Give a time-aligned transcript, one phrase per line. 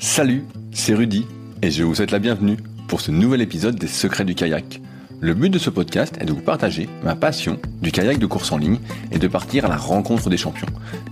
[0.00, 1.26] Salut, c'est Rudy
[1.60, 2.56] et je vous souhaite la bienvenue
[2.86, 4.80] pour ce nouvel épisode des Secrets du kayak.
[5.20, 8.52] Le but de ce podcast est de vous partager ma passion du kayak de course
[8.52, 8.78] en ligne
[9.10, 10.68] et de partir à la rencontre des champions.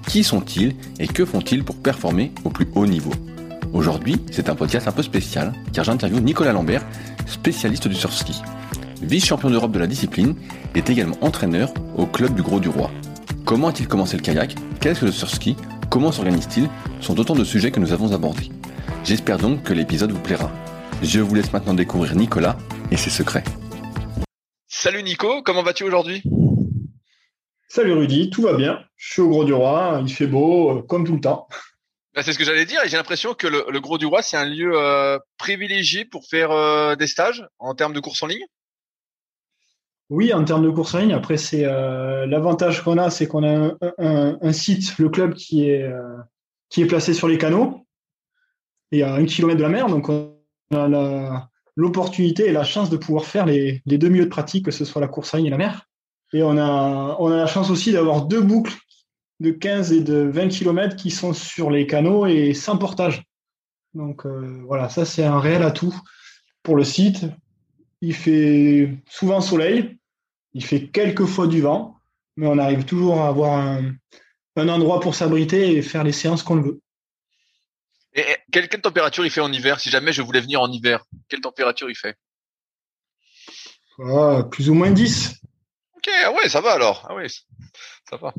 [0.06, 3.10] Qui sont-ils et que font-ils pour performer au plus haut niveau?
[3.72, 6.86] Aujourd'hui, c'est un podcast un peu spécial car j'interviewe Nicolas Lambert,
[7.26, 8.40] spécialiste du surski.
[9.02, 10.36] Vice-champion d'Europe de la discipline,
[10.76, 12.92] est également entraîneur au club du Gros du Roi.
[13.44, 14.54] Comment a-t-il commencé le kayak?
[14.80, 15.56] Qu'est-ce que le surski?
[15.90, 16.68] Comment s'organise-t-il?
[17.00, 18.50] Sont autant de sujets que nous avons abordés.
[19.06, 20.50] J'espère donc que l'épisode vous plaira.
[21.00, 22.56] Je vous laisse maintenant découvrir Nicolas
[22.90, 23.44] et ses secrets.
[24.66, 26.24] Salut Nico, comment vas-tu aujourd'hui?
[27.68, 28.80] Salut Rudy, tout va bien.
[28.96, 31.46] Je suis au Gros du Roi, il fait beau, euh, comme tout le temps.
[32.16, 34.36] Bah, c'est ce que j'allais dire et j'ai l'impression que le, Gros du Roi, c'est
[34.36, 38.44] un lieu euh, privilégié pour faire euh, des stages en termes de course en ligne?
[40.10, 41.12] Oui, en termes de course en ligne.
[41.12, 45.88] Après, c'est l'avantage qu'on a, c'est qu'on a un, site, le club qui est,
[46.70, 47.85] qui est placé sur les canaux
[48.92, 49.86] et à un kilomètre de la mer.
[49.88, 50.36] Donc, on
[50.72, 54.84] a l'opportunité et la chance de pouvoir faire les, deux milieux de pratique, que ce
[54.84, 55.88] soit la course à ligne et la mer.
[56.32, 58.76] Et on a, on a la chance aussi d'avoir deux boucles
[59.40, 63.22] de 15 et de 20 km qui sont sur les canaux et sans portage.
[63.94, 65.94] Donc euh, voilà, ça c'est un réel atout
[66.62, 67.26] pour le site.
[68.02, 69.98] Il fait souvent soleil,
[70.52, 71.96] il fait quelques fois du vent,
[72.36, 73.96] mais on arrive toujours à avoir un,
[74.56, 76.80] endroit pour s'abriter et faire les séances qu'on veut.
[78.16, 81.42] Et quelle, température il fait en hiver Si jamais je voulais venir en hiver, quelle
[81.42, 82.16] température il fait?
[83.98, 85.34] Ah, Plus ou moins 10.
[85.96, 87.06] Ok, ah ouais, ça va alors.
[87.10, 87.26] Ah ouais,
[88.08, 88.32] ça va.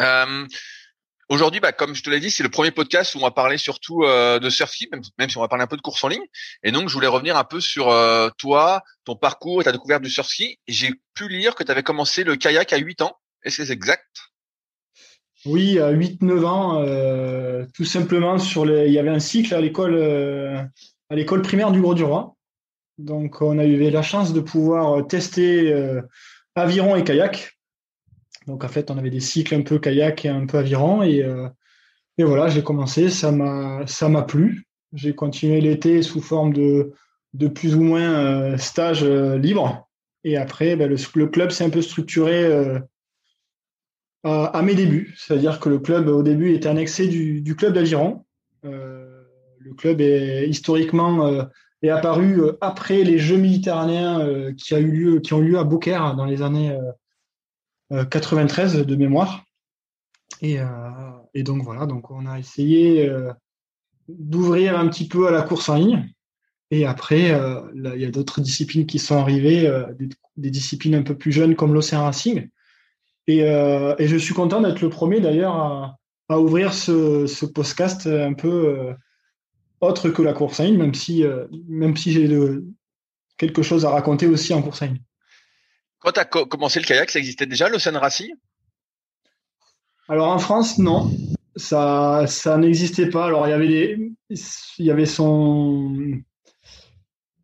[0.00, 0.46] Euh,
[1.28, 3.58] aujourd'hui, bah, comme je te l'ai dit, c'est le premier podcast où on va parler
[3.58, 6.08] surtout euh, de surfing, même, même, si on va parler un peu de course en
[6.08, 6.24] ligne.
[6.62, 10.02] Et donc, je voulais revenir un peu sur euh, toi, ton parcours et ta découverte
[10.02, 10.56] du surfing.
[10.66, 13.18] J'ai pu lire que tu avais commencé le kayak à 8 ans.
[13.42, 14.31] Est-ce que c'est exact?
[15.44, 18.86] Oui, à 8-9 ans, euh, tout simplement, sur les...
[18.86, 20.62] il y avait un cycle à l'école, euh,
[21.10, 22.36] à l'école primaire du Gros-du-Roi.
[22.98, 26.00] Donc, on a eu la chance de pouvoir tester euh,
[26.54, 27.58] aviron et kayak.
[28.46, 31.02] Donc, en fait, on avait des cycles un peu kayak et un peu aviron.
[31.02, 31.26] Et,
[32.18, 34.66] et voilà, j'ai commencé, ça m'a, ça m'a plu.
[34.92, 36.92] J'ai continué l'été sous forme de,
[37.34, 39.88] de plus ou moins stage libre.
[40.24, 42.80] Et après, ben, le, le, club s'est un peu structuré
[44.24, 45.14] à, mes débuts.
[45.16, 48.24] C'est-à-dire que le club, au début, était annexé du, du club d'Agiron.
[48.64, 49.22] Euh,
[49.58, 51.44] le club est historiquement euh,
[51.82, 55.58] est apparu euh, après les Jeux méditerranéens qui, a eu lieu, qui ont eu lieu
[55.58, 56.76] à Beaucaire dans les années
[57.90, 59.44] 93 de mémoire.
[60.40, 60.58] Et,
[61.42, 63.10] donc voilà, donc on a essayé
[64.08, 66.08] d'ouvrir un petit peu à la course en ligne.
[66.70, 67.38] Et après,
[67.74, 69.70] il y a d'autres disciplines qui sont arrivées,
[70.36, 72.48] des, disciplines un peu plus jeunes comme l'Océan Racing.
[73.30, 75.54] Euh, et, je suis content d'être le premier d'ailleurs
[76.28, 78.94] à, ouvrir ce, podcast un peu euh,
[79.80, 82.28] autre que la course à ligne, même si, euh, même si j'ai
[83.36, 85.02] quelque chose à raconter aussi en course à ligne.
[85.98, 88.34] Quand tu as commencé le kayak, ça existait déjà l'Océan Racing?
[90.08, 91.10] Alors en France, non.
[91.54, 93.26] Ça, ça n'existait pas.
[93.26, 94.12] Alors il y avait, des,
[94.78, 95.94] il y avait son,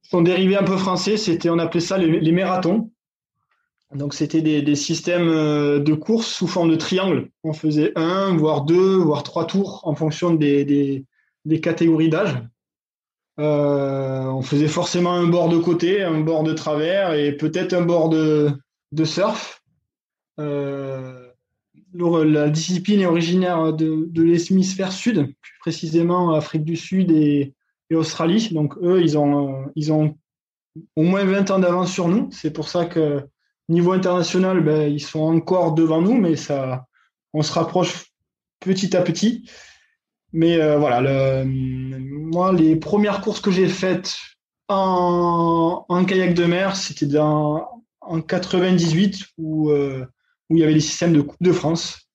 [0.02, 2.90] son dérivé un peu français, c'était, on appelait ça les, les marathons.
[3.94, 7.30] Donc c'était des, systèmes euh, de course sous forme de triangle.
[7.42, 11.06] On faisait un, voire deux, voire trois tours en fonction des,
[11.62, 12.36] catégories d'âge.
[13.40, 17.82] Euh, on faisait forcément un bord de côté, un bord de travers et peut-être un
[17.82, 18.52] bord de,
[19.04, 19.62] surf.
[20.38, 21.26] Euh,
[21.94, 27.54] la discipline est originaire de, l'hémisphère sud, plus précisément Afrique du Sud et,
[27.88, 28.50] et, Australie.
[28.52, 30.14] Donc eux, ils ont, ils ont
[30.94, 32.28] au moins 20 ans d'avance sur nous.
[32.32, 33.24] C'est pour ça que
[33.68, 36.86] Niveau international, ben, ils sont encore devant nous, mais ça,
[37.34, 38.06] on se rapproche
[38.60, 39.48] petit à petit.
[40.32, 44.16] Mais euh, voilà, moi, les premières courses que j'ai faites
[44.68, 50.06] en, kayak de mer, c'était en 98 où, euh,
[50.50, 52.10] où il y avait les systèmes de Coupe de France.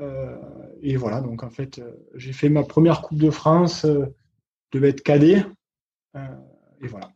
[0.00, 0.36] Euh,
[0.82, 1.80] et voilà, donc en fait,
[2.14, 5.44] j'ai fait ma première Coupe de France, je devais être cadet.
[6.14, 7.15] et voilà.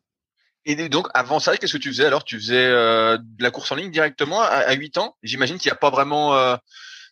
[0.66, 2.24] Et donc, avant ça, qu'est-ce que tu faisais alors?
[2.24, 5.16] Tu faisais euh, de la course en ligne directement à, 8 ans?
[5.22, 6.34] J'imagine qu'il n'y a pas vraiment...
[6.34, 6.56] Euh,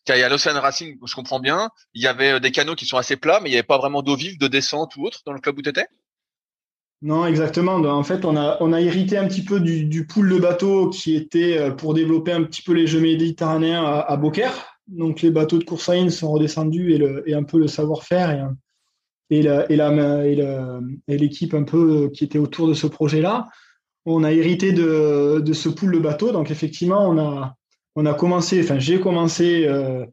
[0.04, 1.70] qu'il y a l'Ocean Racing, je comprends bien.
[1.94, 3.78] Il y avait euh, des canaux qui sont assez plats, mais il n'y avait pas
[3.78, 5.86] vraiment d'eau vive, de descente ou autre dans le club où tu étais
[7.02, 7.74] Non, exactement.
[7.74, 11.14] En fait, on a, on a hérité un petit peu du, pool de bateaux qui
[11.14, 14.74] était euh, pour développer un petit peu les Jeux méditerranéens à, Beaucaire.
[14.86, 17.68] Donc, les bateaux de course en ligne sont redescendus et, le, et un peu le
[17.68, 18.50] savoir-faire
[19.30, 19.42] et
[21.08, 23.48] l'équipe un peu euh, qui était autour de ce projet-là.
[24.06, 26.32] On a hérité de, ce pool de bateaux.
[26.32, 27.54] Donc effectivement, on a,
[27.94, 30.06] on a commencé, enfin j'ai commencé euh,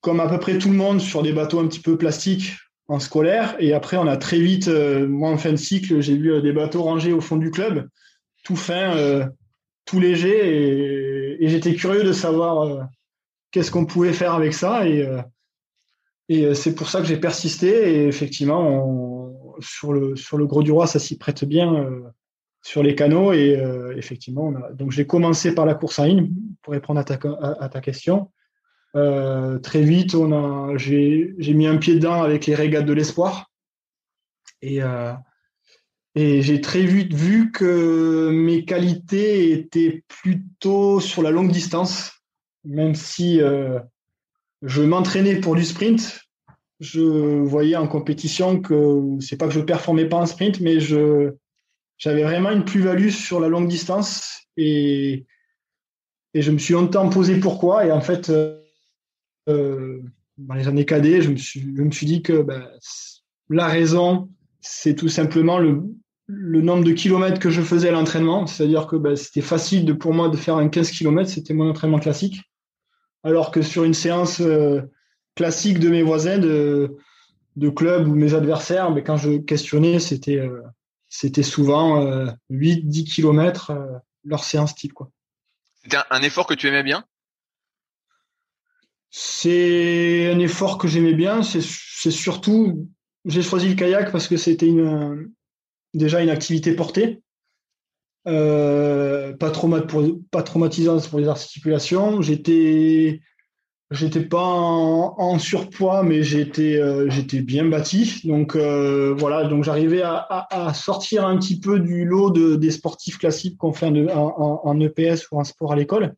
[0.00, 2.54] comme à peu près tout le monde sur des bateaux un petit peu plastiques
[2.88, 3.54] en scolaire.
[3.60, 6.82] Et après, on a très vite, moi en fin de cycle, j'ai vu des bateaux
[6.82, 7.88] rangés au fond du club,
[8.42, 9.28] tout fin,
[9.84, 11.38] tout léger.
[11.40, 12.88] Et, j'étais curieux de savoir
[13.52, 14.88] qu'est-ce qu'on pouvait faire avec ça.
[14.88, 15.06] Et,
[16.32, 17.94] et c'est pour ça que j'ai persisté.
[17.94, 21.86] Et effectivement, sur, le, sur le Gros du Roi, ça s'y prête bien
[22.62, 23.32] sur les canaux.
[23.32, 23.60] Et
[23.96, 26.30] effectivement, donc j'ai commencé par la course en ligne
[26.62, 28.30] pour répondre à ta, question.
[28.96, 33.50] Euh, très vite, on a, j'ai, mis un pied dedans avec les régates de l'espoir.
[34.62, 35.12] Et, euh,
[36.14, 42.12] et j'ai très vite vu que mes qualités étaient plutôt sur la longue distance,
[42.64, 43.78] même si euh,
[44.62, 46.20] je m'entraînais pour du sprint.
[46.80, 52.22] Je voyais en compétition que c'est pas que je performais pas en sprint, mais j'avais
[52.22, 55.26] vraiment une plus-value sur la longue distance et,
[56.32, 57.86] je me suis longtemps posé pourquoi.
[57.86, 58.30] Et en fait,
[59.48, 60.00] euh,
[60.38, 61.36] dans les années cadets, je me
[61.90, 62.64] suis, dit que ben,
[63.48, 64.30] la raison,
[64.60, 65.82] c'est tout simplement le,
[66.28, 68.46] nombre de kilomètres que je faisais à l'entraînement.
[68.46, 71.98] C'est-à-dire que ben, c'était facile pour moi de faire un 15 km, c'était mon entraînement
[71.98, 72.40] classique.
[73.22, 74.82] Alors que sur une séance euh,
[75.34, 76.96] classique de mes voisins de,
[77.56, 80.62] de club ou mes adversaires, mais quand je questionnais, c'était euh,
[81.08, 82.04] c'était souvent
[82.50, 83.72] 8-10 km
[84.24, 84.94] leur séance type.
[85.82, 87.04] C'était un effort que tu aimais bien?
[89.10, 91.42] C'est un effort que j'aimais bien.
[91.42, 91.60] C'est
[92.10, 92.88] surtout,
[93.24, 95.32] j'ai choisi le kayak parce que c'était une,
[95.94, 97.22] déjà une activité portée,
[98.26, 99.50] euh, pas,
[100.30, 102.22] pas traumatisante pour les articulations.
[102.22, 103.20] J'étais,
[103.90, 108.20] j'étais pas en, surpoids, mais j'étais, euh, j'étais bien bâti.
[108.24, 113.18] Donc euh, voilà, donc j'arrivais à, sortir un petit peu du lot de, des sportifs
[113.18, 116.14] classiques qu'on fait en, EPS ou en sport à l'école.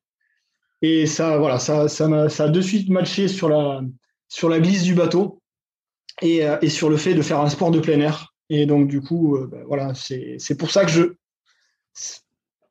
[0.82, 3.82] Et ça, voilà, ça, ça, a, de suite matché sur la,
[4.28, 5.40] sur la glisse du bateau
[6.20, 8.32] et, et, sur le fait de faire un sport de plein air.
[8.54, 11.02] Et donc, du coup, euh, ben, c'est pour ça que je.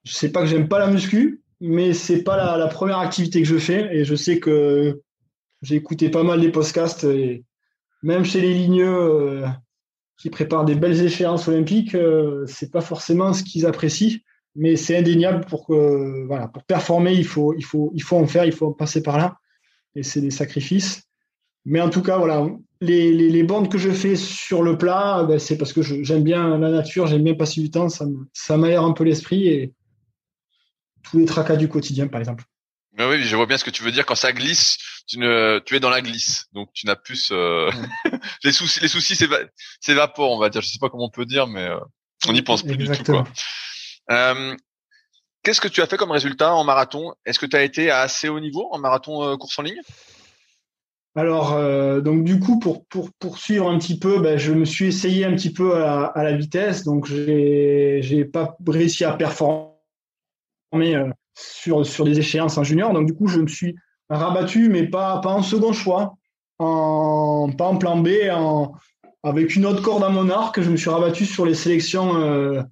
[0.04, 3.48] Je sais pas que j'aime pas la muscu, mais c'est pas la, première activité que
[3.48, 3.96] je fais.
[3.96, 5.02] Et je sais que
[5.62, 7.44] j'ai écouté pas mal des podcasts, et
[8.02, 9.48] même chez les ligneux euh,
[10.18, 14.20] qui préparent des belles échéances olympiques, euh, c'est pas forcément ce qu'ils apprécient
[14.56, 18.28] mais c'est indéniable pour que voilà pour performer il faut il faut il faut en
[18.28, 19.38] faire il faut passer par là
[19.96, 21.04] et c'est des sacrifices
[21.66, 22.48] mais en tout cas voilà
[22.82, 26.24] les, les, les bandes que je fais sur le plat ben, c'est parce que j'aime
[26.24, 29.74] bien la nature j'aime bien passer du temps ça ça m'aère un peu l'esprit et
[31.04, 32.46] tous les tracas du quotidien par exemple.
[32.98, 34.06] Mais oui je vois bien ce que tu veux dire.
[34.06, 34.78] Quand ça glisse
[35.08, 36.46] tu ne tu es dans la glisse.
[36.54, 37.72] Donc tu n'as plus euh,
[38.44, 39.16] les soucis les soucis
[39.80, 40.62] s'évaporent on va dire.
[40.62, 41.80] Je sais pas comment on peut dire mais euh,
[42.28, 43.24] on n'y pense plus du tout.
[44.10, 44.56] Euh,
[45.44, 47.14] qu'est-ce que tu as fait comme résultat en marathon?
[47.26, 49.82] Est-ce que tu as été à assez haut niveau en marathon course en ligne?
[51.16, 54.86] Alors, euh, donc du coup, pour, pour poursuivre un petit peu, ben, je me suis
[54.86, 56.84] essayé un petit peu à, la vitesse.
[56.84, 59.74] Donc, j'ai pas réussi à performer
[61.34, 62.94] sur, sur des échéances en junior.
[62.94, 63.76] Donc, du coup, je me suis
[64.10, 66.16] rabattu, mais pas, pas en second choix,
[66.58, 68.10] pas en plan B,
[69.24, 70.62] avec une autre corde à mon arc.
[70.62, 72.66] Je me suis rabattu sur les sélections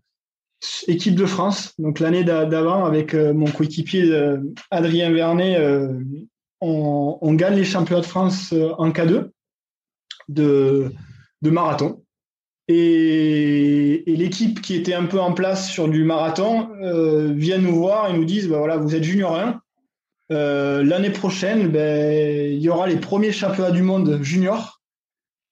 [0.88, 1.74] équipe de France.
[1.80, 4.38] Donc l'année d'avant, avec euh, mon coéquipier euh,
[4.72, 5.58] Adrien Vernet,
[6.64, 9.30] euh, on, gagne les championnats de France en K2
[10.28, 10.92] de,
[11.42, 12.04] marathon.
[12.68, 16.70] Et, l'équipe qui était un peu en place sur du marathon
[17.34, 19.62] vient nous voir et nous disent bah voilà, vous êtes junior 1.
[20.84, 24.80] L'année prochaine, ben, il y aura les premiers championnats du monde junior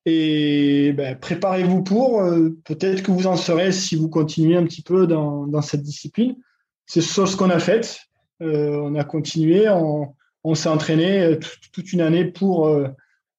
[0.10, 4.82] et ben, préparez-vous pour, euh, peut-être que vous en serez si vous continuez un petit
[4.82, 6.38] peu dans, cette discipline.
[6.86, 8.00] C'est ce qu'on a fait.
[8.42, 10.16] Euh, on a continué, on,
[10.50, 11.40] on s'est entraîné euh,
[11.74, 12.74] toute une année pour,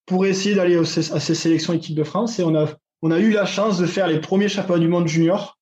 [0.06, 2.38] pour essayer d'aller à ces sélections équipe de France.
[2.38, 2.66] Et on a,
[3.02, 5.58] on a eu la chance de faire les premiers championnats du monde junior.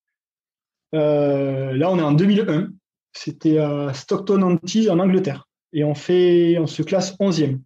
[0.93, 2.69] là, on est en 2001.
[3.13, 5.49] C'était à Stockton-on-Tees en Angleterre.
[5.73, 7.61] Et on, fait, on se classe 11e.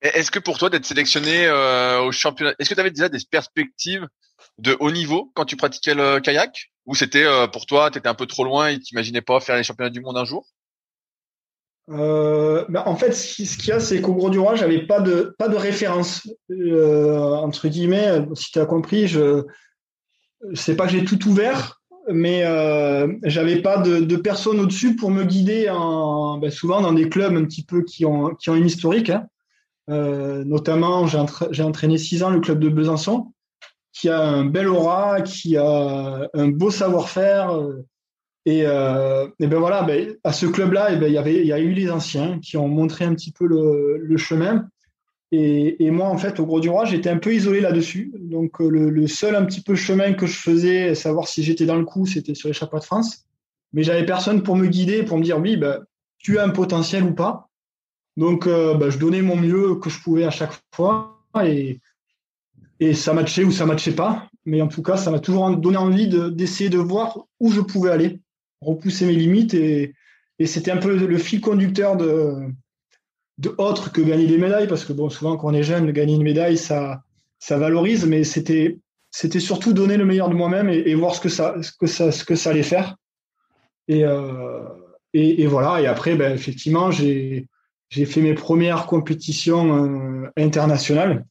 [0.00, 3.18] Est-ce que pour toi d'être sélectionné euh, au championnat, est-ce que tu avais déjà des
[3.28, 4.06] perspectives
[4.58, 6.70] de haut niveau quand tu pratiquais le kayak?
[6.86, 9.40] Ou c'était euh, pour toi, tu étais un peu trop loin et tu n'imaginais pas
[9.40, 10.46] faire les championnats du monde un jour?
[11.90, 15.34] Euh, en fait, ce qu'il y a, c'est qu'au Gros du Roi, j'avais pas de
[15.38, 18.26] pas de référence entre guillemets.
[18.34, 19.44] Si tu as compris, je
[20.54, 21.80] sais pas que j'ai tout ouvert,
[22.12, 22.42] mais
[23.24, 25.70] j'avais pas de, de personne au-dessus pour me guider.
[25.70, 29.10] En, ben, souvent dans des clubs un petit peu qui ont qui ont une historique.
[29.10, 29.26] Hein.
[29.88, 33.32] Euh, notamment, j'ai entraîné six ans le club de Besançon,
[33.92, 37.58] qui a un bel aura, qui a un beau savoir-faire.
[38.48, 41.58] Euh, et, euh, ben voilà, ben, à ce club-là, eh ben, il y avait, a
[41.58, 44.68] eu les anciens qui ont montré un petit peu le, chemin.
[45.30, 48.12] Et, moi, en fait, au Gros du Roi, j'étais un peu isolé là-dessus.
[48.18, 51.84] Donc, le, seul un petit peu chemin que je faisais, savoir si j'étais dans le
[51.84, 53.26] coup, c'était sur les chapeaux de France.
[53.72, 55.80] Mais j'avais personne pour me guider, pour me dire, oui, bah,
[56.18, 57.50] tu as un potentiel ou pas.
[58.16, 61.18] Donc, bah, je donnais mon mieux que je pouvais à chaque fois.
[61.44, 61.80] Et,
[62.80, 64.28] et ça matchait ou ça matchait pas.
[64.46, 67.90] Mais en tout cas, ça m'a toujours donné envie d'essayer de, voir où je pouvais
[67.90, 68.22] aller,
[68.60, 69.54] repousser mes limites.
[69.54, 69.94] Et,
[70.44, 72.48] c'était un peu le, fil conducteur de,
[73.38, 76.22] de que gagner des médailles, parce que bon, souvent quand on est jeune, gagner une
[76.22, 77.02] médaille, ça,
[77.38, 78.78] ça valorise, mais c'était,
[79.10, 81.28] surtout donner le meilleur de moi-même et, voir ce que
[81.86, 82.96] ça, allait faire.
[83.86, 84.62] Et, euh,
[85.46, 85.80] voilà.
[85.80, 87.48] Et après, ben, effectivement, j'ai,
[87.90, 91.24] fait mes premières compétitions euh, internationales.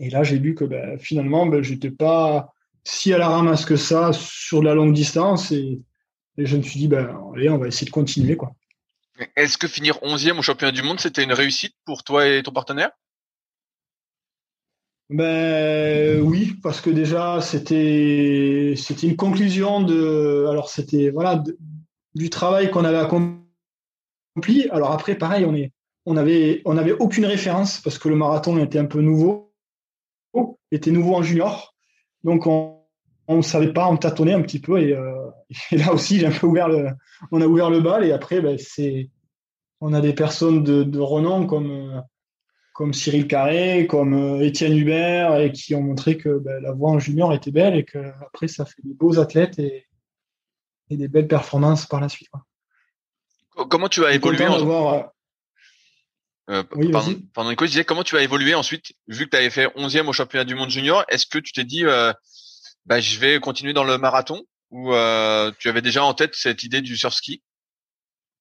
[0.00, 2.52] Et là, j'ai vu que ben, finalement, ben, j'étais pas
[2.84, 5.52] si à la ramasse que ça sur la longue distance.
[6.38, 8.36] Je me suis dit, ben, allez, on va essayer de continuer.
[8.36, 8.52] quoi.
[9.36, 12.52] Est-ce que finir 11e au championnat du monde, c'était une réussite pour toi et ton
[12.52, 12.90] partenaire?
[15.10, 21.44] Ben oui, parce que déjà c'était c'était une conclusion de alors c'était voilà
[22.14, 24.70] du travail qu'on avait accompli.
[24.70, 25.70] Alors après pareil, on est
[26.06, 29.52] on avait on avait aucune référence parce que le marathon était un peu nouveau
[30.72, 31.74] était nouveau en junior.
[32.24, 32.81] Donc, on
[33.28, 34.78] ne savait pas, on tâtonnait un petit peu.
[34.78, 35.30] Euh,
[35.70, 36.90] et, là aussi, j'ai un peu ouvert le,
[37.30, 38.04] on a ouvert le bal.
[38.04, 39.10] Et après, ben, c'est,
[39.80, 42.00] on a des personnes de, renom comme, euh,
[42.74, 46.90] comme Cyril Carré, comme euh, Étienne Hubert, et qui ont montré que ben, la voie
[46.90, 49.86] en junior était belle et qu'après, ça fait des beaux athlètes et,
[50.90, 52.28] et, des belles performances par la suite.
[53.68, 55.04] Comment tu as évolué en...
[56.50, 56.90] Euh, oui,
[57.32, 60.12] pendant je disais comment tu as évolué ensuite, vu que tu avais fait 11e au
[60.12, 62.12] championnat du monde junior, est-ce que tu t'es dit euh,
[62.86, 66.80] bah, je vais continuer dans le marathon euh, tu avais déjà en tête cette idée
[66.80, 67.42] du surf ski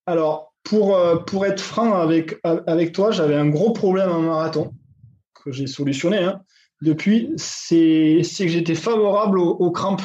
[0.05, 4.73] Alors, pour, euh, pour être franc avec, avec toi, j'avais un gros problème en marathon
[5.43, 6.41] que j'ai solutionné hein.
[6.81, 10.03] depuis, c'est que j'étais favorable aux, crampes.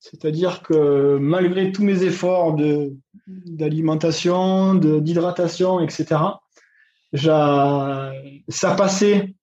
[0.00, 2.56] C'est-à-dire que malgré tous mes efforts
[3.26, 6.20] d'alimentation, d'hydratation, etc.,
[7.14, 9.34] ça passait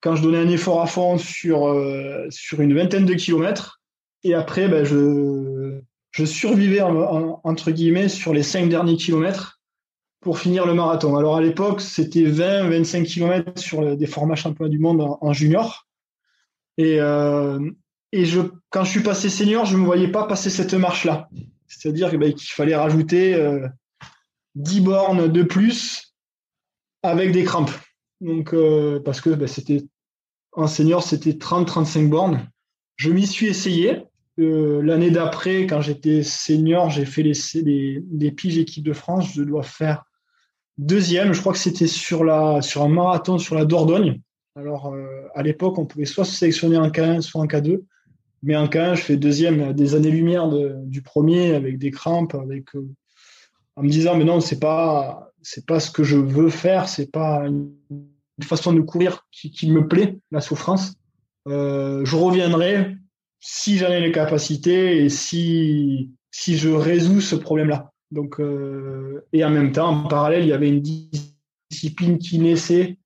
[0.00, 3.80] quand je donnais un effort à fond sur, euh, sur une vingtaine de kilomètres.
[4.24, 9.60] Et après, ben, je, je survivais, entre guillemets, sur les cinq derniers kilomètres
[10.20, 11.16] pour finir le marathon.
[11.16, 15.86] Alors à l'époque, c'était 20, 25 kilomètres sur des formats championnats du monde en, junior.
[16.76, 17.70] Et, euh,
[18.12, 18.40] et je,
[18.70, 21.28] quand je suis passé senior, je ne me voyais pas passer cette marche-là.
[21.66, 23.34] C'est-à-dire ben, qu'il fallait rajouter
[24.56, 26.14] 10 euh, bornes de plus
[27.02, 27.70] avec des crampes.
[28.20, 29.84] Donc, euh, parce que ben, c'était
[30.52, 32.48] en senior, c'était 30-35 bornes.
[32.96, 34.02] Je m'y suis essayé.
[34.40, 39.32] Euh, l'année d'après, quand j'étais senior, j'ai fait les, les, piges équipe de France.
[39.34, 40.04] Je dois faire
[40.78, 41.32] deuxième.
[41.32, 44.20] Je crois que c'était sur, la, sur un marathon sur la Dordogne.
[44.56, 47.82] Alors, euh, à l'époque, on pouvait soit se sélectionner en K1, soit en K2.
[48.42, 50.48] Mais en K1, je fais deuxième des années-lumière
[50.84, 52.66] du premier avec des crampes, avec,
[53.74, 57.10] en me disant, mais non, c'est pas, c'est pas ce que je veux faire, c'est
[57.10, 57.72] pas une
[58.42, 60.94] façon de courir qui, me plaît, la souffrance.
[61.46, 62.96] Euh, je reviendrai
[63.40, 67.92] si j'en ai les capacités et si, si je résous ce problème-là.
[68.10, 72.98] Donc, euh, et en même temps, en parallèle, il y avait une discipline qui naissait,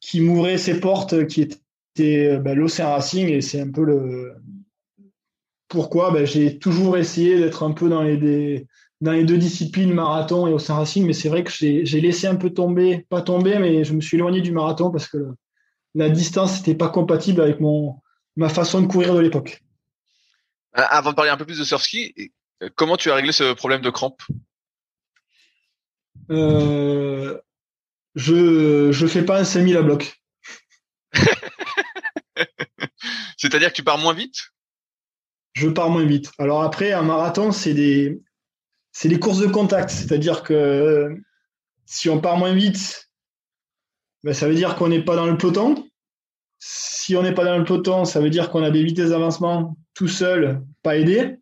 [0.00, 4.34] qui m'ouvrait ses portes, qui était ben, l'Océan Racing, et c'est un peu le
[5.68, 8.66] pourquoi ben, j'ai toujours essayé d'être un peu dans les,
[9.00, 12.36] dans les deux disciplines, marathon et Océan Racing, mais c'est vrai que j'ai laissé un
[12.36, 15.18] peu tomber, pas tomber, mais je me suis éloigné du marathon parce que
[15.94, 18.00] la distance n'était pas compatible avec mon,
[18.36, 19.62] ma façon de courir de l'époque.
[20.76, 22.32] Euh, avant de parler un peu plus de surf ski,
[22.74, 24.22] comment tu as réglé ce problème de crampes?
[26.30, 27.38] Euh,
[28.16, 30.20] Je je fais pas un 5000 à bloc.
[33.36, 34.50] C'est-à-dire que tu pars moins vite?
[35.54, 36.32] Je pars moins vite.
[36.38, 38.20] Alors après, un marathon, c'est des
[39.00, 39.90] c'est les courses de contact.
[39.90, 41.16] C'est-à-dire que
[41.86, 43.08] si on part moins vite,
[44.24, 45.86] ben, ça veut dire qu'on n'est pas dans le peloton.
[46.58, 49.76] Si on n'est pas dans le peloton, ça veut dire qu'on a des vitesses d'avancement
[49.94, 51.36] tout seul, pas aidé.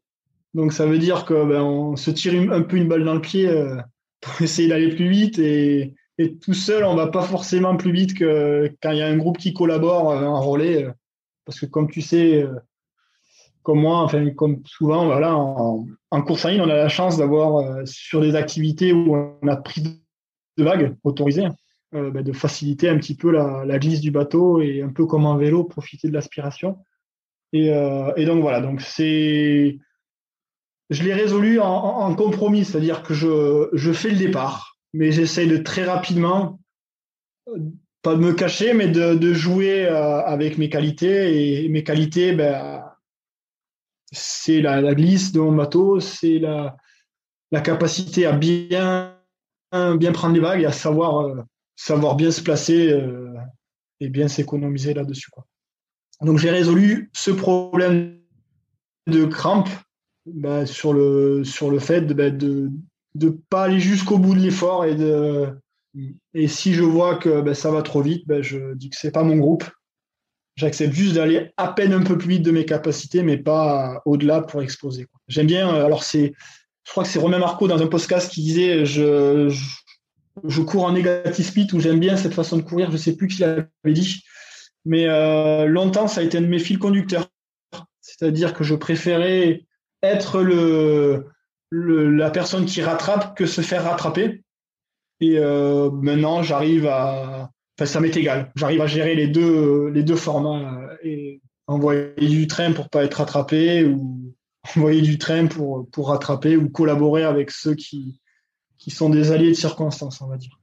[0.53, 3.49] Donc ça veut dire qu'on ben, se tire un peu une balle dans le pied
[3.49, 3.79] euh,
[4.21, 5.95] pour essayer d'aller plus vite et,
[6.43, 9.39] tout seul, on va pas forcément plus vite que quand il y a un groupe
[9.39, 10.85] qui collabore euh, en relais.
[10.85, 10.93] Euh,
[11.47, 12.45] parce que comme tu sais,
[13.67, 17.57] comme moi, enfin, comme souvent, voilà, en, course en ligne, on a la chance d'avoir
[17.57, 21.49] euh, sur des activités où on a pris de vagues autorisées,
[21.93, 25.27] euh, bah, de faciliter un petit peu la, glisse du bateau et un peu comme
[25.27, 26.79] en vélo, profiter de l'aspiration.
[27.53, 29.81] Et, euh, donc voilà, donc c'est,
[30.91, 35.57] je l'ai résolu en, compromis, c'est-à-dire que je, je fais le départ, mais j'essaye de
[35.57, 36.61] très rapidement
[38.03, 41.65] pas de me cacher, mais de, jouer avec mes qualités.
[41.65, 42.86] Et mes qualités, ben,
[44.13, 46.77] c'est la, glisse de mon bateau, c'est la,
[47.51, 49.17] la capacité à bien,
[49.73, 51.45] bien prendre les vagues et à savoir,
[51.75, 52.99] savoir bien se placer
[54.01, 55.31] et bien s'économiser là-dessus.
[56.21, 58.21] Donc j'ai résolu ce problème
[59.07, 59.69] de crampe
[60.27, 62.69] bah, sur, le, sur le fait de ne
[63.15, 65.53] bah, pas aller jusqu'au bout de l'effort et de
[66.35, 69.23] et si je vois que bah, ça va trop vite, je dis que c'est pas
[69.23, 69.65] mon groupe.
[70.57, 74.41] J'accepte juste d'aller à peine un peu plus vite de mes capacités, mais pas au-delà
[74.41, 75.07] pour exploser.
[75.29, 75.73] J'aime bien.
[75.75, 76.33] Euh, alors c'est,
[76.85, 79.55] je crois que c'est Romain Marco dans un podcast qui disait je,
[80.45, 82.91] je, cours en négatif speed ou j'aime bien cette façon de courir.
[82.91, 84.23] Je sais plus qui l'avait dit,
[84.87, 87.29] mais euh, longtemps ça a été un de mes fils conducteurs.
[88.01, 89.67] C'est-à-dire que je préférais
[90.03, 91.27] être le,
[91.71, 94.43] la personne qui rattrape que se faire rattraper.
[95.21, 97.51] Et euh, maintenant, j'arrive à.
[97.79, 98.51] Enfin, ça m'est égal.
[98.57, 103.05] J'arrive à gérer les deux, les deux formats euh, et envoyer du train pour pas
[103.05, 104.35] être rattrapé ou
[104.77, 108.21] envoyer du train pour, pour rattraper ou collaborer avec ceux qui,
[108.79, 110.59] qui sont des alliés de circonstance, on va dire.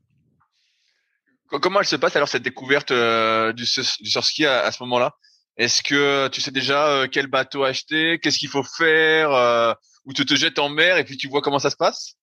[1.47, 5.15] Comment elle se passe alors cette découverte euh, du, du surski à, ce moment-là?
[5.55, 10.25] Est-ce que tu sais déjà euh, quel bateau acheter, qu'est-ce qu'il faut faire, ou tu
[10.25, 12.15] te jettes en mer et puis tu vois comment ça se passe?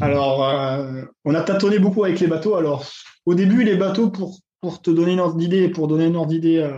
[0.00, 2.56] Alors, euh, on a tâtonné beaucoup avec les bateaux.
[2.56, 2.86] Alors,
[3.26, 6.30] au début, les bateaux, pour, pour te donner une ordre d'idée, pour donner une ordre
[6.30, 6.70] d'idée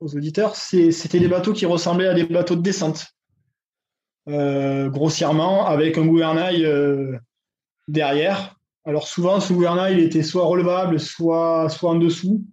[0.00, 3.06] aux auditeurs, c'était des bateaux qui ressemblaient à des bateaux de descente.
[4.26, 6.66] grossièrement, avec un gouvernail
[7.88, 8.54] derrière.
[8.84, 12.44] Alors souvent, ce gouvernail il était soit relevable, soit, soit en dessous.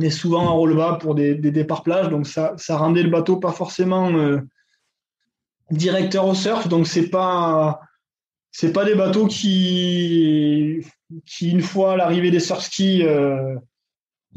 [0.00, 3.50] Est souvent en relevable pour des, départs plages, donc ça, ça, rendait le bateau pas
[3.50, 4.38] forcément euh,
[5.72, 6.68] directeur au surf.
[6.68, 7.80] Donc c'est pas
[8.50, 10.84] c'est pas des bateaux qui
[11.26, 13.54] qui une fois l'arrivée des surf skis euh,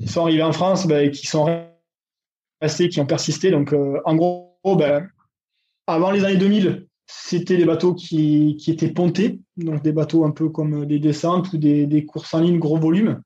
[0.08, 1.66] sont arrivés en France, ben, qui sont
[2.62, 3.52] restés, qui ont persisté.
[3.52, 5.10] Donc euh, en gros, ben,
[5.88, 10.32] avant les années 2000, c'était des bateaux qui, qui, étaient pontés, donc des bateaux un
[10.32, 13.22] peu comme des descentes ou des, des courses en ligne gros volume.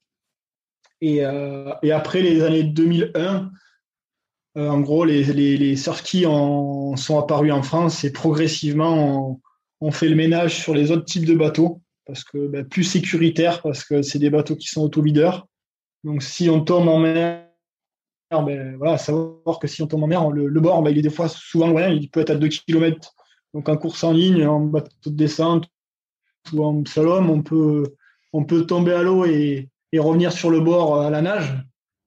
[1.04, 3.52] Euh, et, après les années 2001,
[4.58, 9.40] euh, en gros, les, les, les sont apparus en France et progressivement,
[9.92, 13.84] fait le ménage sur les autres types de bateaux parce que ben, plus sécuritaire, parce
[13.84, 15.48] que c'est des bateaux qui sont auto-videurs.
[16.04, 17.48] Donc, si on tombe en mer,
[18.32, 21.10] ben, voilà, savoir que si on tombe en mer, le, bord, ben, il est des
[21.10, 23.16] fois souvent loin, il peut être à 2 km.
[23.54, 25.68] Donc, en course en ligne, en bateau de descente
[26.54, 27.96] ou en slalom, on peut,
[28.34, 31.58] on peut tomber à l'eau et, revenir sur le bord à la nage.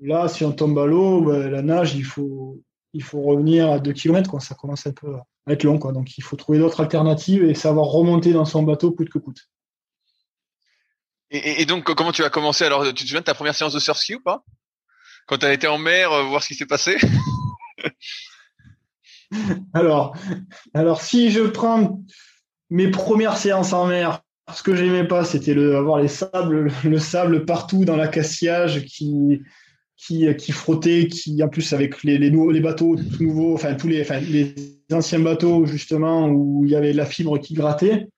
[0.01, 2.61] Là, si on tombe à l'eau, ben, la nage, il faut,
[2.93, 4.39] il faut revenir à 2 km.
[4.43, 5.15] Ça commence un peu
[5.51, 5.79] être long.
[5.79, 5.93] Quoi.
[5.93, 9.49] Donc, il faut trouver d'autres alternatives et savoir remonter dans son bateau coûte que coûte.
[11.31, 13.79] Et, donc, comment tu as commencé Alors, tu te souviens de ta première séance de
[13.79, 14.43] surf ski ou pas?
[15.27, 16.97] Quand tu as été en mer, euh, voir ce qui s'est passé?
[19.75, 20.17] Alors,
[20.73, 22.03] alors, si je prends
[22.71, 24.23] mes premières séances en mer,
[24.55, 29.43] ce que j'aimais pas, c'était le, avoir les sables, le sable partout dans l'acaciage qui,
[29.99, 33.89] qui, qui frottait, qui en plus avec les, les, les bateaux tout nouveaux, enfin tous
[33.89, 34.07] les,
[34.91, 38.09] anciens bateaux justement où il y avait de la fibre qui grattait.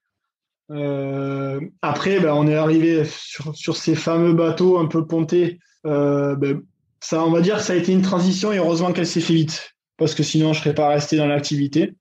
[0.69, 5.59] Euh, après, ben, on est arrivé sur, ces fameux bateaux un peu pontés.
[5.85, 6.61] Euh, ben,
[7.01, 9.75] ça, on va dire ça a été une transition et heureusement qu'elle s'est fait vite
[9.97, 11.95] parce que sinon je serais pas resté dans l'activité.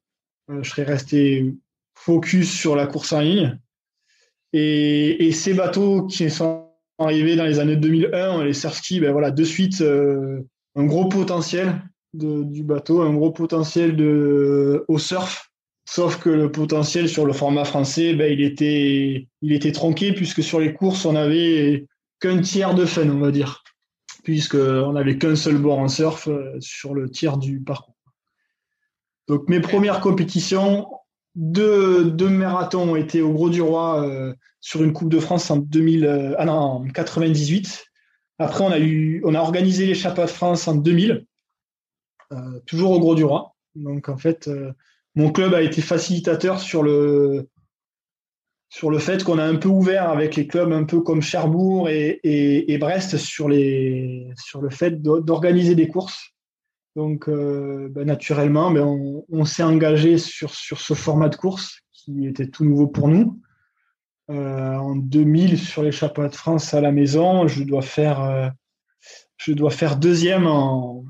[0.50, 1.52] Euh, je serais resté
[1.94, 3.58] focus sur la course en ligne.
[4.52, 6.69] Et, ces bateaux qui sont
[7.00, 10.40] arrivés dans les années 2001, les surfskis, ben voilà, de suite, euh,
[10.76, 11.82] un gros potentiel
[12.12, 15.50] du bateau, un gros potentiel de, au surf.
[15.86, 20.42] Sauf que le potentiel sur le format français, ben, il, était, il était tronqué puisque
[20.42, 21.86] sur les courses, on avait
[22.20, 23.64] qu'un tiers de fun, on va dire,
[24.22, 27.96] puisqu'on n'avait qu'un seul bord en surf euh, sur le tiers du parcours.
[29.26, 30.86] Donc mes premières compétitions,
[31.34, 35.50] deux, deux marathons ont été au Gros du Roi euh, sur une Coupe de France
[35.50, 37.86] en 2000, euh, ah non, 98.
[38.38, 41.26] Après, on a eu, on a organisé Chapeaux de France en 2000,
[42.32, 43.54] euh, toujours au Gros du Roi.
[43.74, 44.50] Donc en fait,
[45.14, 47.48] mon club a été facilitateur sur le
[48.68, 51.88] sur le fait qu'on a un peu ouvert avec les clubs un peu comme Cherbourg
[51.88, 56.34] et, et Brest sur les sur le fait d'organiser des courses
[56.96, 58.84] donc, euh, bah, naturellement, ben,
[59.28, 63.40] on, s'est engagé sur, sur ce format de course qui était tout nouveau pour nous.
[64.30, 68.48] Euh, en 2000, sur les championnats de France à la maison, je dois faire, euh,
[69.36, 71.04] je dois faire deuxième en,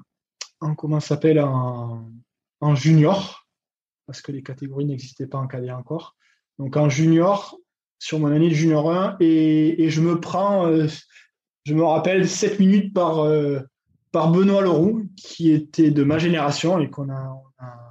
[0.60, 2.08] en comment s'appelle en,
[2.74, 3.46] junior,
[4.06, 6.16] parce que les catégories n'existaient pas en cadet encore.
[6.58, 7.58] Donc en junior,
[7.98, 10.70] sur mon année de junior 1 et, je me prends,
[11.64, 13.26] je me rappelle, 7 minutes par,
[14.12, 17.89] par Benoît Leroux, qui était de ma génération et qu'on a, on a,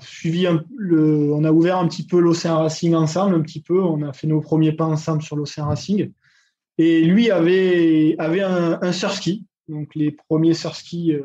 [0.00, 4.02] suivi le, on a ouvert un petit peu l'Océan Racing ensemble, un petit peu, on
[4.02, 6.12] a fait nos premiers pas ensemble sur l'Océan Racing.
[6.78, 11.22] Et lui avait, avait un, surski, donc les premiers surskis, euh,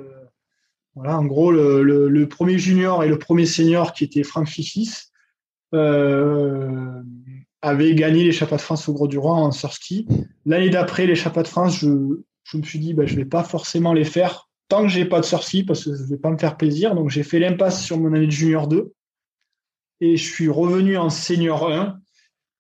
[0.96, 5.12] voilà, en gros, le, premier junior et le premier senior qui était Franck Fifis
[5.74, 7.02] euh,
[7.62, 10.08] avaient gagné Chapas de France au Gros du Roi en surski.
[10.46, 11.90] L'année d'après, Chapas de France, je,
[12.44, 15.06] je me suis dit, ben, je ne vais pas forcément les faire tant que j'ai
[15.06, 16.96] pas de sortie parce que je vais pas me faire plaisir.
[16.96, 18.94] Donc j'ai fait l'impasse sur mon année de junior 2
[20.02, 22.00] et je suis revenu en senior 1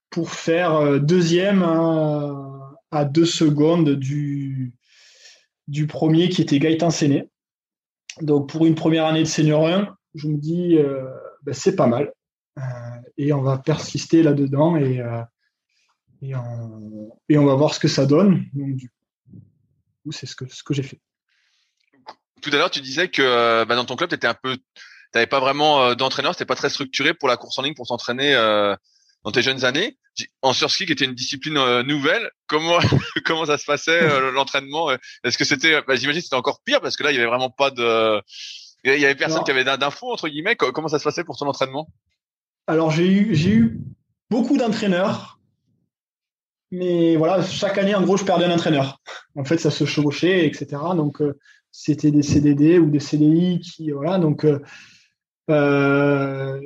[0.09, 4.73] pour faire euh, deuxième à, deux secondes du,
[5.67, 7.29] du premier qui était Gaëtan Séné.
[8.21, 11.03] Donc pour une première année de senior 1, je me dis euh,
[11.43, 12.13] ben, c'est pas mal
[12.57, 12.61] euh,
[13.17, 15.01] et on va persister là-dedans et,
[16.21, 18.45] et, on, et, on, va voir ce que ça donne.
[18.53, 18.89] Donc du
[20.11, 21.01] c'est ce que, ce que j'ai fait.
[22.41, 24.57] Tout à l'heure, tu disais que euh, bah, dans ton club, tu étais un peu,
[25.11, 27.87] t'avais pas vraiment euh, d'entraîneur, c'était pas très structuré pour la course en ligne, pour
[27.87, 28.75] s'entraîner euh,
[29.23, 29.97] dans tes jeunes années.
[30.41, 32.77] En surski, qui était une discipline nouvelle, comment
[33.25, 34.89] comment ça se passait l'entraînement
[35.25, 37.49] Est-ce que c'était, bah, j'imagine, c'était encore pire parce que là, il y avait vraiment
[37.49, 38.21] pas de,
[38.85, 40.55] il y avait personne qui avait d'infos entre guillemets.
[40.55, 41.89] Comment ça se passait pour ton entraînement?
[42.67, 43.81] Alors j'ai eu j'ai eu
[44.29, 45.35] beaucoup d'entraîneurs
[46.71, 48.99] mais voilà, chaque année, en gros, je perdais un entraîneur.
[49.35, 50.67] En fait, ça se chevauchait, etc.
[50.95, 51.37] Donc, euh,
[51.77, 54.17] c'était des CDD ou des CDI qui, voilà.
[54.17, 54.59] Donc, euh,
[55.49, 56.61] euh,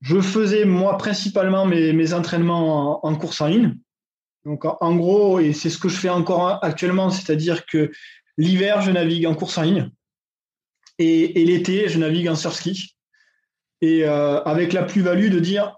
[0.00, 3.76] je faisais moi principalement mes, entraînements en, course en ligne.
[4.46, 7.92] Donc, en, gros, et c'est ce que je fais encore actuellement, c'est-à-dire que
[8.38, 9.90] l'hiver, je navigue en course en ligne
[10.98, 12.96] et, et l'été, je navigue en surski.
[13.82, 15.76] Et avec la plus-value de dire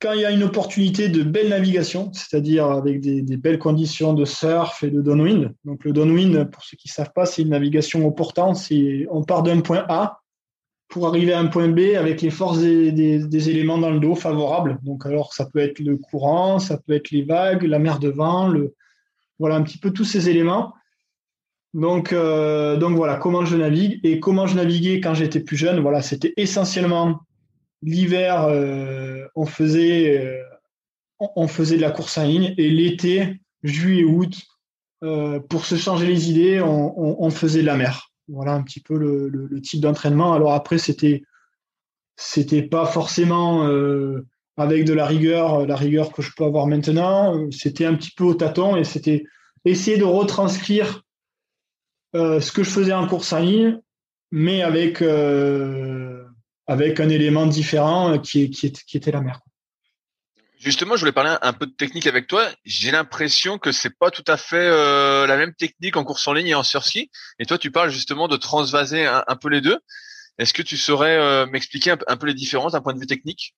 [0.00, 4.24] quand il y a une opportunité de belle navigation, c'est-à-dire avec des, belles conditions de
[4.24, 5.54] surf et de downwind.
[5.64, 8.52] Donc le downwind, pour ceux qui ne savent pas, c'est une navigation au portant.
[9.10, 10.20] On part d'un point A
[10.88, 14.78] pour arriver à un point B avec les forces des, éléments dans le dos favorables.
[14.82, 18.08] Donc alors ça peut être le courant, ça peut être les vagues, la mer de
[18.08, 18.52] vent,
[19.38, 20.74] voilà un petit peu tous ces éléments.
[21.72, 25.80] Donc, euh, donc voilà comment je navigue et comment je naviguais quand j'étais plus jeune.
[25.80, 27.20] Voilà, c'était essentiellement
[27.82, 30.42] l'hiver, euh, on faisait euh,
[31.36, 34.42] on faisait de la course en ligne et l'été, juillet, août,
[35.02, 38.10] euh, pour se changer les idées, on, faisait de la mer.
[38.28, 40.34] Voilà un petit peu le, type d'entraînement.
[40.34, 41.22] Alors après, c'était
[42.16, 43.68] c'était pas forcément
[44.56, 47.48] avec de la rigueur, la rigueur que je peux avoir maintenant.
[47.50, 49.24] C'était un petit peu au tâton et c'était
[49.64, 51.02] essayer de retranscrire
[52.14, 53.80] ce que je faisais en course en ligne,
[54.30, 55.00] mais avec
[56.66, 59.40] avec un élément différent euh, qui, qui, qui était la mer.
[60.58, 62.48] Justement, je voulais parler un peu de technique avec toi.
[62.64, 66.32] J'ai l'impression que c'est pas tout à fait euh, la même technique en course en
[66.32, 67.10] ligne et en surski.
[67.38, 69.78] Et toi, tu parles justement de transvaser un, peu les deux.
[70.38, 73.54] Est-ce que tu saurais euh, m'expliquer un, peu les différences d'un point de vue technique?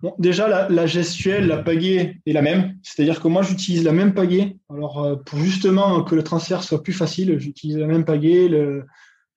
[0.00, 2.78] Bon, Déjà, la, gestuelle, la pagaie est la même.
[2.82, 4.56] C'est-à-dire que moi, j'utilise la même pagaie.
[4.70, 8.86] Alors, pour justement que le transfert soit plus facile, j'utilise la même pagaie, le,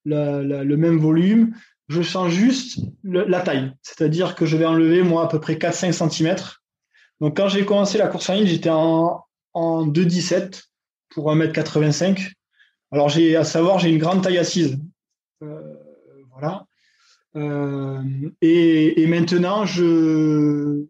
[0.05, 1.53] le même volume
[1.93, 3.73] je change juste la taille.
[3.81, 6.35] C'est-à-dire que je vais enlever, moi, à peu près 4-5 cm.
[7.21, 10.63] Donc, quand j'ai commencé la course en ligne, j'étais en, en 2,17
[11.09, 12.31] pour 1m85.
[12.91, 14.79] Alors, j'ai à savoir, j'ai une grande taille assise.
[15.43, 15.75] Euh,
[16.31, 16.65] voilà.
[17.35, 18.01] Euh,
[18.41, 20.85] et, maintenant, je,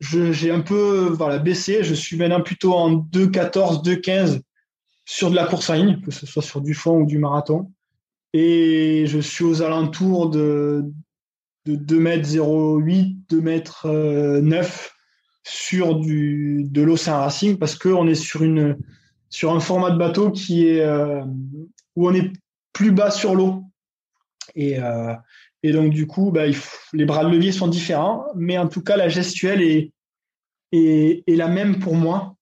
[0.00, 1.82] j'ai un peu voilà, baissé.
[1.82, 4.42] Je suis maintenant plutôt en 2,14, 2,15
[5.06, 7.72] sur de la course en ligne, que ce soit sur du fond ou du marathon
[8.40, 10.84] et je suis aux alentours de,
[11.66, 14.94] de 2 m 08, 2 m 9
[15.42, 18.78] sur du, de l'Océan Racing parce qu'on est sur, une,
[19.28, 21.24] sur un format de bateau qui est, euh,
[21.96, 22.30] où on est
[22.72, 23.64] plus bas sur l'eau.
[24.54, 25.14] Et, euh,
[25.64, 26.44] et, donc, du coup, bah,
[26.92, 29.92] les bras de levier sont différents, mais en tout cas, la gestuelle est,
[30.70, 32.36] est, la même pour moi.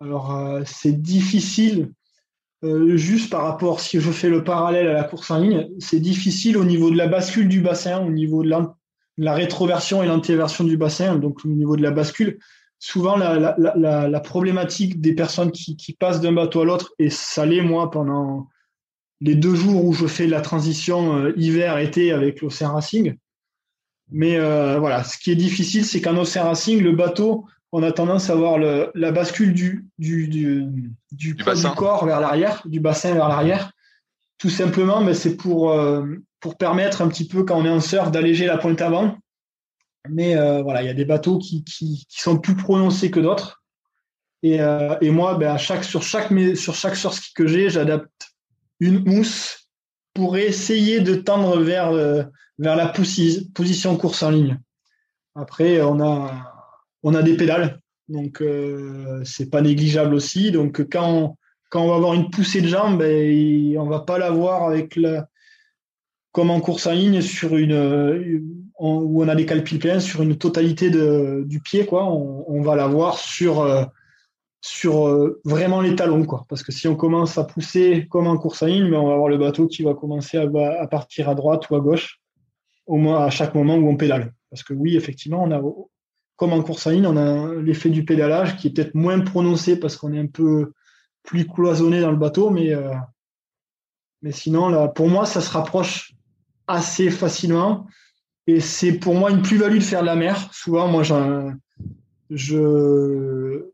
[0.00, 1.92] Alors, euh, c'est difficile
[2.62, 6.00] euh, juste par rapport, si je fais le parallèle à la course en ligne, c'est
[6.00, 8.50] difficile au niveau de la bascule du bassin, au niveau de
[9.18, 12.38] la, rétroversion et l'antéversion du bassin, donc au niveau de la bascule.
[12.78, 17.90] Souvent, la, problématique des personnes qui, passent d'un bateau à l'autre, et ça l'est moi
[17.90, 18.48] pendant
[19.20, 23.14] les deux jours où je fais la transition euh, hiver-été avec l'Océan Racing.
[24.10, 27.90] Mais euh, voilà, ce qui est difficile, c'est qu'en Océan Racing, le bateau, on a
[27.90, 33.28] tendance à voir la bascule du, du, du, du, corps vers l'arrière, du bassin vers
[33.28, 33.72] l'arrière.
[34.38, 36.06] Tout simplement, mais c'est pour, euh,
[36.38, 39.16] pour permettre un petit peu, quand on est en surf, d'alléger la pointe avant
[40.08, 43.64] Mais voilà, il y a des bateaux qui, qui, qui sont plus prononcés que d'autres.
[44.44, 44.60] Et,
[45.00, 48.36] et, moi, ben, à chaque, sur chaque sur chaque source que j'ai, j'adapte
[48.78, 49.68] une mousse
[50.12, 51.90] pour essayer de tendre vers
[52.58, 54.60] vers la position course en ligne.
[55.34, 56.53] Après, on a
[57.04, 60.50] on a des pédales, donc euh, c'est pas négligeable aussi.
[60.50, 61.36] Donc quand on,
[61.70, 65.28] quand on va avoir une poussée de jambe, ben, on va pas l'avoir avec la
[66.32, 70.36] comme en course en ligne sur une où on a des calpiles pleins sur une
[70.36, 72.04] totalité de, du pied quoi.
[72.06, 73.84] On, on va l'avoir sur euh,
[74.60, 76.44] sur euh, vraiment les talons quoi.
[76.48, 79.12] Parce que si on commence à pousser comme en course en ligne, ben, on va
[79.12, 80.48] avoir le bateau qui va commencer à,
[80.80, 82.18] à partir à droite ou à gauche
[82.86, 84.32] au moins à chaque moment où on pédale.
[84.50, 85.60] Parce que oui, effectivement, on a
[86.36, 89.78] comme en course en ligne, on a l'effet du pédalage qui est peut-être moins prononcé
[89.78, 90.72] parce qu'on est un peu
[91.22, 92.92] plus cloisonné dans le bateau, mais, euh,
[94.22, 96.14] mais sinon, là, pour moi, ça se rapproche
[96.66, 97.86] assez facilement.
[98.46, 100.50] Et c'est pour moi une plus-value de faire de la mer.
[100.52, 101.02] Souvent, moi,
[102.30, 103.64] je,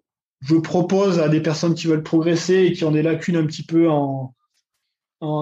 [0.40, 3.64] je propose à des personnes qui veulent progresser et qui ont des lacunes un petit
[3.64, 4.34] peu en,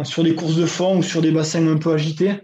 [0.05, 2.41] sur des courses de fond ou sur des bassins un peu agités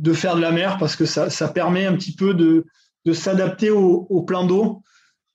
[0.00, 2.64] de faire de la mer parce que ça, ça permet un petit peu de,
[3.04, 4.82] de s'adapter au, plan d'eau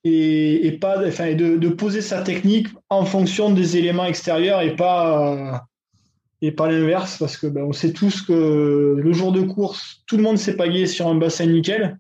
[0.04, 4.76] et, et, pas, enfin, de, de, poser sa technique en fonction des éléments extérieurs et
[4.76, 5.68] pas,
[6.42, 10.18] et pas l'inverse parce que ben, on sait tous que le jour de course, tout
[10.18, 12.00] le monde s'est pagayer sur un bassin nickel,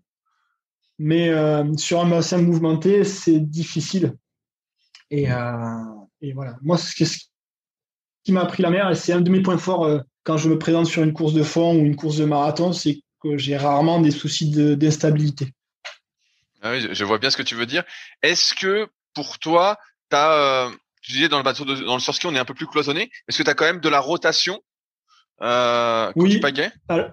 [0.98, 4.16] mais euh, sur un bassin mouvementé, c'est difficile.
[5.12, 5.84] Et, euh,
[6.22, 9.86] et, voilà, moi, ce qui m'a appris la mer, c'est un de mes points forts
[9.86, 12.74] euh, quand je me présente sur une course de fond ou une course de marathon,
[12.74, 15.54] c'est que j'ai rarement des soucis d'instabilité.
[16.62, 17.84] Ah oui, je vois bien ce que tu veux dire.
[18.24, 19.78] Est-ce que pour toi,
[20.10, 20.70] tu as, euh,
[21.02, 23.12] tu disais dans le bateau de, dans le surski, on est un peu plus cloisonné.
[23.28, 24.60] Est-ce que tu as quand même de la rotation
[25.42, 26.42] euh, oui.
[26.88, 27.10] alors,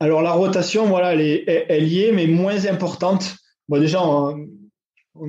[0.00, 3.36] alors, la rotation, voilà, elle, est, elle y est, mais moins importante.
[3.68, 4.48] Bon, déjà, on,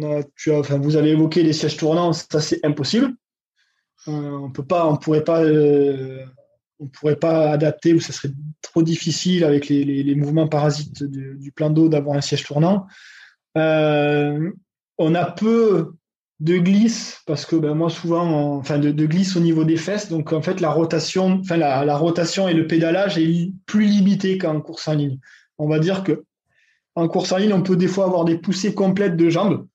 [0.02, 3.14] a, tu as, enfin, vous avez évoqué les sièges tournants, ça c'est impossible.
[4.08, 6.26] Euh, on peut pas, on pourrait pas euh,
[6.80, 11.70] on pourrait pas adapter ou ça serait trop difficile avec les, mouvements parasites du, plan
[11.70, 12.88] d'eau d'avoir un siège tournant.
[13.58, 14.52] Euh,
[14.98, 15.94] on a peu
[16.40, 20.10] de glisse parce que ben, moi souvent, enfin de, glisse au niveau des fesses.
[20.10, 24.62] Donc en fait la rotation, enfin la, rotation et le pédalage est plus limité qu'en
[24.62, 25.20] course en ligne.
[25.58, 26.24] On va dire que
[26.96, 29.68] en course en ligne, on peut des fois avoir des poussées complètes de jambes,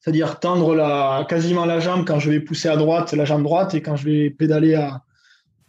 [0.00, 3.74] c'est-à-dire tendre la, quasiment la jambe quand je vais pousser à droite, la jambe droite,
[3.74, 5.02] et quand je vais pédaler à,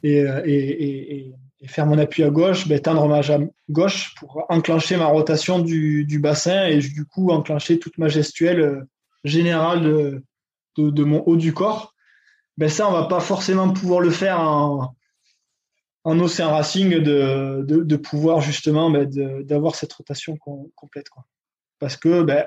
[0.05, 1.33] euh, et,
[1.65, 6.19] faire mon appui à gauche, ben, tendre ma jambe gauche pour enclencher ma rotation du,
[6.19, 8.81] bassin et du coup enclencher toute ma gestuelle euh,
[9.23, 10.21] générale
[10.77, 11.93] de, mon haut du corps.
[12.57, 14.95] Ben, ça, on va pas forcément pouvoir le faire en,
[16.03, 19.09] en Océan Racing de, de, pouvoir justement ben,
[19.43, 21.09] d'avoir cette rotation complète.
[21.09, 21.25] Quoi.
[21.79, 22.45] Parce que, ben,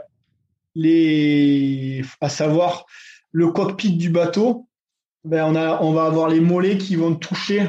[0.74, 2.86] les, à savoir,
[3.32, 4.68] le cockpit du bateau,
[5.24, 7.68] ben, on, a, on va avoir les mollets qui vont toucher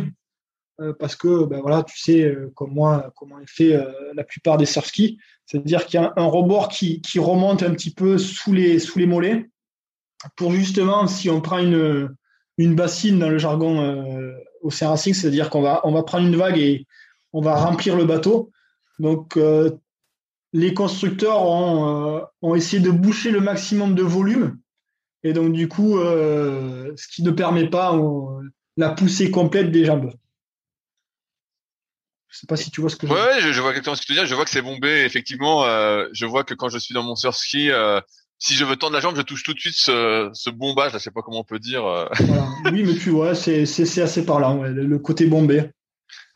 [0.81, 4.23] euh, parce que ben, voilà, tu sais, euh, comme moi, comment est fait euh, la
[4.23, 7.93] plupart des surf skis, c'est-à-dire qu'il y a un, rebord qui, qui, remonte un petit
[7.93, 9.49] peu sous les, sous les mollets
[10.35, 12.09] pour justement, si on prend une,
[12.57, 16.57] une bassine dans le jargon au Racing, c'est-à-dire qu'on va, on va prendre une vague
[16.57, 16.85] et
[17.33, 18.51] on va remplir le bateau.
[18.99, 19.37] Donc,
[20.53, 24.60] les constructeurs ont, ont essayé de boucher le maximum de volume
[25.23, 27.97] et donc, du coup, euh, ce qui ne permet pas
[28.77, 30.11] la poussée complète des jambes.
[32.29, 33.53] Je sais pas si tu vois ce que je veux dire.
[33.53, 34.25] je, vois exactement ce que tu dire.
[34.25, 35.03] Je vois que c'est bombé.
[35.05, 37.99] Effectivement, euh, je vois que quand je suis dans mon surf ski, euh,
[38.39, 40.93] si je veux tendre la jambe, je touche tout de suite ce, ce bombage.
[40.93, 41.83] Je sais pas comment on peut dire.
[42.71, 43.63] Oui, mais tu vois, c'est
[44.01, 45.69] assez parlant, le, côté bombé.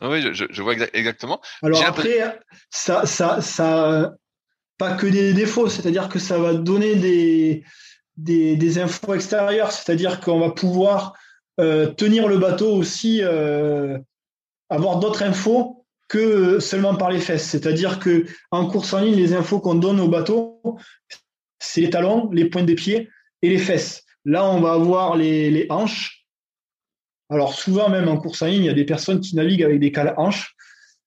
[0.00, 1.40] Ah oui, je, je vois exactement.
[1.62, 2.38] Alors après,
[2.70, 4.14] ça, ça, ça,
[4.78, 5.68] pas que des défauts.
[5.68, 7.64] C'est-à-dire que ça va donner des
[8.16, 11.14] des, infos extérieures, c'est-à-dire qu'on va pouvoir
[11.60, 13.98] euh, tenir le bateau aussi, euh,
[14.70, 17.46] avoir d'autres infos que seulement par les fesses.
[17.46, 20.60] C'est-à-dire que en course en ligne, les infos qu'on donne au bateau,
[21.58, 23.10] c'est les talons, les pointes des pieds
[23.42, 24.04] et les fesses.
[24.24, 26.24] Là, on va avoir les, hanches.
[27.28, 29.80] Alors souvent même en course en ligne, il y a des personnes qui naviguent avec
[29.80, 30.54] des cales hanches.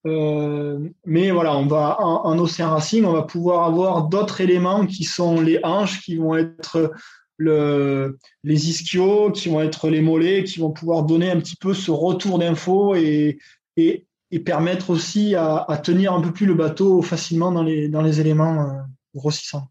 [0.05, 5.03] Euh, mais voilà, on va en, Océan Racing, on va pouvoir avoir d'autres éléments qui
[5.03, 6.93] sont les hanches, qui vont être
[7.37, 11.73] le, les ischios, qui vont être les mollets, qui vont pouvoir donner un petit peu
[11.73, 13.39] ce retour d'infos et,
[13.75, 17.89] et, et, permettre aussi à, à, tenir un peu plus le bateau facilement dans les,
[17.89, 18.81] dans les éléments euh,
[19.15, 19.69] grossissants.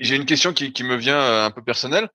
[0.00, 2.08] J'ai une question qui, qui, me vient euh, un peu personnelle.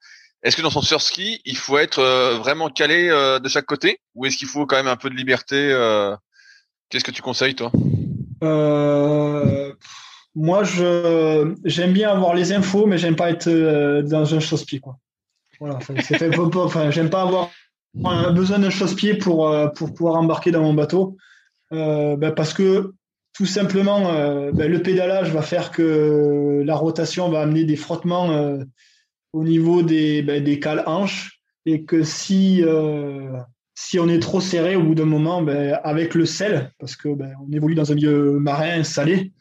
[0.44, 2.02] Est-ce que dans son surski, il faut être
[2.40, 4.00] vraiment calé de chaque côté?
[4.16, 5.72] Ou est-ce qu'il faut quand même un peu de liberté
[6.92, 7.72] Qu'est-ce que tu conseilles, toi?
[10.36, 13.50] Moi, je j'aime bien avoir les infos, mais j'aime pas être
[14.02, 14.82] dans un chausse-pied.
[15.60, 15.80] Voilà,
[16.90, 17.50] j'aime pas avoir
[18.34, 21.18] besoin d'un chausse-pied pour, pour pouvoir embarquer dans mon bateau.
[21.72, 22.94] Ben, parce que
[23.34, 28.58] tout simplement, ben, le pédalage va faire que la rotation va amener des frottements
[29.34, 33.38] au niveau des, ben, des cales hanches et que si, euh,
[33.84, 37.10] si on est trop serré au bout d'un moment, ben, avec le sel, parce que
[37.10, 39.34] ben, on évolue dans un milieu marin salé,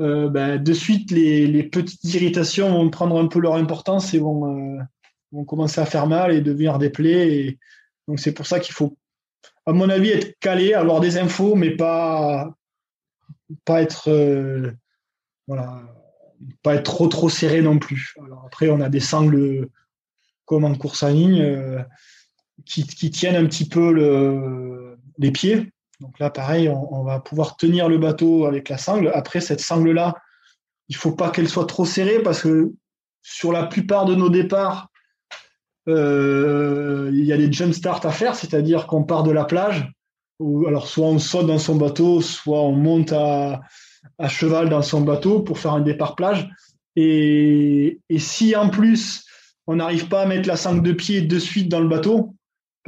[0.00, 4.18] euh, ben, de suite les, les, petites irritations vont prendre un peu leur importance et
[4.18, 4.82] vont, euh,
[5.30, 7.56] vont commencer à faire mal et devenir des plaies.
[8.08, 8.98] Donc c'est pour ça qu'il faut,
[9.64, 12.52] à mon avis, être calé, avoir des infos, mais pas,
[13.64, 14.10] pas être
[15.46, 15.82] voilà,
[16.64, 18.12] pas être trop trop serré non plus.
[18.24, 19.68] Alors après, on a des sangles
[20.46, 21.86] comme en course en ligne
[22.64, 25.72] qui, tiennent un petit peu le, les pieds.
[26.00, 29.10] Donc là, pareil, on, va pouvoir tenir le bateau avec la sangle.
[29.14, 30.14] Après, cette sangle-là,
[30.88, 32.72] il faut pas qu'elle soit trop serrée parce que
[33.22, 34.88] sur la plupart de nos départs,
[35.88, 39.90] euh, il y a des jump starts à faire, c'est-à-dire qu'on part de la plage,
[40.66, 43.60] alors soit on saute dans son bateau, soit on monte à
[44.28, 46.48] cheval dans son bateau pour faire un départ plage.
[47.00, 49.24] Et, si en plus
[49.68, 52.34] on n'arrive pas à mettre la sangle de pied de suite dans le bateau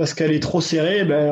[0.01, 1.31] parce qu'elle est trop serrée, ben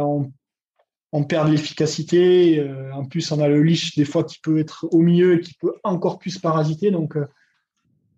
[1.11, 2.59] on, perd de l'efficacité.
[2.59, 5.40] Euh, en plus, on a le leash des fois qui peut être au milieu et
[5.40, 6.90] qui peut encore plus parasiter.
[6.90, 7.24] Donc euh,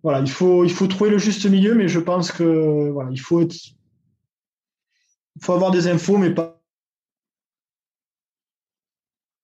[0.03, 3.21] voilà, il faut, il faut trouver le juste milieu, mais je pense que voilà, il
[3.21, 3.61] faut, il
[5.41, 6.61] faut avoir des infos, mais pas,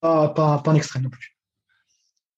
[0.01, 1.37] pas, pas, pas en extrême non plus.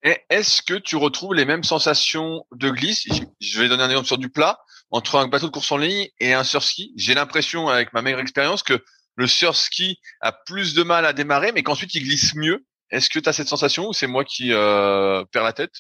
[0.03, 3.09] Est-ce que tu retrouves les mêmes sensations de glisse?
[3.41, 6.09] Je vais donner un exemple sur du plat entre un bateau de course en ligne
[6.21, 6.93] et un surski.
[6.97, 8.83] J'ai l'impression, avec ma meilleure expérience, que
[9.17, 12.65] le surski a plus de mal à démarrer, mais qu'ensuite il glisse mieux.
[12.91, 15.73] Est-ce que tu as cette sensation ou c'est moi qui euh, perds la tête?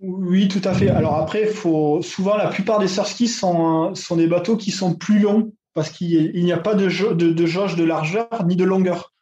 [0.00, 0.90] Oui, tout à fait.
[0.90, 5.18] Alors après, faut souvent la plupart des surskis sont sont des bateaux qui sont plus
[5.18, 9.12] longs parce qu'il n'y a pas de, de, de jauge de largeur ni de longueur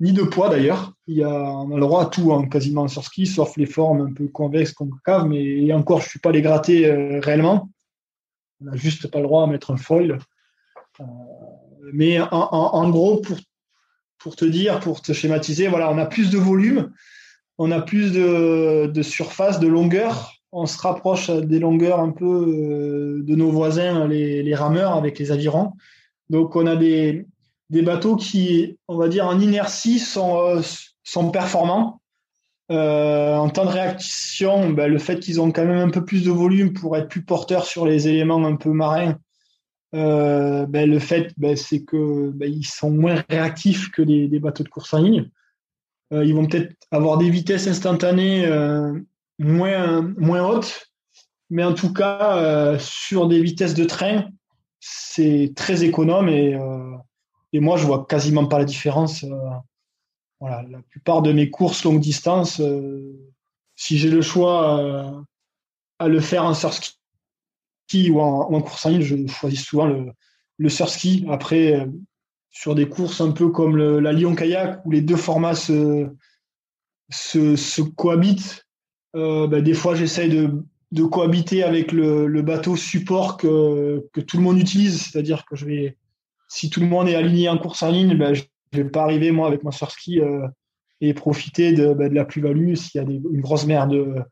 [0.00, 0.92] ni de poids d'ailleurs.
[1.06, 3.66] Il y a, on a le droit à tout hein, quasiment sur ski, sauf les
[3.66, 7.70] formes un peu convexes, concaves, mais encore, je ne suis pas les gratter euh, réellement.
[8.60, 10.18] On n'a juste pas le droit à mettre un foil.
[11.00, 11.04] Euh,
[11.92, 13.22] mais en, gros,
[14.18, 16.92] pour, te dire, pour te schématiser, voilà, on a plus de volume,
[17.56, 20.32] on a plus de, surface, de longueur.
[20.50, 25.30] On se rapproche des longueurs un peu euh, de nos voisins, les, rameurs avec les
[25.30, 25.72] avirons.
[26.30, 27.26] Donc, on a des,
[27.70, 30.62] bateaux qui, on va dire, en inertie sont, euh,
[31.04, 32.00] sont performants.
[32.70, 36.24] Euh, en temps de réaction, ben, le fait qu'ils ont quand même un peu plus
[36.24, 39.18] de volume pour être plus porteurs sur les éléments un peu marins,
[39.94, 44.64] euh, ben, le fait, ben, c'est que ben, ils sont moins réactifs que les, bateaux
[44.64, 45.30] de course en ligne.
[46.10, 48.46] ils vont peut-être avoir des vitesses instantanées
[49.38, 50.88] moins, moins hautes,
[51.48, 54.26] mais en tout cas, sur des vitesses de train,
[54.80, 56.58] c'est très économe et
[57.52, 59.24] et moi, je vois quasiment pas la différence.
[60.42, 63.12] Euh, voilà, la plupart de mes courses longue distance, euh,
[63.74, 65.20] si j'ai le choix euh,
[65.98, 66.96] à le faire en surski
[68.10, 69.86] ou en, course en ligne, je choisis souvent
[70.58, 71.24] le, surski.
[71.30, 71.86] Après,
[72.50, 76.10] sur des courses un peu comme la Lyon Kayak, où les deux formats se,
[77.96, 78.66] cohabitent,
[79.14, 85.02] ben, des fois, j'essaye de, cohabiter avec le, bateau support que, tout le monde utilise,
[85.02, 85.96] c'est-à-dire que je vais
[86.50, 89.02] si tout le monde est aligné en course en ligne, ben, je ne vais pas
[89.02, 90.46] arriver, moi, avec mon surski euh,
[91.00, 93.92] et profiter de, ben, de la plus-value s'il y a des, une grosse merde.
[93.94, 94.22] Euh,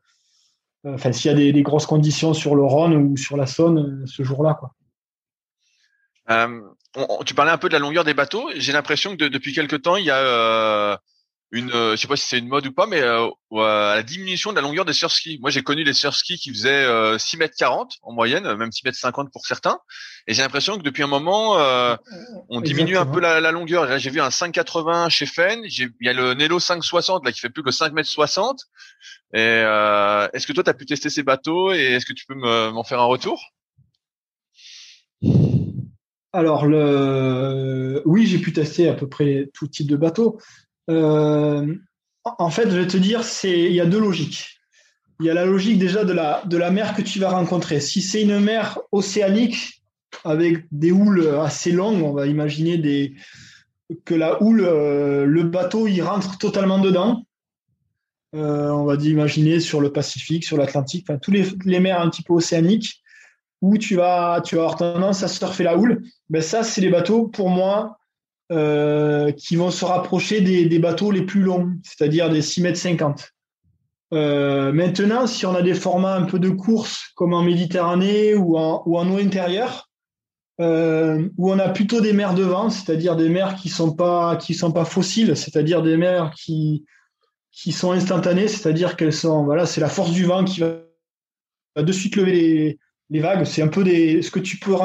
[0.85, 4.05] enfin, s'il y a des, grosses conditions sur le Rhône ou sur la Saône euh,
[4.05, 4.57] ce jour-là.
[4.59, 4.73] Quoi.
[7.25, 8.49] tu parlais un peu de la longueur des bateaux.
[8.55, 10.99] J'ai l'impression que depuis quelques temps, il y a
[11.51, 14.03] une, euh, je sais pas si c'est une mode ou pas, mais euh, à la
[14.03, 15.39] diminution de la longueur des surskis.
[15.39, 18.83] Moi, j'ai connu des surskis qui faisaient euh, 6 mètres 40 en moyenne, même 6
[18.83, 19.79] mètres 50 pour certains.
[20.27, 21.95] Et j'ai l'impression que depuis un moment, euh,
[22.49, 23.97] on diminue un peu la, la longueur.
[23.97, 25.61] J'ai vu un 5,80 chez Fen.
[25.63, 28.59] Il y a le Nelo 5,60 là qui fait plus que 5 mètres 60.
[29.33, 32.35] Et est-ce que toi, tu as pu tester ces bateaux et est-ce que tu peux
[32.35, 33.41] m'en faire un retour?
[36.33, 38.01] Alors, le...
[38.05, 40.39] oui, j'ai pu tester à peu près tout type de bateau.
[40.89, 41.75] Euh,
[42.23, 44.59] en fait, je vais te dire, il y a deux logiques.
[45.19, 47.79] Il y a la logique déjà de la, de la mer que tu vas rencontrer.
[47.79, 49.81] Si c'est une mer océanique
[50.23, 53.15] avec des houles assez longues, on va imaginer des,
[54.05, 57.23] que la houle, euh, le bateau, il rentre totalement dedans.
[58.35, 62.09] Euh, on va imaginer sur le Pacifique, sur l'Atlantique, enfin tous les, les, mers un
[62.09, 63.01] petit peu océaniques
[63.61, 66.03] où tu vas, tu vas avoir tendance à surfer la houle.
[66.29, 67.97] Ben ça, c'est les bateaux, pour moi,
[68.51, 73.33] euh, qui vont se rapprocher des, bateaux les plus longs, c'est-à-dire des 6 mètres 50.
[74.11, 79.11] maintenant, si on a des formats un peu de course, comme en Méditerranée ou en,
[79.11, 79.89] eau intérieure,
[80.59, 84.53] où on a plutôt des mers de vent, c'est-à-dire des mers qui sont pas qui
[84.53, 86.85] sont pas fossiles, c'est-à-dire des mers qui
[87.71, 90.79] sont instantanées, c'est-à-dire qu'elles sont voilà, c'est la force du vent qui va,
[91.83, 92.79] de suite lever
[93.09, 93.43] les, vagues.
[93.43, 94.75] C'est un peu ce que tu peux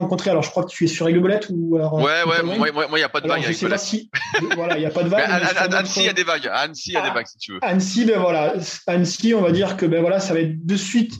[0.00, 0.30] rencontrer.
[0.30, 1.94] Alors, je crois que tu es sur Aiglebelette ou alors.
[1.94, 3.42] Ouais, ouais, moi, il n'y a pas de vagues.
[3.46, 4.10] Je sais pas si,
[4.54, 5.24] voilà, il n'y a pas de vagues.
[5.28, 6.48] à, Annecy, il y a des vagues.
[6.52, 7.58] Annecy, il y a des vagues, si tu veux.
[7.62, 8.54] Annecy, ben voilà,
[8.86, 11.14] Annecy, on va dire que ben voilà, ça va être de suite.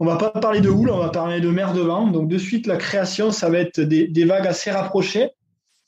[0.00, 2.06] On va pas parler de houle, on va parler de mer de vent.
[2.06, 5.30] Donc, de suite, la création, ça va être des, des vagues assez rapprochées.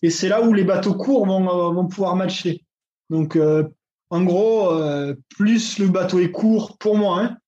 [0.02, 2.64] Et c'est là où les bateaux courts vont, vont pouvoir matcher.
[3.10, 3.64] Donc, euh,
[4.10, 7.38] en gros, euh, plus le bateau est court, pour moi, hein,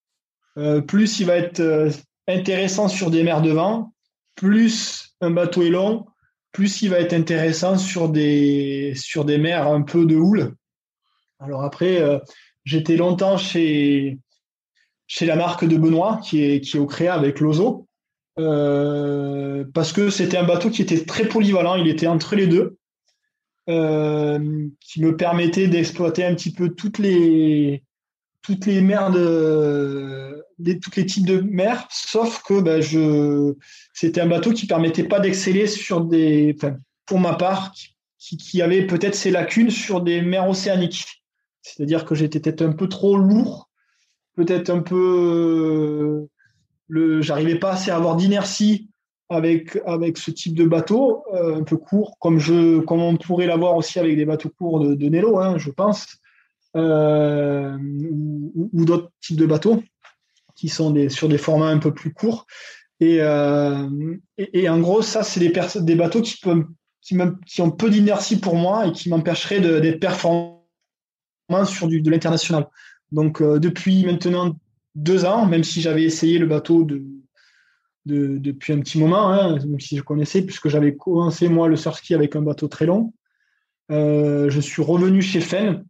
[0.59, 1.91] euh, plus il va être euh,
[2.29, 3.93] intéressant sur des mers de vent,
[4.43, 6.05] plus un bateau est long,
[6.51, 8.93] plus il va être intéressant sur des,
[9.39, 10.57] mers un peu de houle.
[11.39, 12.03] Alors après,
[12.65, 14.19] j'étais longtemps chez,
[15.07, 17.87] chez la marque de Benoît, qui est, au Créa avec l'Ozo,
[18.35, 22.77] parce que c'était un bateau qui était très polyvalent, il était entre les deux.
[23.69, 27.81] Euh, qui me permettait d'exploiter un petit peu toutes les
[28.67, 33.55] mers de les types de mers, sauf que ben, je
[33.93, 36.57] c'était un bateau qui permettait pas d'exceller sur des,
[37.07, 37.73] pour ma part,
[38.19, 41.25] qui, qui avait peut-être ses lacunes sur des mers océaniques.
[41.63, 43.69] C'est-à-dire que j'étais peut-être un peu trop lourd,
[44.35, 46.27] peut-être un peu
[46.89, 48.89] le, j'arrivais pas assez à avoir d'inertie
[49.29, 53.47] avec, avec ce type de bateau, euh, un peu court, comme, je, comme on pourrait
[53.47, 56.07] l'avoir aussi avec des bateaux courts de, de Nelo, hein, je pense,
[56.77, 59.83] euh, ou, ou d'autres types de bateaux
[60.55, 62.47] qui sont des, sur des formats un peu plus courts.
[63.03, 65.51] Et, euh, et, en gros, ça, c'est des,
[65.97, 66.41] bateaux qui,
[67.61, 70.63] ont peu d'inertie pour moi et qui m'empêcheraient d'être performant
[71.65, 72.69] sur de l'international.
[73.11, 74.55] Donc, euh, depuis maintenant
[74.95, 77.03] deux ans, même si j'avais essayé le bateau de,
[78.07, 81.75] de, depuis un petit moment, hein, même si je connaissais, puisque j'avais commencé moi le
[81.75, 83.13] surf ski avec un bateau très long.
[83.91, 85.85] Euh, je suis revenu chez Fen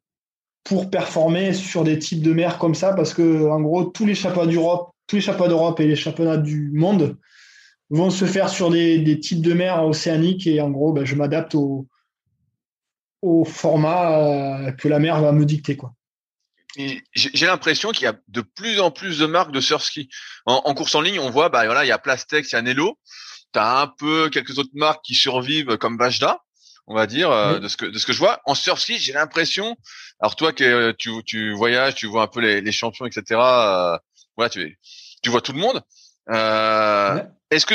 [0.65, 4.15] pour performer sur des types de mer comme ça, parce que en gros tous les
[4.15, 7.19] championnats d'Europe, tous les championnats d'Europe et les championnats du monde
[7.91, 11.15] vont se faire sur des, des types de mer océaniques et en gros, ben, je
[11.15, 11.87] m'adapte au,
[13.21, 15.95] au format euh, que la mer va me dicter quoi
[17.15, 20.09] j'ai l'impression qu'il y a de plus en plus de marques de surf ski.
[20.47, 22.63] En, course en ligne, on voit, bah voilà, il y a Plastex, il y a
[22.63, 22.99] Nello.
[23.53, 26.41] T'as un peu quelques autres marques qui survivent comme Vajda,
[26.87, 28.41] on va dire, euh, de ce que de ce que je vois.
[28.47, 29.77] En surf ski, j'ai l'impression.
[30.21, 33.39] Alors toi, que tu, tu voyages, tu vois un peu les, les champions, etc.
[33.39, 33.99] Euh,
[34.43, 34.79] voilà, tu
[35.23, 35.83] tu vois tout le monde.
[36.31, 37.75] Euh, Est-ce que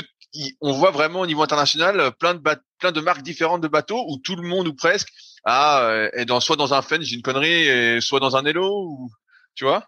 [0.62, 2.42] on voit vraiment au niveau international plein de
[2.80, 5.10] plein de marques différentes de bateaux où tout le monde ou presque
[5.50, 8.86] ah, et dans, soit dans un Fen, j'ai une connerie, et soit dans un Elo,
[8.86, 9.10] ou,
[9.56, 9.88] tu vois?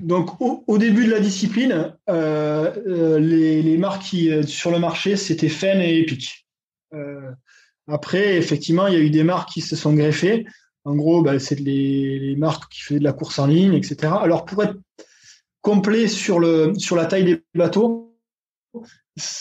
[0.00, 5.16] Donc, au, début de la discipline, euh, euh, les, marques qui, euh, sur le marché,
[5.16, 6.46] c'était Fen et Epic.
[7.88, 10.44] après, effectivement, il y a eu des marques qui se sont greffées.
[10.84, 14.12] En gros, bah, c'est les, les, marques qui faisaient de la course en ligne, etc.
[14.20, 14.76] Alors, pour être
[15.62, 18.14] complet sur, le, sur la taille des bateaux,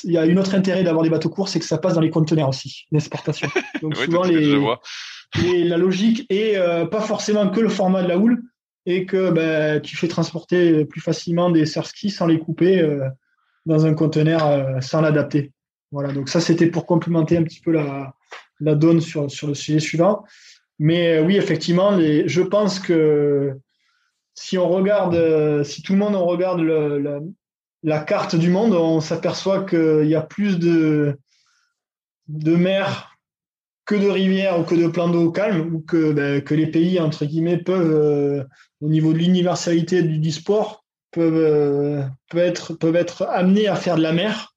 [0.03, 2.01] il y a une autre intérêt d'avoir des bateaux courts, c'est que ça passe dans
[2.01, 3.49] les conteneurs aussi, l'exportation.
[3.81, 8.41] Donc souvent les, la logique est euh, pas forcément que le format de la houle
[8.85, 13.07] et que ben, tu fais transporter plus facilement des surskis sans les couper euh,
[13.65, 15.51] dans un conteneur euh, sans l'adapter.
[15.91, 18.13] Voilà, donc ça c'était pour complémenter un petit peu la,
[18.59, 20.23] la donne sur, sur le sujet suivant.
[20.79, 23.55] Mais oui, effectivement, les, je pense que
[24.33, 26.61] si on regarde, si tout le monde on regarde
[27.83, 31.17] la carte du monde, on s'aperçoit qu'il y a plus de,
[32.27, 33.11] de mers
[33.85, 36.99] que de rivières ou que de plans d'eau calmes, ou que, ben, que les pays,
[36.99, 38.43] entre guillemets, peuvent, euh,
[38.79, 44.13] au niveau de l'universalité du, sport, peuvent, euh, peuvent, être, amenés à faire de la
[44.13, 44.55] mer.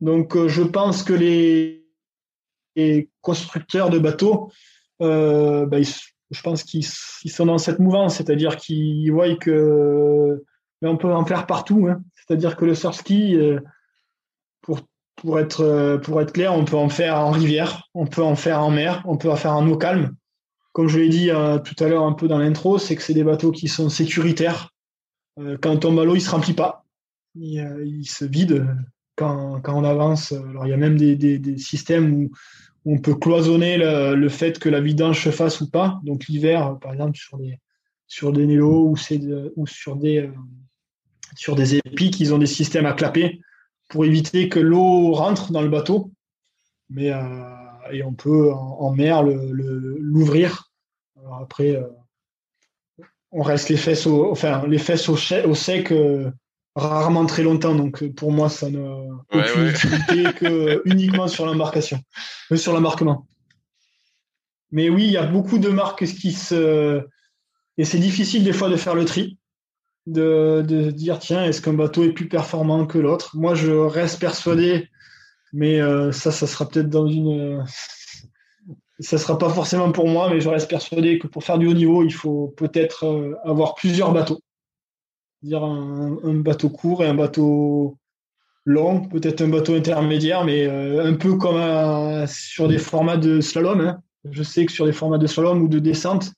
[0.00, 1.84] Donc, euh, je pense que les,
[3.22, 4.50] constructeurs de bateaux,
[5.00, 5.82] ben,
[6.30, 10.42] je pense qu'ils sont dans cette mouvance, c'est-à-dire qu'ils voient que
[10.82, 11.88] on peut en faire partout.
[11.88, 12.02] Hein.
[12.14, 13.60] C'est-à-dire que le surf ski, euh,
[14.62, 14.80] pour,
[15.16, 18.36] pour, être, euh, pour être clair, on peut en faire en rivière, on peut en
[18.36, 20.14] faire en mer, on peut en faire en eau calme.
[20.72, 23.14] Comme je l'ai dit euh, tout à l'heure un peu dans l'intro, c'est que c'est
[23.14, 24.70] des bateaux qui sont sécuritaires.
[25.36, 26.84] quand on tombe à l'eau, il ne se remplit pas.
[27.34, 28.66] Il, se vide
[29.14, 30.32] quand, quand, on avance.
[30.32, 32.30] Alors, il y a même des, des systèmes où,
[32.86, 36.00] on peut cloisonner le, fait que la vidange se fasse ou pas.
[36.04, 37.58] Donc l'hiver, par exemple, sur des,
[38.06, 38.96] sur des Nélo ou,
[39.66, 40.30] sur des,
[41.34, 43.40] sur des épiques, ils ont des systèmes à clapper
[43.88, 46.12] pour éviter que l'eau rentre dans le bateau.
[46.88, 47.20] Mais euh,
[47.92, 50.70] et on peut en, mer l'ouvrir.
[51.40, 51.88] Après, euh,
[53.32, 54.34] on reste les fesses au,
[55.54, 55.92] sec
[56.76, 57.74] rarement très longtemps.
[57.74, 58.96] Donc pour moi, ça n'a
[59.32, 61.98] aucune difficulté que uniquement sur l'embarcation,
[62.54, 63.26] sur l'embarquement.
[64.70, 67.02] Mais oui, il y a beaucoup de marques qui se.
[67.78, 69.38] Et c'est difficile des fois de faire le tri,
[70.06, 73.36] de, de dire tiens, est-ce qu'un bateau est plus performant que l'autre?
[73.36, 74.88] Moi, je reste persuadé,
[75.52, 77.64] mais euh, ça, ça sera peut-être dans une.
[78.98, 81.74] ça sera pas forcément pour moi, mais je reste persuadé que pour faire du haut
[81.74, 84.40] niveau, il faut peut-être euh, avoir plusieurs bateaux.
[85.46, 87.96] Dire un, bateau court et un bateau
[88.64, 93.80] long, peut-être un bateau intermédiaire, mais euh, un peu comme sur des formats de slalom.
[93.80, 94.02] Hein.
[94.28, 96.32] Je sais que sur des formats de slalom ou de descente,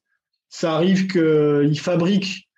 [0.50, 2.48] ça arrive qu'ils fabriquent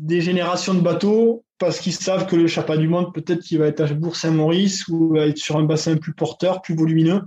[0.00, 3.68] des générations de bateaux parce qu'ils savent que le Chapat du Monde, peut-être qu'il va
[3.68, 7.22] être à Bourg-Saint-Maurice ou va être sur un bassin plus porteur, plus volumineux.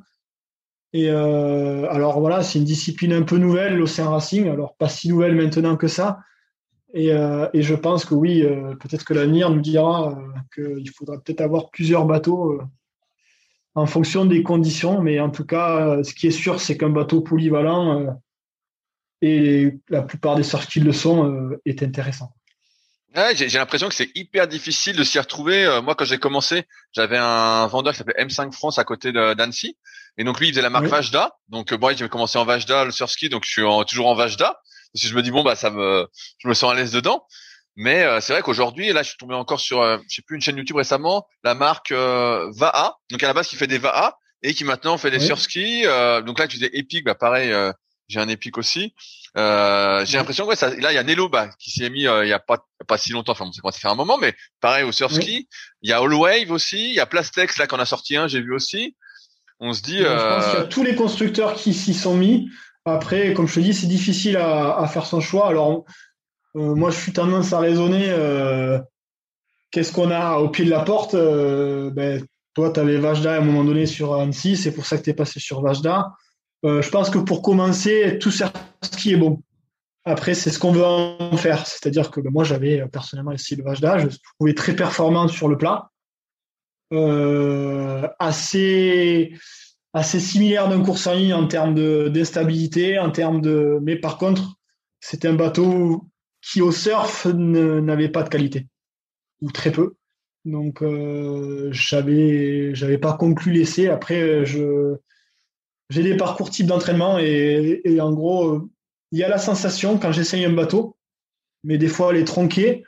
[0.92, 5.08] Et euh, alors voilà, c'est une discipline un peu nouvelle, l'Océan Racing, alors pas si
[5.08, 6.20] nouvelle maintenant que ça.
[6.98, 10.18] Et, euh, je pense que oui, euh, peut-être que l'avenir nous dira
[10.54, 12.60] qu'il faudra peut-être avoir plusieurs bateaux
[13.76, 15.02] en fonction des conditions.
[15.02, 18.20] Mais en tout cas, ce qui est sûr, c'est qu'un bateau polyvalent,
[19.22, 22.34] et la plupart des sorties qui le sont, est intéressant.
[23.16, 25.66] Ouais, j'ai l'impression que c'est hyper difficile de s'y retrouver.
[25.66, 29.76] Euh, moi, quand j'ai commencé, j'avais un vendeur qui s'appelait M5 France à côté d'Annecy.
[30.20, 31.36] Et donc lui, il faisait la marque Vajda.
[31.50, 34.60] Donc euh, moi, j'ai commencé en Vajda, le surski, donc je suis toujours en Vajda.
[34.94, 36.08] Parce que je me dis bon bah ça me,
[36.40, 37.26] je me sens à l'aise dedans.
[37.76, 40.36] Mais euh, c'est vrai qu'aujourd'hui, là, je suis tombé encore sur, euh, je sais plus,
[40.36, 42.96] une chaîne YouTube récemment, la marque Vaha.
[43.12, 45.84] Donc à la base, qui fait des Vaha et qui maintenant fait des surski.
[46.26, 47.54] donc là, tu disais Epic, bah pareil,
[48.08, 48.94] j'ai un Epic aussi.
[49.38, 52.08] Euh, j'ai l'impression que ça, là il y a Nelo bah, qui s'y est mis
[52.08, 54.34] euh, il y a pas pas si longtemps, enfin bon, ça fait un moment, mais
[54.62, 55.48] pareil au surski.
[55.82, 58.42] Il y a Allwave aussi, il y a Plastex là qu'on a sorti un, j'ai
[58.42, 58.96] vu aussi.
[59.60, 59.98] On se dit.
[59.98, 62.50] Je pense qu'il y a euh, tous les constructeurs qui s'y sont mis.
[62.88, 65.48] Après, comme je te dis, c'est difficile à, faire son choix.
[65.50, 65.86] Alors
[66.56, 68.08] euh, moi, je suis tendance à raisonner.
[69.72, 72.24] Qu'est-ce qu'on a au pied de la porte ben,
[72.54, 75.10] Toi, tu avais Vajda à un moment donné sur Annecy, c'est pour ça que tu
[75.10, 76.14] es passé sur Vajda.
[76.66, 78.44] Euh, je pense que pour commencer, tout ce
[78.98, 79.42] qui est bon.
[80.06, 81.68] Après, c'est ce qu'on veut en faire.
[81.68, 84.10] C'est-à-dire que ben, moi, j'avais euh, personnellement essayé le d'âge.
[84.10, 85.90] Je trouvais très performant sur le plat.
[86.94, 89.34] Euh, assez,
[89.98, 91.74] assez similaire d'un course en ligne en termes
[92.10, 93.80] d'instabilité, en termes de.
[93.82, 94.58] Mais par contre,
[95.00, 96.06] c'était un bateau
[96.42, 98.68] qui au surf n'avait pas de qualité
[99.42, 99.96] ou très peu.
[100.46, 103.90] Donc, euh, j'avais, j'avais pas conclu l'essai.
[103.90, 104.96] Après, je,
[105.90, 108.70] j'ai des parcours type d'entraînement et, en gros,
[109.12, 110.98] il y a la sensation quand j'essaye un bateau,
[111.64, 112.84] mais des fois elle est tronquée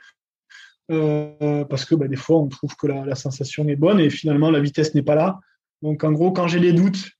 [0.90, 4.50] euh, parce que bah, des fois on trouve que la, sensation est bonne et finalement
[4.50, 5.40] la vitesse n'est pas là.
[5.82, 7.10] Donc en gros, quand j'ai des doutes,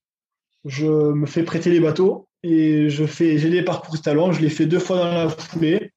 [0.64, 4.50] je me fais prêter les bateaux et je fais, j'ai des parcours talons, je les
[4.50, 5.92] fais deux fois dans la foulée,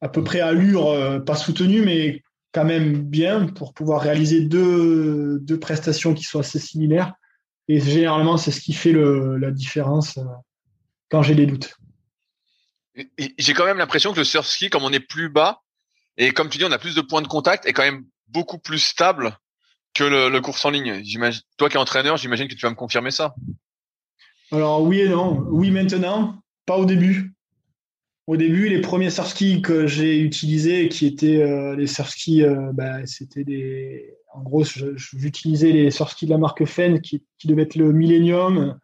[0.00, 4.42] à peu près à allure, euh, pas soutenue, mais quand même bien pour pouvoir réaliser
[4.42, 7.14] deux, deux prestations qui sont assez similaires.
[7.68, 10.24] Et généralement, c'est ce qui fait la différence euh,
[11.10, 11.74] quand j'ai des doutes.
[13.38, 15.62] J'ai quand même l'impression que le surf ski, comme on est plus bas,
[16.16, 18.58] et comme tu dis, on a plus de points de contact, est quand même beaucoup
[18.58, 19.36] plus stable
[19.94, 21.02] que le, le course en ligne.
[21.56, 23.34] Toi qui es entraîneur, j'imagine que tu vas me confirmer ça.
[24.52, 25.46] Alors oui et non.
[25.50, 27.32] Oui maintenant, pas au début.
[28.26, 32.42] Au début, les premiers surf skis que j'ai utilisés, qui étaient euh, les surf skis,
[32.42, 37.46] euh, bah, c'était des, en gros, j'utilisais les skis de la marque Fen qui, qui
[37.46, 38.78] devait être le Millennium.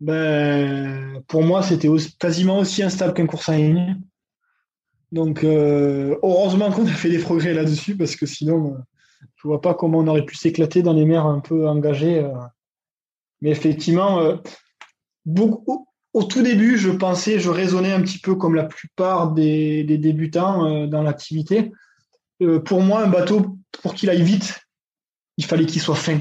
[0.00, 1.88] Ben, pour moi, c'était
[2.20, 4.00] quasiment aussi instable qu'un course en ligne.
[5.10, 8.76] Donc, euh, heureusement qu'on a fait des progrès là-dessus parce que sinon,
[9.36, 12.20] je vois pas comment on aurait pu s'éclater dans les mers un peu engagées.
[12.20, 12.32] Euh.
[13.40, 14.36] Mais effectivement, euh,
[16.12, 20.86] au tout début, je pensais, je raisonnais un petit peu comme la plupart des débutants
[20.86, 21.72] dans l'activité.
[22.64, 24.60] pour moi, un bateau, pour qu'il aille vite,
[25.38, 26.20] il fallait qu'il soit fin.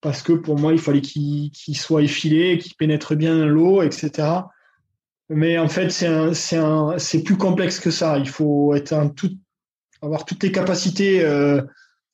[0.00, 4.28] Parce que pour moi, il fallait qu'il soit effilé, qu'il pénètre bien l'eau, etc.
[5.28, 8.18] Mais en fait, c'est plus complexe que ça.
[8.18, 8.74] Il faut
[10.02, 11.62] avoir toutes les capacités euh,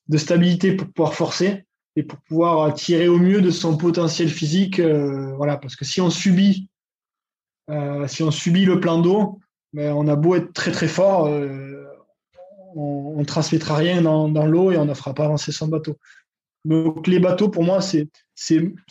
[0.09, 4.79] de stabilité pour pouvoir forcer et pour pouvoir tirer au mieux de son potentiel physique.
[4.79, 6.69] Euh, voilà, parce que si on subit,
[7.69, 9.39] euh, si on subit le plan d'eau,
[9.73, 11.29] ben, on a beau être très très fort,
[12.75, 15.97] on ne transmettra rien dans, l'eau et on ne fera pas avancer son bateau.
[16.65, 18.09] Donc les bateaux, pour moi, c'est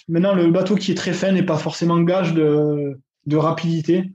[0.08, 2.98] maintenant le bateau qui est très fin n'est pas forcément gage de,
[3.32, 4.10] rapidité.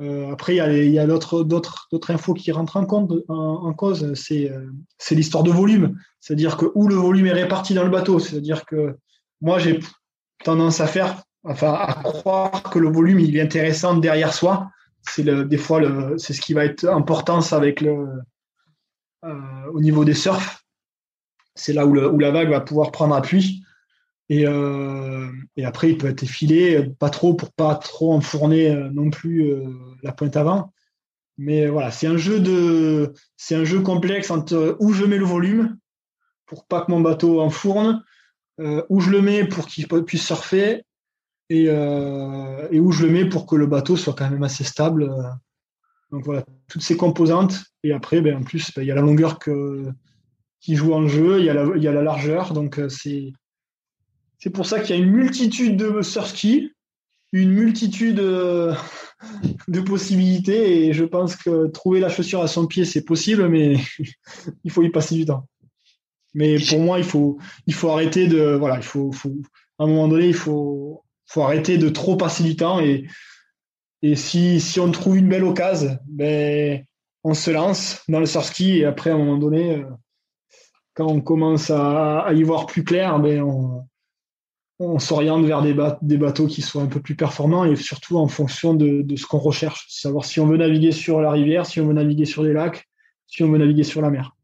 [0.00, 2.86] Euh, après, il y a, d'autres infos qui rentrent en,
[3.28, 4.04] en, cause.
[4.04, 5.98] Euh, c'est l'histoire de volume.
[6.20, 8.18] C'est-à-dire que où le volume est réparti dans le bateau.
[8.18, 8.96] C'est-à-dire que
[9.40, 9.80] moi, j'ai
[10.44, 14.70] tendance à faire, enfin, à croire que le volume il est intéressant derrière soi
[15.02, 15.80] c'est des fois
[16.16, 18.06] c'est ce qui va être important avec le
[19.72, 20.64] au niveau des surfs.
[21.54, 23.62] C'est là où, où, la vague va pouvoir prendre appui.
[24.28, 24.44] Et,
[25.58, 29.52] et, après, il peut être effilé, pas trop pour pas trop enfourner non plus
[30.02, 30.72] la pointe avant.
[31.36, 35.24] Mais voilà, c'est un jeu de, c'est un jeu complexe entre où je mets le
[35.24, 35.76] volume
[36.48, 38.02] pour pas que mon bateau enfourne,
[38.58, 40.82] euh, où je le mets pour qu'il puisse surfer
[41.48, 45.04] et, euh, où je le mets pour que le bateau soit quand même assez stable.
[45.04, 45.22] Euh.
[46.10, 47.62] Donc voilà, toutes ces composantes.
[47.84, 51.38] Et après, ben, en plus, ben, il y a la longueur qui joue en jeu,
[51.38, 52.54] il y y a la largeur.
[52.54, 53.32] Donc c'est,
[54.38, 56.72] c'est pour ça qu'il y a une multitude de surf skis,
[57.32, 58.16] une multitude
[59.68, 60.86] de possibilités.
[60.86, 63.76] Et je pense que trouver la chaussure à son pied, c'est possible, mais
[64.64, 65.46] il faut y passer du temps.
[66.34, 67.38] Mais pour moi, il faut,
[67.84, 69.10] arrêter de, voilà, il faut,
[69.78, 71.02] à un moment donné, il faut,
[71.36, 73.06] arrêter de trop passer du temps et,
[74.14, 76.84] si, on trouve une belle occasion, ben,
[77.24, 79.84] on se lance dans le surski et après, à un moment donné, euh,
[80.94, 83.82] quand on commence à, à y voir plus clair, ben, on,
[84.80, 88.74] on s'oriente vers des, bateaux qui soient un peu plus performants et surtout en fonction
[88.74, 91.94] de, ce qu'on recherche, savoir si on veut naviguer sur la rivière, si on veut
[91.94, 92.88] naviguer sur des lacs,
[93.26, 94.36] si on veut naviguer sur la mer.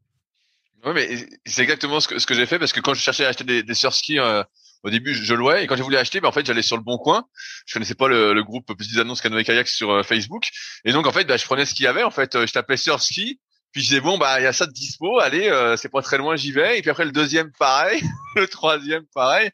[0.85, 1.07] Oui, mais
[1.45, 3.73] c'est exactement ce que, j'ai fait parce que quand je cherchais à acheter des, des
[3.73, 4.43] surskis, euh,
[4.85, 6.83] au début, je, louais et quand j'ai voulu acheter, ben, en fait, j'allais sur le
[6.83, 7.25] Bon Coin.
[7.65, 10.49] Je connaissais pas le, le groupe Petites Annonces Canoë Kayak sur euh, Facebook
[10.83, 12.03] et donc en fait, ben, je prenais ce qu'il y avait.
[12.03, 13.39] En fait, euh, je tapais surski,
[13.75, 16.17] puis je disais bon bah il y a ça de dispo, allez, c'est pas très
[16.17, 16.79] loin, j'y vais.
[16.79, 18.01] Et puis après le deuxième pareil,
[18.37, 19.49] le troisième pareil.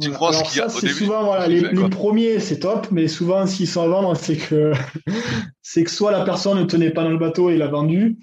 [0.00, 0.92] Tu prends ce qu'il y a au début.
[0.92, 4.74] Souvent voilà, les, les premiers c'est top, mais souvent s'ils sont à vendre, c'est que
[5.60, 8.16] c'est que soit la personne ne tenait pas dans le bateau et l'a vendu,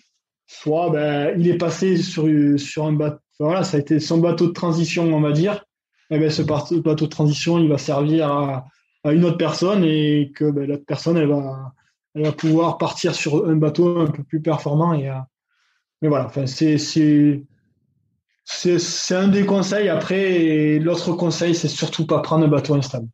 [0.47, 4.47] soit ben, il est passé sur, sur un bateau, voilà, ça a été son bateau
[4.47, 5.65] de transition, on va dire.
[6.11, 8.65] Et ben, ce bateau de transition, il va servir à,
[9.03, 11.73] à une autre personne et que ben, l'autre personne, elle va,
[12.15, 14.93] elle va pouvoir partir sur un bateau un peu plus performant.
[14.93, 15.15] Et, euh,
[16.01, 17.43] mais voilà, enfin, c'est, c'est,
[18.45, 19.89] c'est, un des conseils.
[19.89, 23.07] Après, l'autre conseil, c'est surtout pas prendre un bateau instable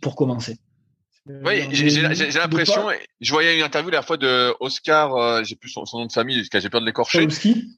[0.00, 0.58] pour commencer.
[1.28, 2.88] Euh, oui, j'ai l'impression.
[3.20, 6.42] Je voyais une interview la fois de Oscar, euh, j'ai plus son, nom de famille,
[6.52, 7.28] j'ai peur de l'écorcher.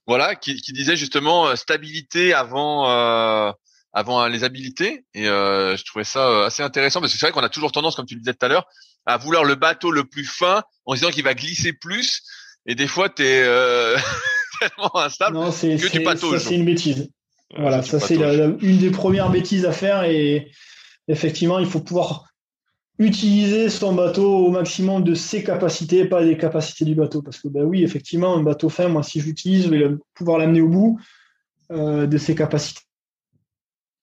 [0.07, 3.53] Voilà, qui, qui, disait justement euh, stabilité avant euh,
[3.93, 5.05] avant les habilités.
[5.13, 8.07] Et je trouvais ça assez intéressant parce que c'est vrai qu'on a toujours tendance, comme
[8.07, 8.67] tu le disais tout à l'heure,
[9.05, 12.23] à vouloir le bateau le plus fin en disant qu'il va glisser plus.
[12.67, 13.97] Et des fois, t'es es
[14.61, 16.39] tellement instable que tu patauges.
[16.39, 17.11] Ça, c'est une bêtise.
[17.57, 20.51] Voilà, ça c'est une des premières bêtises à faire et
[21.09, 22.33] effectivement, il faut pouvoir
[22.99, 27.23] utiliser son bateau au maximum de ses capacités, pas des capacités du bateau.
[27.23, 30.61] Parce que, ben oui, effectivement, un bateau fin, moi, si j'utilise, je vais pouvoir l'amener
[30.61, 31.01] au bout
[31.71, 32.83] euh, de ses capacités.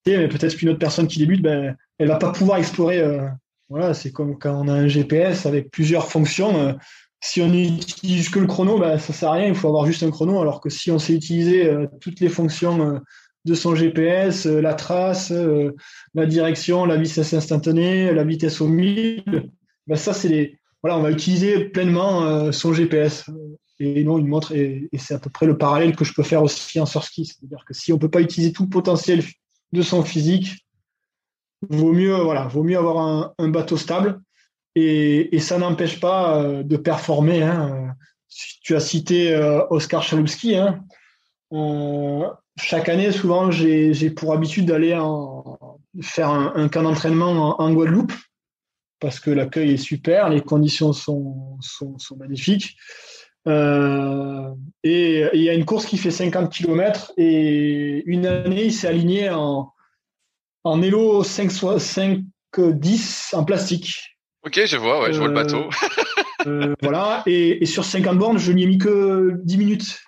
[0.05, 2.99] Mais peut-être qu'une autre personne qui débute, ben, elle va pas pouvoir explorer.
[2.99, 3.27] Euh,
[3.69, 6.59] voilà, c'est comme quand on a un GPS avec plusieurs fonctions.
[6.59, 6.73] Euh,
[7.21, 9.47] si on n'utilise que le chrono, ben, ça sert à rien.
[9.47, 10.39] Il faut avoir juste un chrono.
[10.39, 13.01] Alors que si on sait utiliser toutes les fonctions
[13.45, 15.75] de son GPS, euh, la trace, euh,
[16.13, 19.49] la direction, la vitesse instantanée, la vitesse au mille.
[19.87, 20.59] Ben ça, c'est les.
[20.81, 23.29] Voilà, on va utiliser pleinement euh, son GPS.
[23.81, 26.43] Et non, il montre, et, c'est à peu près le parallèle que je peux faire
[26.43, 27.25] aussi en surski.
[27.25, 29.23] C'est-à-dire que si on peut pas utiliser tout le potentiel
[29.71, 30.65] de son physique,
[31.69, 34.21] vaut mieux, voilà, vaut mieux avoir un, bateau stable.
[34.75, 37.43] Et, ça n'empêche pas de performer.
[37.43, 37.95] Hein.
[38.61, 39.35] Tu as cité
[39.69, 40.55] Oscar Chalupski.
[40.55, 40.83] Hein
[42.57, 44.97] chaque année, souvent, j'ai pour habitude d'aller
[46.01, 48.13] faire un, camp d'entraînement en, Guadeloupe
[48.99, 52.75] parce que l'accueil est super, les conditions sont, sont, magnifiques.
[53.47, 54.53] Euh,
[54.83, 58.87] et il y a une course qui fait 50 km et une année, il s'est
[58.87, 59.71] aligné en,
[60.65, 61.49] en Elo 5,
[61.79, 62.19] 5
[62.57, 64.08] 10 en plastique.
[64.45, 65.69] Ok, je vois, ouais, je vois le bateau.
[66.45, 69.99] Euh, euh, voilà, et, et, sur 50 bornes, je n'y ai mis que 10 minutes.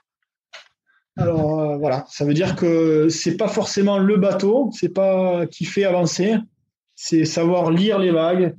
[1.18, 5.66] Alors euh, voilà, ça veut dire que c'est pas forcément le bateau, c'est pas qui
[5.66, 6.36] fait avancer,
[6.96, 8.56] c'est savoir lire les vagues,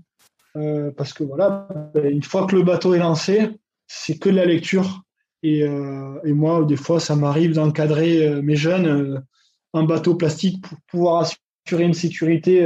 [0.57, 3.49] euh, parce que voilà, une fois que le bateau est lancé,
[3.87, 5.03] c'est que de la lecture.
[5.43, 9.25] Et, euh, et moi, des fois, ça m'arrive d'encadrer mes jeunes
[9.73, 11.23] en bateau plastique pour pouvoir
[11.67, 12.65] assurer une sécurité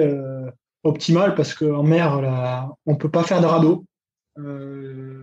[0.86, 3.84] optimale, parce qu'en mer, là, on peut pas faire de radeau.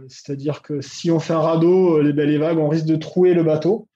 [0.10, 3.34] C'est-à-dire que si on fait un radeau, les, ben, les vagues, on risque de trouer
[3.34, 3.88] le bateau.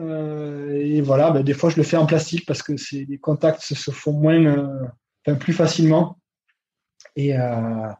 [0.00, 3.60] Euh, et voilà, ben, des fois je le fais en plastique parce que les contacts
[3.62, 4.44] se font moins,
[5.28, 6.18] euh, plus facilement.
[7.16, 7.92] Et, euh,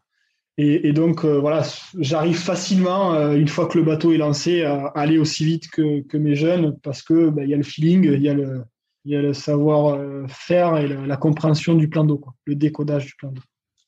[0.93, 1.63] donc voilà,
[1.99, 6.35] j'arrive facilement une fois que le bateau est lancé à aller aussi vite que, mes
[6.35, 8.65] jeunes parce que ben, y a le feeling, il y a le,
[9.05, 13.43] y a le savoir-faire et la, compréhension du plan d'eau, le décodage du plan d'eau.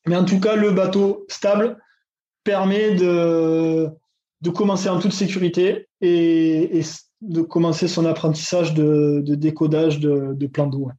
[0.07, 1.79] Mais en tout cas, le bateau stable,
[2.45, 3.89] permet de,
[4.41, 6.83] de commencer en toute sécurité et,
[7.21, 10.91] de commencer son apprentissage de, décodage de, de plan d'eau.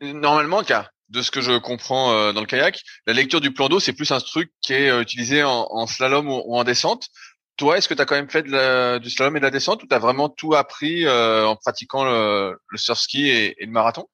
[0.00, 0.62] Normalement,
[1.08, 3.92] de ce que je comprends euh, dans le kayak, la lecture du plan d'eau, c'est
[3.92, 7.08] plus un truc qui est euh, utilisé en, slalom ou, en descente.
[7.56, 9.86] Toi, est-ce que tu as quand même fait du slalom et de la descente ou
[9.86, 14.06] tu as vraiment tout appris euh, en pratiquant le, surf ski et, le marathon?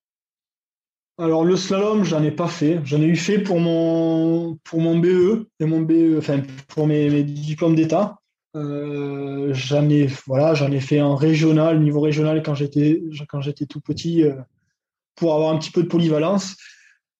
[1.18, 2.80] Alors le slalom, j'en ai pas fait.
[2.84, 7.22] J'en ai eu fait pour mon pour mon BE et mon BE, enfin pour mes,
[7.22, 8.16] diplômes d'état.
[8.54, 14.24] j'en ai voilà, ai fait en régional, niveau régional quand j'étais quand j'étais tout petit
[15.16, 16.56] pour avoir un petit peu de polyvalence.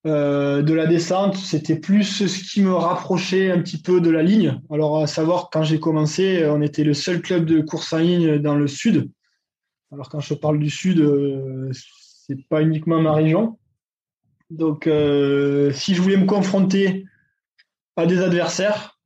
[0.05, 4.23] Euh, de la descente, c'était plus ce qui me rapprochait un petit peu de la
[4.23, 4.61] ligne.
[4.71, 8.39] Alors, à savoir, quand j'ai commencé, on était le seul club de course en ligne
[8.39, 9.11] dans le sud.
[9.93, 13.59] Alors, quand je parle du sud, euh, c'est pas uniquement ma région.
[14.51, 17.05] Donc, euh, si je voulais me confronter
[17.97, 18.99] à des adversaires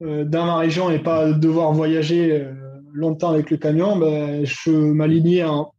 [0.00, 2.46] dans ma région et pas devoir voyager
[2.92, 5.73] longtemps avec le camion, ben, je m'alignais en,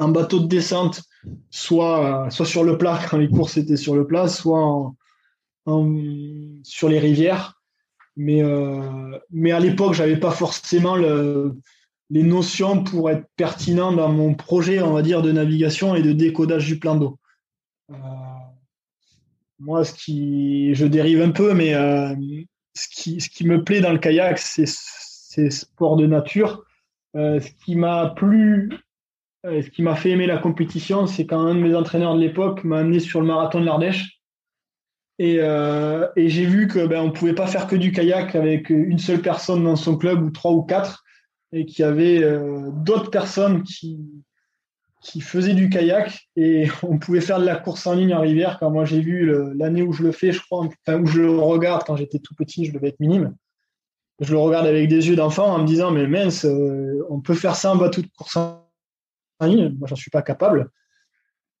[0.00, 1.02] en bateau de descente
[1.50, 4.92] soit, soit sur le plat quand les courses étaient sur le plat, soit
[6.64, 7.60] sur les rivières.
[8.16, 14.34] Mais, euh, mais à l'époque, j'avais pas forcément les notions pour être pertinent dans mon
[14.34, 17.18] projet, on va dire, de navigation et de décodage du plan d'eau.
[17.90, 17.94] Euh,
[19.58, 22.14] moi, ce qui, je dérive un peu, mais euh,
[22.74, 26.64] ce, qui, ce qui me plaît dans le kayak, c'est ces sports de nature.
[27.14, 28.70] ce qui m'a plu
[29.46, 32.20] euh, ce qui m'a fait aimer la compétition, c'est quand un de mes entraîneurs de
[32.20, 34.20] l'époque m'a amené sur le marathon de l'Ardèche.
[35.18, 38.98] Et, euh, j'ai vu que ben, on pouvait pas faire que du kayak avec une
[38.98, 41.04] seule personne dans son club ou trois ou quatre,
[41.52, 43.98] et qu'il y avait euh, d'autres personnes qui,
[45.02, 48.58] qui faisaient du kayak et on pouvait faire de la course en ligne en rivière.
[48.60, 51.38] Quand moi j'ai vu l'année où je le fais, je crois, enfin où je le
[51.38, 53.34] regarde quand j'étais tout petit, je devais être minime.
[54.20, 56.46] Je le regarde avec des yeux d'enfant en me disant mais mince,
[57.08, 58.69] on peut faire ça en bateau de course en
[59.46, 59.74] ligne.
[59.78, 60.70] Moi, j'en suis pas capable.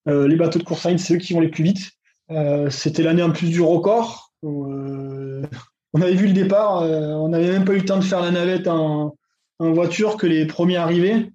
[0.08, 1.90] Euh, les bateaux de course en ligne, c'est eux qui vont les plus vite.
[2.30, 4.32] Euh, c'était l'année en plus du record.
[4.44, 5.42] Euh,
[5.92, 8.30] on avait vu le départ, on n'avait même pas eu le temps de faire la
[8.30, 9.16] navette en,
[9.58, 11.30] voiture que les premiers arrivaient.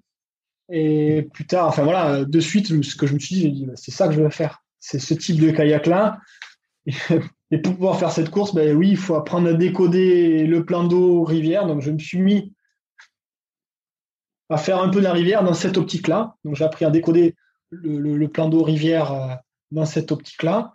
[0.72, 3.92] Et plus tard, enfin voilà, de suite, ce que je me suis dit, bah, c'est
[3.92, 4.64] ça que je veux faire.
[4.80, 6.18] C'est ce type de kayak-là.
[7.52, 10.82] Et, pour pouvoir faire cette course, ben oui, il faut apprendre à décoder le plan
[10.82, 11.66] d'eau rivière.
[11.66, 12.52] Donc je me suis mis
[14.48, 16.36] à faire un peu de la rivière dans cette optique-là.
[16.44, 17.34] Donc j'ai appris à décoder
[17.70, 19.34] le, plan d'eau rivière euh,
[19.70, 20.72] dans cette optique-là.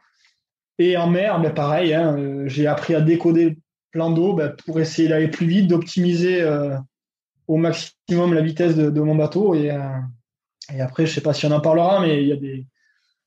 [0.78, 3.58] Et en mer, ben, pareil, hein, euh, j'ai appris à décoder le
[3.92, 6.76] plan d'eau ben, pour essayer d'aller plus vite, d'optimiser euh,
[7.48, 9.56] au maximum la vitesse de, mon bateau.
[9.56, 9.70] Et,
[10.80, 12.66] après, je ne sais pas si on en parlera, mais il y a des,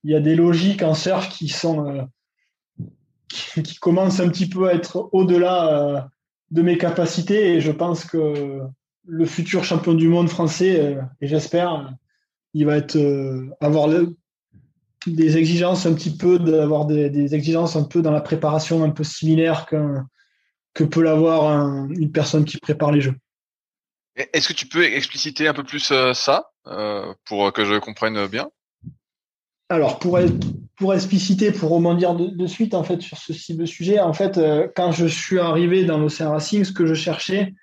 [0.03, 2.09] il y a des logiques en surf qui sont
[3.29, 6.09] qui, commencent un petit peu à être au-delà
[6.51, 7.55] de mes capacités.
[7.55, 8.63] Et je pense que
[9.07, 11.93] le futur champion du monde français, euh, et j'espère,
[12.55, 13.89] il va être euh, avoir
[15.07, 19.05] des exigences un petit peu, d'avoir des, exigences un peu dans la préparation un peu
[19.05, 23.15] similaires que peut l'avoir une personne qui prépare les jeux.
[24.17, 26.51] Est-ce que tu peux expliciter un peu plus euh, ça
[27.25, 28.49] pour que je comprenne bien?
[29.69, 30.19] Alors pour
[30.77, 34.41] pour expliciter, pour rebondir de, de, suite en fait sur ce sujet, en fait
[34.75, 37.55] quand je suis arrivé dans l'Océan Racing, ce que je cherchais,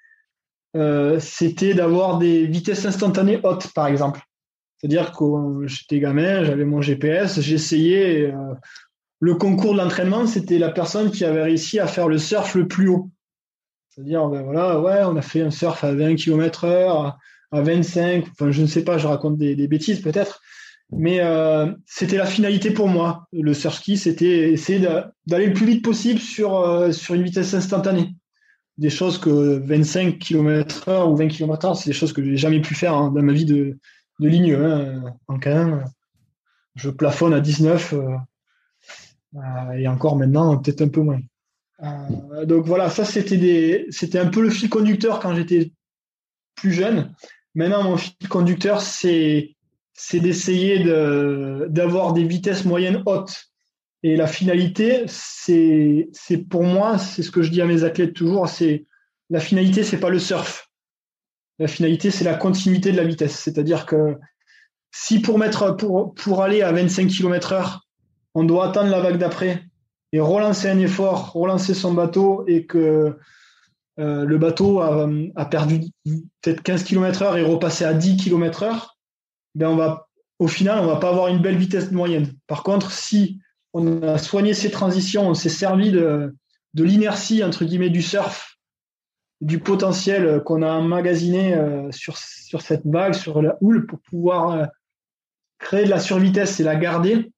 [0.76, 4.22] euh, c'était d'avoir des vitesses instantanées hautes, par exemple.
[4.78, 5.26] C'est-à-dire que
[5.68, 8.32] j'étais gamin, j'avais mon GPS, j'essayais.
[8.32, 8.54] Euh,
[9.20, 12.68] le concours de l'entraînement, c'était la personne qui avait réussi à faire le surf le
[12.68, 13.12] plus haut.
[13.90, 17.18] C'est-à-dire, ben voilà, ouais, on a fait un surf à 20 km heure,
[17.52, 20.42] à 25, enfin, je ne sais pas, je raconte des, bêtises peut-être.
[20.94, 23.28] Mais euh, c'était la finalité pour moi.
[23.32, 24.80] Le surf ski, c'était essayer
[25.28, 28.16] d'aller le plus vite possible sur une vitesse instantanée
[28.82, 32.36] des choses que 25 km h ou 20 km h c'est des choses que j'ai
[32.36, 33.78] jamais pu faire hein, dans ma vie de,
[34.20, 35.86] ligne hein, en canne.
[36.76, 38.16] Je plafonne à 19 euh,
[39.36, 41.22] euh, et encore maintenant peut-être un peu moins.
[41.84, 45.72] Euh, donc voilà, ça c'était c'était un peu le fil conducteur quand j'étais
[46.56, 47.14] plus jeune.
[47.54, 49.56] Maintenant mon fil conducteur c'est
[49.94, 53.51] c'est d'essayer de, d'avoir des vitesses moyennes hautes
[54.04, 56.10] et la finalité, c'est,
[56.50, 58.86] pour moi, c'est ce que je dis à mes athlètes toujours, c'est
[59.30, 60.70] la finalité, c'est pas le surf.
[61.60, 63.38] La finalité, c'est la continuité de la vitesse.
[63.38, 64.18] C'est-à-dire que
[64.92, 67.88] si pour aller à 25 km heure,
[68.34, 69.64] on doit attendre la vague d'après
[70.14, 73.18] et relancer un effort, relancer son bateau et que
[74.00, 75.82] euh, le bateau a, perdu
[76.42, 78.98] peut-être 15 km heure et repassé à 10 km heure,
[79.54, 80.08] ben on va,
[80.40, 82.34] au final, on va pas avoir une belle vitesse moyenne.
[82.48, 83.40] Par contre, si
[83.74, 86.36] on a soigné ces transitions, on s'est servi de,
[86.74, 88.58] de l'inertie entre guillemets du surf,
[89.40, 91.58] du potentiel qu'on a emmagasiné
[91.92, 94.68] sur, sur cette vague, sur la houle, pour pouvoir
[95.58, 97.32] créer de la survitesse et la garder,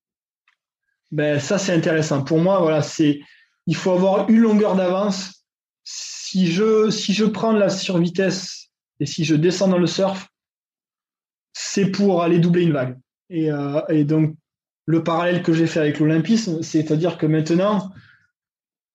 [1.12, 2.24] ben ça c'est intéressant.
[2.24, 3.22] Pour moi, voilà, c'est
[3.68, 5.46] il faut avoir une longueur d'avance.
[5.84, 8.70] Si je si je prends de la survitesse
[9.00, 10.28] et si je descends dans le surf,
[11.54, 12.98] c'est pour aller doubler une vague.
[13.30, 14.36] Et, euh, et donc
[14.86, 17.92] le parallèle que j'ai fait avec l'olympisme, c'est-à-dire que maintenant,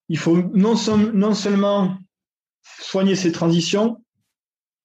[0.08, 0.74] il faut non,
[1.14, 1.96] non seulement
[2.80, 4.02] soigner ces transitions,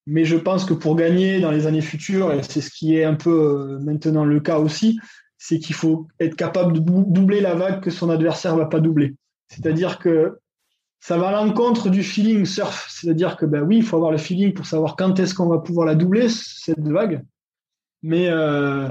[0.06, 3.04] mais je pense que pour gagner dans les années futures, et c'est ce qui est
[3.04, 4.99] un peu euh, maintenant le cas aussi,
[5.38, 8.80] c'est qu'il faut être capable de doubler la vague que son adversaire ne va pas
[8.80, 9.16] doubler.
[9.49, 10.39] C'est-à-dire que
[11.01, 12.88] ça va à l'encontre du feeling surf.
[12.89, 15.60] C'est-à-dire que, ben oui, il faut avoir le feeling pour savoir quand est-ce qu'on va
[15.60, 17.26] pouvoir la doubler, cette vague.
[18.04, 18.88] Mais euh,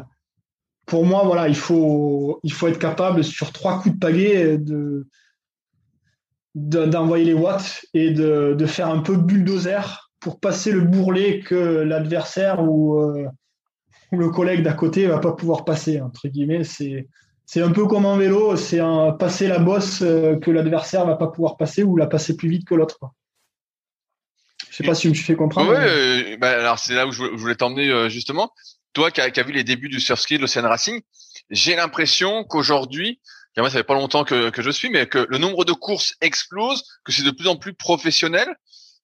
[0.92, 5.06] pour moi, voilà, il faut, il faut être capable, sur trois coups de pagaie, de,
[6.54, 11.54] d'envoyer les watts et de, de, faire un peu bulldozer pour passer le bourrelet que
[11.54, 13.26] l'adversaire ou, euh,
[14.10, 16.62] le collègue d'à côté va pas pouvoir passer, entre guillemets.
[16.62, 17.08] C'est,
[17.46, 21.16] c'est un peu comme en vélo, c'est un, passer la bosse euh, que l'adversaire va
[21.16, 22.98] pas pouvoir passer ou la passer plus vite que l'autre.
[24.68, 25.70] Je sais pas si tu me fais comprendre.
[25.70, 28.52] Oui, euh, bah, alors c'est là où je voulais t'emmener justement.
[28.92, 31.00] Toi qui as, qui vu les débuts du surski, de l'Océan Racing,
[31.50, 33.20] j'ai l'impression qu'aujourd'hui,
[33.56, 36.14] moi ça fait pas longtemps que, que je suis, mais que le nombre de courses
[36.20, 38.48] explose, que c'est de plus en plus professionnel.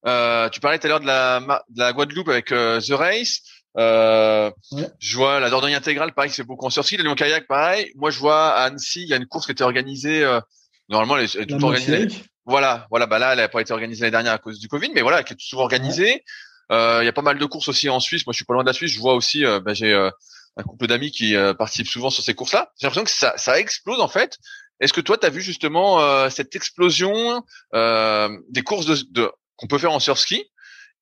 [0.07, 3.41] Euh, tu parlais tout à l'heure de la, de la Guadeloupe avec euh, The Race.
[3.76, 4.51] Euh,
[4.99, 6.97] Je vois la Dordogne intégrale, pareil, c'est beaucoup en surski.
[6.97, 7.93] Le Lyon kayak, pareil.
[7.97, 10.24] Moi, je vois à Annecy, il y a une course qui était organisée.
[10.24, 10.41] Euh,
[10.89, 12.09] normalement, elle est, tout organisée.
[12.47, 13.07] Voilà, voilà.
[13.07, 15.22] Bah là, elle n'a pas été organisée l'année dernière à cause du Covid, mais voilà,
[15.22, 16.24] qui est souvent organisée.
[16.71, 18.27] Euh, il y a pas mal de courses aussi en Suisse.
[18.27, 18.93] Moi, je suis pas loin de la Suisse.
[18.93, 22.73] Je vois aussi, bah, j'ai un couple d'amis qui participent souvent sur ces courses-là.
[22.79, 24.39] J'ai l'impression que ça, ça explose en fait.
[24.81, 27.43] Est-ce que toi, tu as vu justement cette explosion
[27.73, 30.45] des courses de, de qu'on peut faire en surski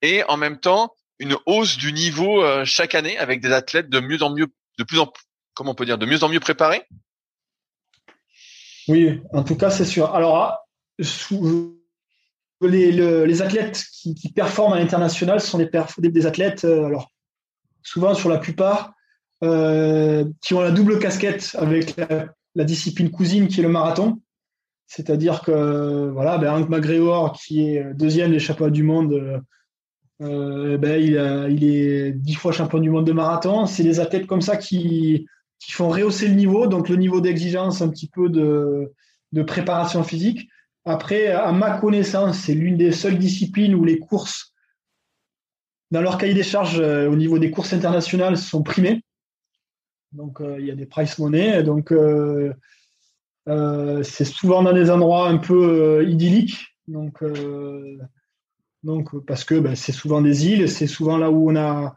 [0.02, 4.00] et en même temps une hausse du niveau euh, chaque année avec des athlètes de
[4.00, 4.48] mieux en mieux,
[4.78, 5.12] de plus en
[5.54, 6.82] comment on peut dire, de mieux en mieux préparés?
[8.88, 10.14] Oui, en tout cas, c'est sûr.
[10.14, 10.64] Alors, ah,
[12.62, 17.10] les, athlètes qui, performent à l'international sont des, athlètes, euh, alors
[17.82, 18.94] souvent sur la plupart,
[19.44, 21.94] euh, qui ont la double casquette avec
[22.54, 24.20] la, discipline cousine qui est le marathon.
[24.86, 29.42] C'est-à-dire que voilà, ben Hank McGregor, qui est deuxième des championnats du monde,
[30.22, 33.66] euh, ben il, est dix fois champion du monde de marathon.
[33.66, 35.26] C'est des athlètes comme ça qui,
[35.68, 40.48] font rehausser le niveau, donc le niveau d'exigence, un petit peu de préparation physique.
[40.86, 44.54] Après, à ma connaissance, c'est l'une des seules disciplines où les courses,
[45.90, 49.02] dans leur cahier des charges, euh, au niveau des courses internationales, sont primées.
[50.12, 51.62] Donc, il y a des price money.
[51.62, 51.92] Donc,
[53.48, 56.76] euh, c'est souvent dans des endroits un peu euh, idylliques.
[56.88, 57.98] Donc, euh,
[59.26, 61.96] parce que ben, c'est souvent des îles, c'est souvent là où on a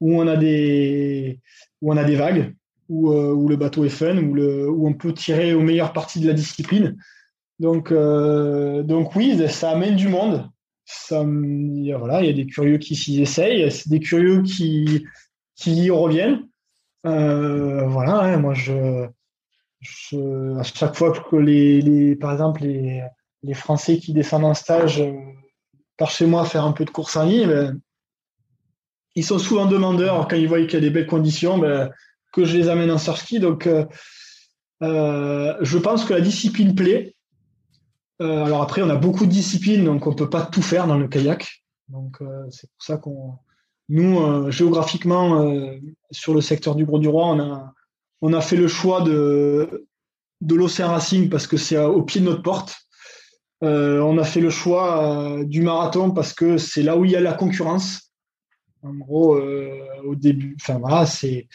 [0.00, 1.40] où on a des
[1.80, 2.54] où on a des vagues,
[2.88, 6.26] où, où le bateau est fun, où, où on peut tirer aux meilleures parties de
[6.26, 6.96] la discipline.
[7.60, 10.50] Donc, donc oui, ça amène du monde.
[11.10, 15.04] Voilà, il y a des curieux qui s'y essayent, des curieux qui,
[15.54, 16.48] qui y reviennent.
[17.04, 19.08] voilà, hein, moi je,
[20.58, 23.02] à chaque fois que les, par exemple les,
[23.42, 25.12] les, Français qui descendent en stage euh,
[25.96, 27.80] par chez moi faire un peu de course en ligne, ben,
[29.14, 31.90] ils sont souvent demandeurs quand ils voient qu'il y a des belles conditions ben,
[32.32, 33.40] que je les amène en surski.
[33.40, 33.86] Donc, euh,
[34.82, 37.16] euh, je pense que la discipline plaît.
[38.20, 41.08] Alors après, on a beaucoup de disciplines, donc on peut pas tout faire dans le
[41.08, 41.64] kayak.
[41.88, 42.18] Donc
[42.50, 43.38] c'est pour ça qu'on,
[43.88, 45.50] nous, géographiquement,
[46.10, 47.36] sur le secteur du Gros du Roi,
[48.20, 49.88] on a fait le choix de,
[50.40, 52.76] de l'Océan Racing parce que c'est au pied de notre porte.
[53.62, 57.10] Euh, on a fait le choix euh, du marathon parce que c'est là où il
[57.10, 58.12] y a la concurrence.
[58.82, 61.46] En gros, euh, au début, enfin voilà, c'est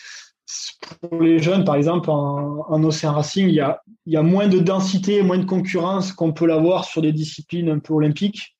[1.02, 5.38] pour les jeunes, par exemple, en, Océan Racing, il y, a, moins de densité, moins
[5.38, 8.56] de concurrence qu'on peut l'avoir sur des disciplines un peu olympiques,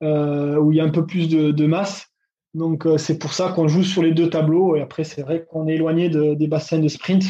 [0.00, 2.12] où il y a un peu plus de masse.
[2.54, 4.76] Donc euh, c'est pour ça qu'on joue sur les deux tableaux.
[4.76, 7.24] Et après, c'est vrai qu'on est éloigné des bassins de sprint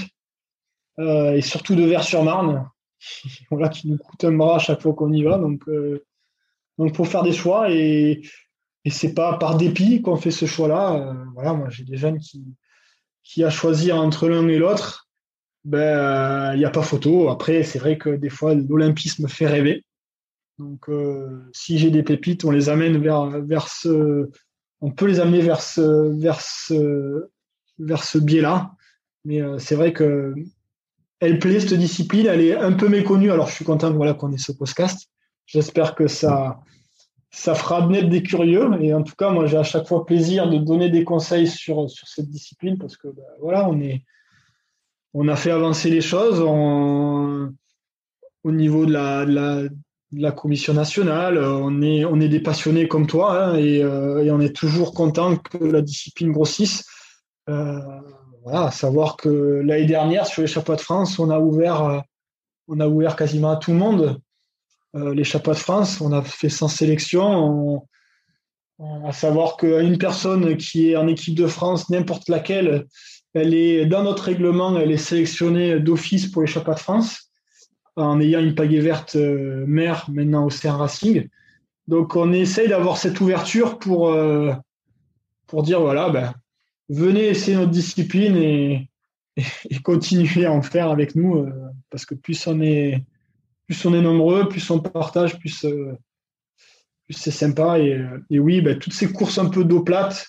[0.98, 2.68] euh, et surtout de Vers-sur-Marne,
[3.50, 5.38] voilà, qui nous coûte un bras à chaque fois qu'on y va.
[5.38, 6.04] Donc, euh,
[6.78, 8.22] donc faut faire des choix et,
[8.84, 11.14] et c'est pas par dépit qu'on fait ce choix-là.
[11.34, 12.42] voilà, moi j'ai des jeunes qui,
[13.24, 15.08] qui à choisir entre l'un et l'autre.
[15.64, 17.28] Ben, il n'y a pas photo.
[17.28, 19.84] Après, c'est vrai que des fois, l'olympisme fait rêver.
[20.58, 20.86] Donc,
[21.52, 24.28] si j'ai des pépites, on les amène vers, vers ce,
[24.80, 26.40] on peut les amener vers ce, vers
[27.78, 28.72] vers ce biais-là.
[29.24, 30.34] Mais euh, c'est vrai que
[31.20, 33.30] elle plaît cette discipline, elle est un peu méconnue.
[33.30, 35.08] Alors je suis content voilà, qu'on ait ce podcast
[35.46, 36.60] j'espère que ça,
[37.32, 38.70] ça fera venir des curieux.
[38.80, 41.88] Et en tout cas, moi, j'ai à chaque fois plaisir de donner des conseils sur,
[41.90, 44.04] cette discipline parce que ben, voilà, on, est,
[45.14, 51.38] on a fait avancer les choses au niveau de la, commission nationale.
[51.38, 55.36] On est, on des passionnés comme toi hein, et, euh, et, on est toujours content
[55.36, 56.84] que la discipline grossisse.
[57.48, 57.80] Euh,
[58.44, 62.02] voilà, savoir que l'année dernière, sur les chapeaux de France, on a ouvert,
[62.68, 64.20] on a ouvert quasiment à tout le monde.
[64.94, 67.86] Euh, les chapeaux de France, on a fait sans sélection.
[69.06, 72.86] à savoir qu'une personne qui est en équipe de France, n'importe laquelle,
[73.32, 77.30] elle est dans notre règlement, elle est sélectionnée d'office pour les chapeaux de France,
[77.96, 81.28] en ayant une pagaie verte euh, mère maintenant au CR Racing.
[81.86, 84.52] Donc on essaye d'avoir cette ouverture pour, euh,
[85.46, 86.34] pour dire voilà, ben,
[86.88, 88.88] venez essayer notre discipline et,
[89.84, 91.46] continuer à en faire avec nous,
[91.88, 93.02] parce que plus on est
[93.72, 95.96] plus on est nombreux, plus on partage, plus, euh,
[97.08, 97.78] c'est sympa.
[97.78, 100.26] Et, oui, ben, toutes ces courses un peu d'eau plate,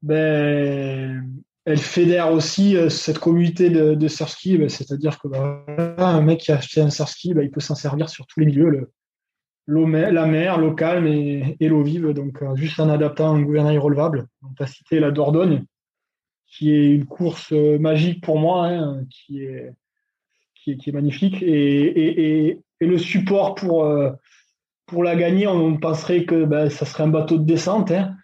[0.00, 1.22] ben,
[1.66, 4.56] elles fédèrent aussi euh, cette communauté de, de surski.
[4.56, 5.28] Ben, c'est-à-dire que
[5.98, 8.90] un mec qui a acheté un surski, il peut s'en servir sur tous les milieux.
[9.66, 12.08] Le, la mer, l'eau calme et, l'eau vive.
[12.14, 14.28] Donc, euh, juste en adaptant un gouvernail relevable.
[14.42, 15.64] On a cité la Dordogne,
[16.46, 19.74] qui est une course magique pour moi, hein, qui, est,
[20.54, 21.42] qui, est, magnifique.
[21.42, 24.10] et, et le support pour, euh,
[24.86, 28.14] pour la gagner, on penserait que ben, ça serait un bateau de descente, hein,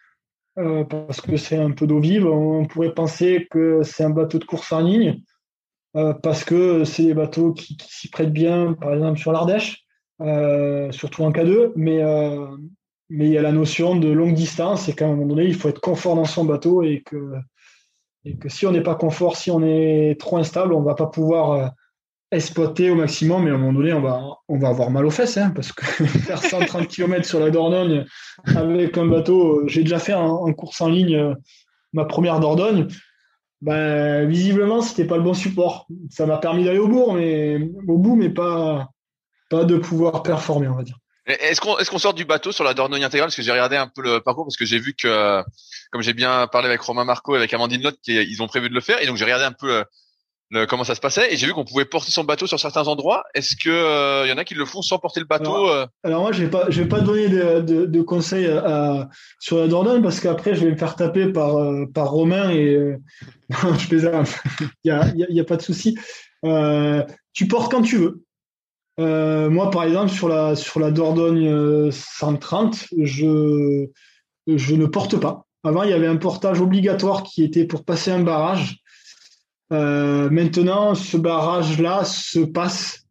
[0.59, 2.27] euh, parce que c'est un peu d'eau vive.
[2.27, 5.21] On pourrait penser que c'est un bateau de course en ligne,
[5.97, 9.85] euh, parce que c'est des bateaux qui, s'y prêtent bien, par exemple sur l'Ardèche,
[10.93, 12.03] surtout en K2, mais,
[13.11, 15.55] mais il y a la notion de longue distance et qu'à un moment donné, il
[15.55, 17.35] faut être confort dans son bateau et que,
[18.25, 20.95] et que si on n'est pas confort, si on est trop instable, on ne va
[20.95, 21.75] pas pouvoir
[22.31, 25.11] exploiter au maximum, mais à un moment donné, on va, on va avoir mal aux
[25.11, 28.05] fesses, hein, parce que faire 130 km sur la Dordogne
[28.47, 31.35] avec un bateau, j'ai déjà fait en, course en ligne euh,
[31.93, 32.89] ma première Dordogne,
[33.61, 35.87] ben, visiblement, c'était pas le bon support.
[36.11, 37.59] Ça m'a permis d'aller au bout, mais
[37.89, 38.91] au bout, mais pas,
[39.49, 40.99] pas de pouvoir performer, on va dire.
[41.27, 43.29] Est-ce qu'on qu'on sort du bateau sur la Dordogne intégrale?
[43.29, 45.43] Parce que j'ai regardé un peu le parcours, parce que j'ai vu que,
[45.91, 48.75] comme j'ai bien parlé avec Romain Marco et avec Amandine Lotte, ils ont prévu de
[48.75, 49.85] le faire, et donc j'ai regardé un peu euh,
[50.69, 53.25] comment ça se passait et j'ai vu qu'on pouvait porter son bateau sur certains endroits.
[53.35, 55.89] Est-ce que il euh, y en a qui le font sans porter le bateau Alors,
[56.05, 56.11] euh?
[56.21, 58.49] moi, je vais pas, je vais pas donner de, de, conseils
[59.41, 62.97] sur la Dordogne parce qu'après, je vais me faire taper par euh, par Romain et
[63.51, 64.29] je plaisante.
[64.85, 65.97] Il y a, y a, pas de souci.
[67.33, 69.49] tu portes quand tu veux.
[69.51, 73.87] moi, par exemple, sur la sur la Dordogne 130, je
[74.47, 75.47] je ne porte pas.
[75.65, 78.84] Avant, il y avait un portage obligatoire qui était pour passer un barrage.
[79.75, 83.07] Euh, maintenant, ce barrage-là se passe.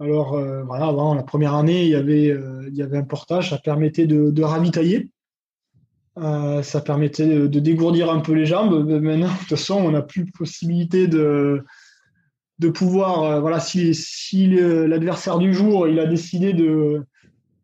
[0.00, 3.04] Alors, euh, voilà, avant la première année, il y avait, euh, il y avait un
[3.04, 5.10] portage, ça permettait de, ravitailler.
[6.16, 8.88] ça permettait de, dégourdir un peu les jambes.
[8.88, 11.64] Maintenant, de toute façon, on n'a plus possibilité de,
[12.58, 13.40] de pouvoir.
[13.40, 17.04] voilà, si, si l'adversaire du jour il a décidé de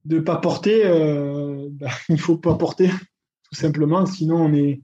[0.04, 4.06] ne pas porter, ben, il ne faut pas porter, tout simplement.
[4.06, 4.82] Sinon, on est,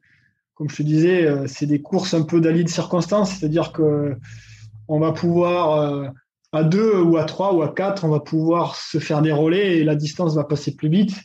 [0.63, 4.15] comme je te disais, euh, c'est des courses un peu d'alliés de circonstances, c'est-à-dire que
[4.87, 6.09] on va pouvoir euh,
[6.53, 9.79] à deux ou à trois ou à quatre, on va pouvoir se faire des relais
[9.79, 11.17] et la distance va passer plus vite.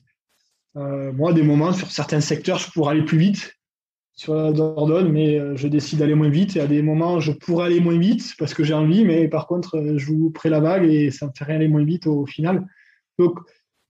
[0.75, 3.53] Euh, moi, des moments sur certains secteurs, je pourrais aller plus vite
[4.15, 6.55] sur la Dordogne, mais je décide d'aller moins vite.
[6.55, 9.45] Et à des moments, je pourrais aller moins vite parce que j'ai envie, mais par
[9.45, 12.25] contre, je joue près la vague et ça me fait rien aller moins vite au,
[12.25, 12.65] final.
[13.19, 13.38] Donc,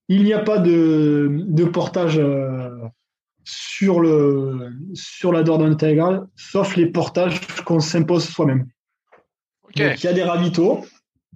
[0.10, 2.20] il n'y a pas de portage
[3.48, 8.68] sur, le, sur la Dordogne intégrale, sauf les portages qu'on s'impose soi-même.
[9.76, 10.84] il y a des ravitaux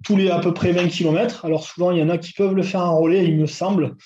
[0.04, 1.44] tous les à peu près 20 km.
[1.44, 3.96] Alors souvent, il y en a qui peuvent le faire en relais, il me semble.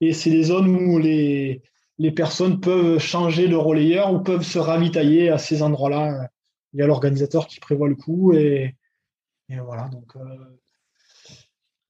[0.00, 1.62] Et c'est des zones où les,
[1.98, 6.28] les personnes peuvent changer de relayeur ou peuvent se ravitailler à ces endroits-là.
[6.72, 8.32] Il y a l'organisateur qui prévoit le coup.
[8.34, 8.76] Et,
[9.48, 9.88] voilà.
[9.88, 10.20] Donc, euh,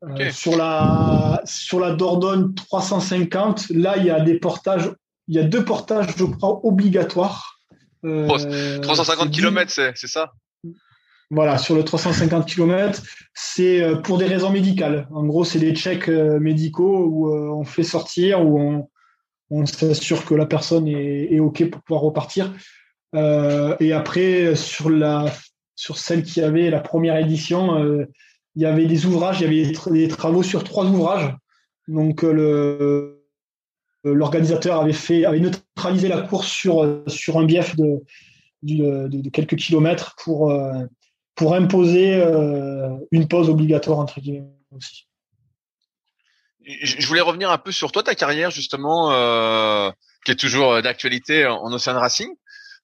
[0.05, 4.91] euh, sur, la, sur la Dordogne 350, là, il y a des portages
[5.29, 7.61] il y a deux portages, je crois, obligatoires.
[8.03, 10.33] 350 km, c'est ça?
[11.31, 13.03] Voilà, sur le 350 km,
[13.35, 15.09] c'est euh, pour des raisons médicales.
[15.11, 18.89] En gros, c'est des checks euh, médicaux où euh, on fait sortir, où on,
[19.51, 22.53] on s'assure que la personne est, OK pour pouvoir repartir.
[23.15, 25.33] et après, sur, la,
[25.75, 28.07] sur celle qui avait la première édition,
[28.57, 31.35] il y avait des ouvrages, il y avait des travaux sur trois ouvrages.
[31.89, 33.16] Donc, le, euh,
[34.13, 38.03] l'organisateur avait fait avait neutralisé la course sur euh, sur un bief de,
[38.63, 40.85] de, quelques kilomètres pour euh,
[41.35, 42.23] pour imposer
[43.11, 45.07] une pause obligatoire entre guillemets aussi.
[46.65, 49.91] je voulais revenir un peu sur toi, ta carrière justement, euh,
[50.25, 52.31] qui est toujours d'actualité en, Océan Racing.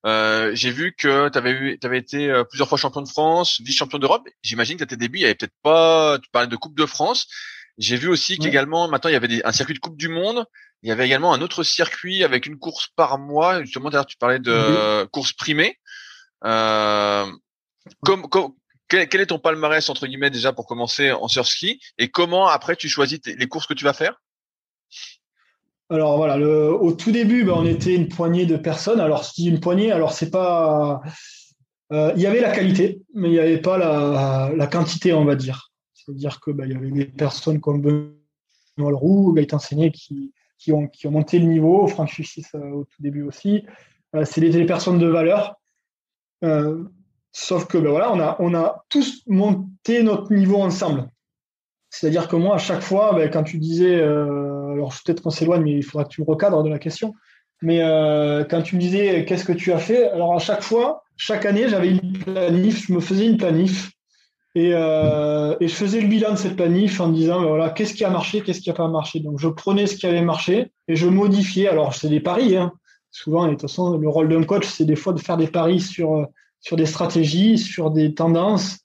[0.04, 3.98] Euh, j'ai vu que tu avais, avais été euh, plusieurs fois champion de France, vice-champion
[3.98, 4.26] d'Europe.
[4.42, 7.28] J'imagine que tes débuts, il peut-être pas, tu parlais de Coupe de France.
[7.78, 10.44] J'ai vu aussi qu'également, maintenant, il y avait un circuit de Coupe du Monde.
[10.82, 13.62] Il y avait également un autre circuit avec une course par mois.
[13.62, 15.78] Justement, d'ailleurs, tu parlais de course primée.
[16.44, 17.26] Euh,
[18.04, 18.26] comme,
[18.88, 22.88] quel, est ton palmarès entre guillemets déjà pour commencer en surski et comment après tu
[22.88, 24.20] choisis les courses que tu vas faire?
[25.88, 29.00] Alors voilà, au tout début, ben, on était une poignée de personnes.
[29.00, 31.02] Alors si une poignée, alors c'est pas,
[31.92, 35.34] euh, il y avait la qualité, mais il n'y avait pas la, quantité, on va
[35.34, 35.71] dire.
[36.04, 40.32] C'est-à-dire que ben, il y avait des personnes comme Benoît Leroux, Gaëtan Seigné qui,
[40.72, 43.64] ont, qui ont monté le niveau, Franck Fussis euh, au tout début aussi.
[44.14, 45.56] Euh, c'est des, personnes de valeur.
[47.32, 51.08] Sauf que ben voilà, on a, on a tous monté notre niveau ensemble.
[51.88, 55.62] C'est-à-dire que moi, à chaque fois, ben, quand tu disais, euh, alors peut-être qu'on s'éloigne,
[55.62, 57.14] mais il faudra que tu me recadres de la question.
[57.62, 61.04] Mais euh, quand tu me disais qu'est-ce que tu as fait, alors à chaque fois,
[61.16, 63.92] chaque année, j'avais une planif, je me faisais une planif
[64.54, 67.94] et, euh, et, je faisais le bilan de cette planif en disant ben voilà qu'est-ce
[67.94, 69.20] qui a marché, qu'est-ce qui n'a pas marché.
[69.20, 71.68] Donc je prenais ce qui avait marché et je modifiais.
[71.68, 72.72] Alors c'est des paris, hein.
[73.10, 73.46] souvent.
[73.46, 75.80] Et de toute façon, le rôle d'un coach, c'est des fois de faire des paris
[75.80, 76.28] sur
[76.62, 78.78] sur des stratégies, sur des tendances.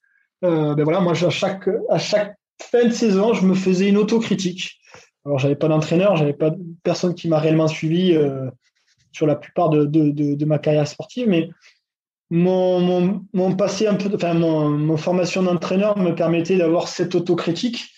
[0.44, 3.98] Euh, ben voilà, moi, à chaque, à chaque fin de saison, je me faisais une
[3.98, 4.80] autocritique.
[5.26, 6.52] Alors, j'avais pas d'entraîneur, j'avais pas
[6.84, 8.50] personne qui m'a réellement suivi euh,
[9.12, 11.50] sur la plupart de, de, de, ma carrière sportive, mais
[12.30, 17.90] mon, mon, passé un peu, enfin, mon, formation d'entraîneur me permettait d'avoir cette autocritique,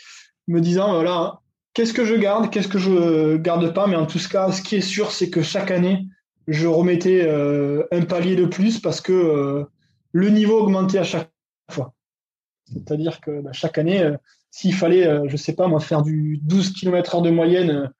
[0.47, 1.39] me disant voilà,
[1.73, 4.75] qu'est-ce que je garde, qu'est-ce que je garde pas, mais en tout cas, ce qui
[4.75, 6.05] est sûr, c'est que chaque année,
[6.47, 9.63] je remettais euh, un palier de plus parce que euh,
[10.11, 11.29] le niveau augmentait à chaque
[11.69, 11.93] fois.
[12.65, 14.17] C'est-à-dire que bah, chaque année, euh,
[14.51, 17.91] s'il fallait, je sais pas moi, faire du 12 km heure de moyenne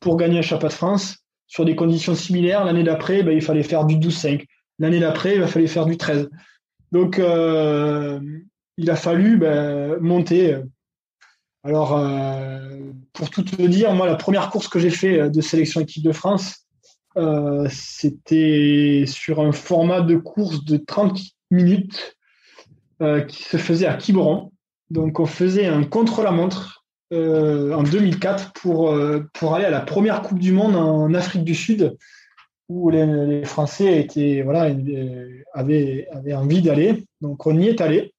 [0.00, 3.62] pour gagner un championnat de France, sur des conditions similaires, l'année d'après, bah, il fallait
[3.62, 4.46] faire du 12-5.
[4.78, 6.28] L'année d'après, il fallait faire du 13.
[6.92, 10.56] Donc, il a fallu bah, monter.
[11.64, 12.00] Alors,
[13.12, 16.12] pour tout te dire, moi, la première course que j'ai fait de sélection équipe de
[16.12, 16.68] France,
[17.18, 21.20] euh, c'était sur un format de course de 30
[21.50, 22.16] minutes
[23.02, 24.52] euh, qui se faisait à Quiberon.
[24.90, 28.96] Donc on faisait un contre-la-montre euh, en 2004 pour,
[29.34, 31.96] pour aller à la première Coupe du Monde en Afrique du Sud
[32.68, 34.74] où les, Français étaient, voilà,
[35.54, 37.06] avaient, avaient envie d'aller.
[37.20, 38.12] Donc on y est allé.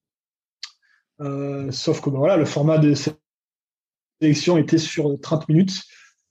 [1.71, 3.19] sauf que ben voilà, le format de cette
[4.21, 5.83] sélection était sur 30 minutes.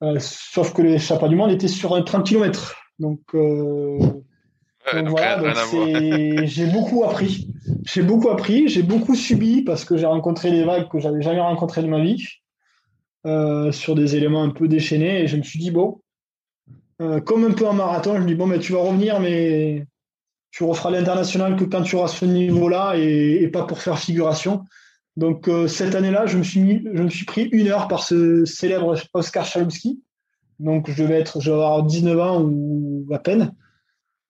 [0.02, 2.76] Euh, sauf que l'échappée du monde était sur 30 km.
[2.98, 3.98] Donc, euh,
[5.06, 5.42] voilà,
[6.44, 7.48] j'ai beaucoup appris.
[7.84, 11.40] J'ai beaucoup appris, j'ai beaucoup subi parce que j'ai rencontré des vagues que j'avais jamais
[11.40, 12.24] rencontrées de ma vie
[13.26, 16.00] euh, sur des éléments un peu déchaînés et je me suis dit bon,
[16.98, 19.86] comme un peu en marathon, je me dis bon, mais tu vas revenir, mais
[20.50, 24.64] tu referas l'international que quand tu auras ce niveau-là et, pas pour faire figuration.
[25.16, 28.02] Donc euh, cette année-là, je me suis mis, je me suis pris une heure par
[28.02, 30.02] ce célèbre Oscar Chalumsky.
[30.58, 33.52] Donc je devais être, je vais avoir 19 ans ou à peine,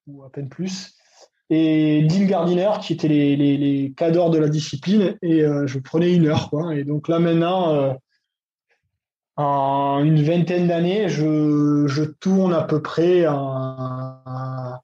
[0.07, 0.95] ou à peine plus.
[1.51, 6.15] Et Dean Gardiner, qui étaient les, les, cadors de la discipline, et euh, je prenais
[6.15, 6.51] une heure.
[6.51, 6.75] Quoi.
[6.75, 7.95] Et donc là maintenant, euh,
[9.39, 14.83] en une vingtaine d'années, je, je, tourne à peu près à,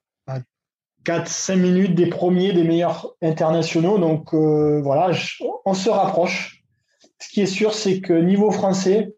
[1.03, 3.99] 4-5 minutes des premiers, des meilleurs internationaux.
[3.99, 5.11] Donc euh, voilà,
[5.65, 6.63] on se rapproche.
[7.19, 9.13] Ce qui est sûr, c'est que niveau français,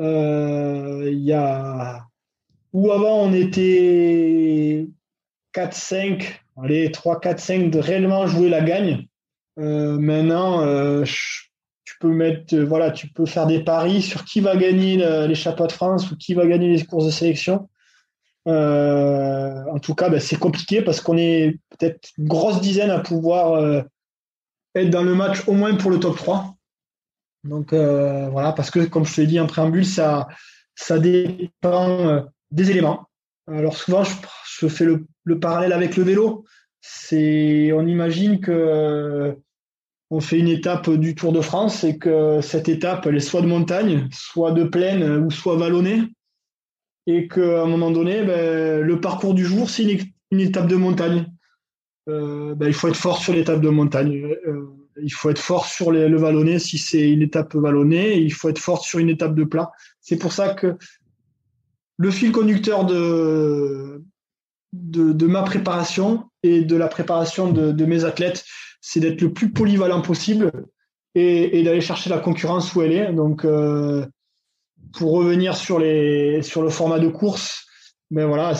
[0.00, 2.06] euh, il y a
[2.72, 4.88] où avant on était
[5.54, 9.06] 4-5, allez, 3-4-5 de réellement jouer la gagne.
[9.58, 10.62] Euh, maintenant,
[11.96, 15.72] tu peux mettre, voilà, tu peux faire des paris sur qui va gagner chapeaux de
[15.72, 17.68] France ou qui va gagner les courses de sélection.
[18.46, 23.00] Euh, en tout cas, ben, c'est compliqué parce qu'on est peut-être une grosse dizaine à
[23.00, 23.82] pouvoir euh,
[24.74, 26.54] être dans le match au moins pour le top 3.
[27.44, 30.28] Donc euh, voilà, parce que comme je te l'ai dit en préambule, ça,
[30.74, 33.08] ça dépend des éléments.
[33.48, 36.44] Alors souvent, je, fais le, parallèle avec le vélo.
[37.12, 39.38] On imagine que
[40.10, 43.42] on fait une étape du Tour de France et que cette étape, elle est soit
[43.42, 46.02] de montagne, soit de plaine ou soit vallonnée
[47.06, 49.84] et qu'à un moment donné, ben, le parcours du jour, c'est
[50.30, 51.32] une, étape de montagne.
[52.08, 54.36] Euh, ben, il faut être fort sur l'étape de montagne.
[54.46, 54.66] Euh,
[55.02, 58.18] il faut être fort sur le vallonné si c'est une étape vallonnée.
[58.18, 59.70] il faut être fort sur une étape de plat.
[60.00, 60.76] C'est pour ça que
[61.98, 64.02] le fil conducteur de,
[64.72, 68.44] ma préparation et de la préparation de, mes athlètes,
[68.88, 70.52] c'est d'être le plus polyvalent possible
[71.16, 73.12] et, d'aller chercher la concurrence où elle est.
[73.12, 74.06] Donc, euh,
[74.92, 76.40] pour revenir sur, le
[76.70, 77.66] format de course,
[78.12, 78.52] ben voilà,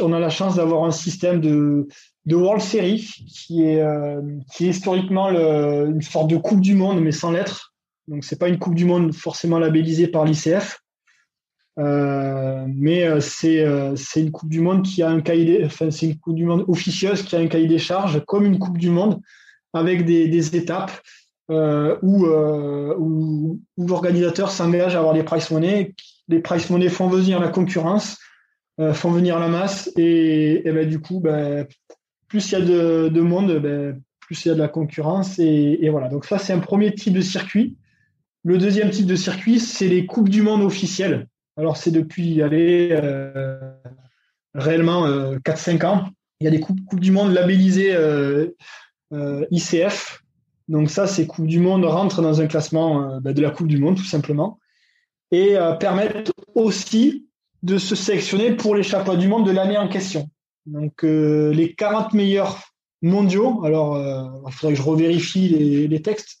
[0.00, 1.86] on a la chance d'avoir un système de,
[2.26, 4.22] World Series qui est, euh,
[4.58, 7.74] historiquement une sorte de Coupe du Monde, mais sans lettres.
[8.08, 10.81] Donc, c'est pas une Coupe du Monde forcément labellisée par l'ICF.
[11.78, 13.64] Euh, mais euh, c'est
[13.96, 16.64] c'est une Coupe du Monde qui a un cahier, enfin c'est une Coupe du Monde
[16.68, 19.20] officieuse qui a un cahier des charges comme une Coupe du Monde
[19.72, 20.92] avec des, des étapes
[21.50, 25.94] euh, où, où, l'organisateur s'engage à avoir des price money.
[26.28, 28.18] Les price money font venir la concurrence,
[28.92, 31.66] font venir la masse et, ben, du coup, ben,
[32.28, 35.38] plus il y a de, de monde, ben, plus il y a de la concurrence
[35.38, 36.08] et voilà.
[36.08, 37.76] Donc ça c'est un premier type de circuit.
[38.44, 41.28] Le deuxième type de circuit, c'est les coupes du monde officielles.
[41.56, 43.58] Alors, c'est depuis aller euh,
[44.54, 46.08] réellement 4-5 euh, ans.
[46.40, 48.48] Il y a des coupes, du Monde labellisées euh,
[49.50, 50.22] ICF.
[50.68, 53.78] Donc, ça, ces Coupes du Monde rentrent dans un classement bah, de la Coupe du
[53.78, 54.58] Monde, tout simplement.
[55.30, 57.26] Et permettent aussi
[57.62, 60.28] de se sélectionner pour les chapeaux du monde de l'année en question.
[60.66, 62.60] Donc, les 40 meilleurs
[63.00, 63.96] mondiaux, alors
[64.46, 65.48] il faudrait que je revérifie
[65.88, 66.38] les textes,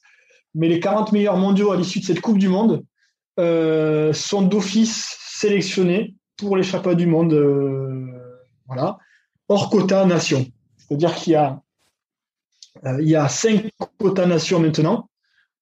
[0.54, 2.84] mais les 40 meilleurs mondiaux à l'issue de cette Coupe du Monde
[3.42, 8.06] euh, sont d'office sélectionnés pour les chapeaux du monde, euh,
[8.66, 8.98] voilà,
[9.48, 10.46] hors quota nation.
[10.76, 11.60] C'est-à-dire qu'il y a
[12.86, 15.10] euh, il y a cinq quotas nations maintenant,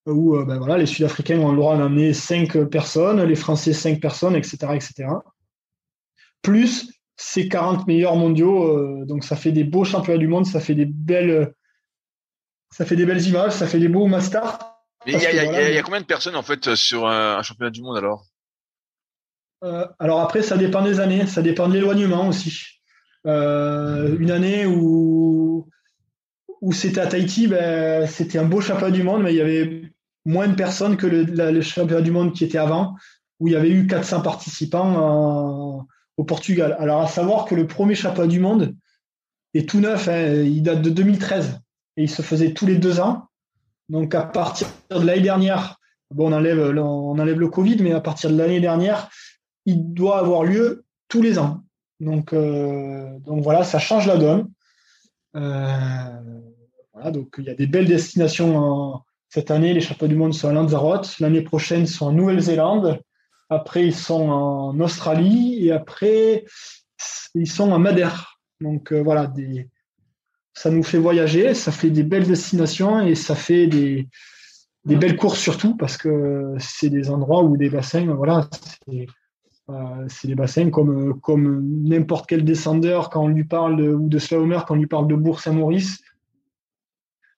[0.07, 4.37] où ben voilà, les Sud-Africains ont le droit d'amener cinq personnes, les Français cinq personnes,
[4.37, 5.09] etc., etc.
[6.43, 10.75] Plus ces 40 meilleurs mondiaux, donc ça fait des beaux championnats du monde, ça fait
[10.75, 11.53] des belles,
[12.71, 14.59] ça fait des belles images, ça fait des beaux masters
[15.07, 17.97] mais il y, y, a combien de personnes en fait sur un, championnat du monde
[17.97, 18.27] alors?
[19.65, 22.81] Euh, Alors après, ça dépend des années, ça dépend de l'éloignement aussi.
[23.27, 25.69] Euh, une année où,
[26.61, 29.83] où c'était à Tahiti, ben, c'était un beau championnat du monde, mais il y avait
[30.25, 32.97] moins de personnes que le, championnat du monde qui était avant,
[33.39, 35.87] où il y avait eu 400 participants
[36.17, 36.77] au Portugal.
[36.79, 38.77] Alors à savoir que le premier championnat du monde
[39.55, 41.61] est tout neuf, hein, il date de 2013
[41.97, 43.30] et il se faisait tous les deux ans.
[43.91, 45.77] Donc à partir de l'année dernière,
[46.13, 49.11] bon, on enlève, le Covid, mais à partir de l'année dernière,
[49.67, 51.65] il doit avoir lieu tous les ans.
[51.99, 54.49] Donc, euh, voilà, ça change la donne.
[55.37, 56.21] Euh,
[56.95, 59.75] voilà, donc il y a des belles destinations cette année.
[59.75, 61.19] Les chapeaux du monde sont à Lanzarote.
[61.19, 63.01] L'année prochaine, ils sont en Nouvelle-Zélande.
[63.49, 65.67] Après, ils sont en Australie.
[65.67, 66.45] Et après,
[67.35, 68.39] ils sont en Madère.
[68.61, 69.69] Donc euh, voilà, des,
[70.55, 74.09] ça nous fait voyager, ça fait des belles destinations et ça fait des,
[74.85, 78.49] belles courses surtout parce que c'est des endroits où des bassins, voilà,
[78.87, 79.07] c'est
[79.71, 84.59] euh, des bassins comme, comme n'importe quel descendeur quand on lui parle ou de slalomer
[84.67, 86.01] quand on lui parle de Bourg-Saint-Maurice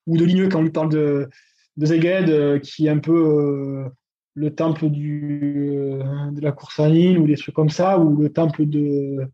[0.07, 1.29] ou de Ligneux quand on lui parle de,
[1.77, 3.89] de Zeged euh, qui est un peu euh,
[4.35, 6.01] le temple du,
[6.33, 9.29] de la course en ligne ou des trucs comme ça ou le temple de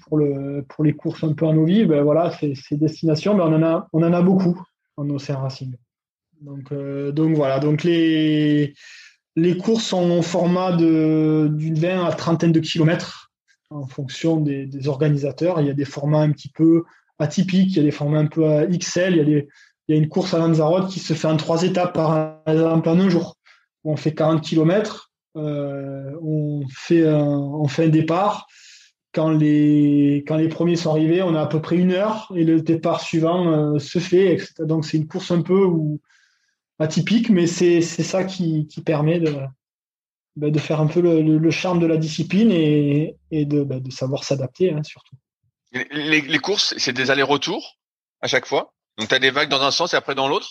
[0.00, 3.54] Pour, le, pour les courses un peu en vive, ben voilà, ces destinations, ben on,
[3.54, 4.60] en a, on en a beaucoup
[4.96, 5.74] en Océan Racing.
[6.40, 8.74] Donc, euh, donc voilà, donc les,
[9.36, 13.32] les courses sont en format d'une 20 à trentaine de kilomètres
[13.70, 15.60] en fonction des, organisateurs.
[15.60, 16.84] Il y a des formats un petit peu
[17.18, 19.48] atypiques, il y a des formats un peu XL, il y a, des,
[19.88, 22.88] il y a une course à Lanzarote qui se fait en trois étapes par exemple
[22.88, 23.36] en un jour.
[23.84, 28.46] On fait 40 kilomètres, euh, on, on fait un départ,
[29.14, 32.42] quand les, quand les premiers sont arrivés, on a à peu près une heure et
[32.44, 34.38] le départ suivant euh, se fait.
[34.58, 35.68] Donc c'est une course un peu
[36.80, 39.36] atypique, mais c'est ça qui, qui permet de,
[40.34, 43.90] bah, de faire un peu le, charme de la discipline et, et de, bah, de
[43.92, 45.16] savoir s'adapter hein, surtout.
[45.72, 47.78] Les, les courses, c'est des allers-retours
[48.20, 48.74] à chaque fois?
[48.98, 50.48] Donc tu as des vagues dans un sens et après dans l'autre?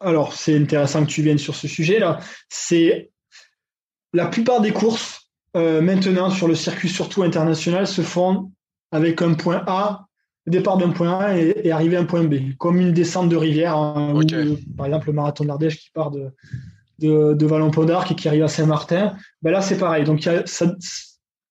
[0.00, 2.20] Alors c'est intéressant que tu viennes sur ce sujet-là.
[2.50, 3.10] C'est
[4.12, 5.27] la plupart des courses
[5.58, 8.52] euh, maintenant sur le circuit surtout international se font
[8.92, 10.06] avec un point A,
[10.46, 13.76] départ d'un point A et, arriver à un point B, comme une descente de rivière.
[13.76, 14.18] Hein,
[14.76, 16.30] par exemple, le marathon de l'Ardèche qui part de,
[16.98, 19.16] de, de Vallon-Pont-d'Arc et qui arrive à Saint-Martin.
[19.42, 20.04] Ben là, c'est pareil.
[20.04, 20.74] Donc, ça,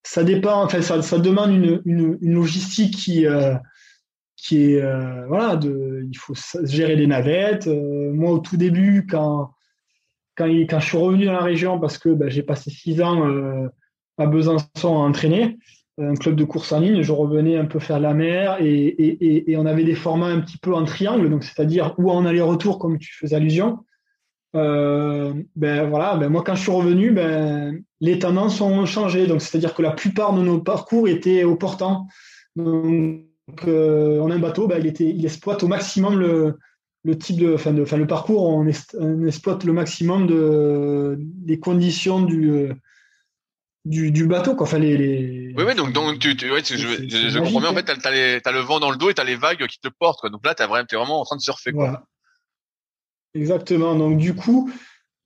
[0.03, 3.55] ça dépend, enfin, ça, ça demande une, une, une, logistique qui, euh,
[4.35, 7.67] qui est, euh, voilà, de, il faut gérer les navettes.
[7.67, 9.51] moi, au tout début, quand,
[10.35, 13.69] quand, quand, je suis revenu dans la région, parce que ben, j'ai passé six ans
[14.17, 15.57] à Besançon à entraîner,
[15.99, 17.01] un club de course en ligne.
[17.01, 20.73] Je revenais un peu faire la mer et, on avait des formats un petit peu
[20.73, 23.79] en triangle, donc c'est-à-dire ou en aller-retour, comme tu faisais allusion.
[24.55, 29.27] Euh, ben voilà, ben moi quand je suis revenu, ben, les tendances ont changé.
[29.27, 32.07] Donc c'est-à-dire que la plupart de nos parcours étaient au portant.
[32.55, 33.23] Donc
[33.67, 36.57] euh, on a un bateau, ben, il, était, il exploite au maximum le,
[37.03, 42.69] le type de, enfin, le parcours, on, exploite le maximum de, des conditions du,
[43.87, 44.55] du, du bateau.
[44.55, 44.67] Quoi.
[44.67, 45.53] Enfin, les, les...
[45.57, 47.69] Oui, oui, donc, donc tu, tu ouais, je, je, je comprends bien.
[47.69, 49.79] En fait, tu as, le vent dans le dos et tu as les vagues qui
[49.79, 50.19] te portent.
[50.19, 50.29] Quoi.
[50.29, 51.71] Donc là, tu es, vraiment en train de surfer.
[51.71, 51.85] Quoi.
[51.85, 52.03] Voilà.
[53.33, 53.95] Exactement.
[53.95, 54.71] Donc, du coup,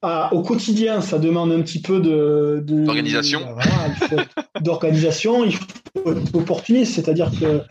[0.01, 2.61] à, au quotidien, ça demande un petit peu de.
[2.63, 3.53] D'organisation.
[3.53, 4.25] Voilà,
[4.61, 5.43] D'organisation.
[5.43, 6.95] Il faut être opportuniste.
[6.95, 7.61] C'est-à-dire que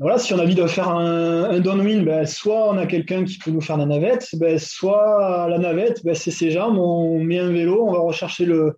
[0.00, 3.24] voilà, si on a envie de faire un, un downwind, ben, soit on a quelqu'un
[3.24, 7.20] qui peut nous faire la navette, ben, soit la navette, ben, c'est ses jambes, on
[7.20, 8.76] met un vélo, on va rechercher le,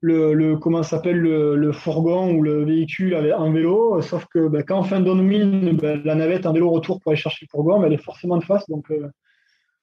[0.00, 4.80] le, comment s'appelle le, fourgon ou le véhicule avec un vélo, sauf que ben, quand
[4.80, 7.80] on fait un downwind, ben, la navette, un vélo retour pour aller chercher le fourgon,
[7.80, 9.08] ben, elle est forcément de face, donc euh,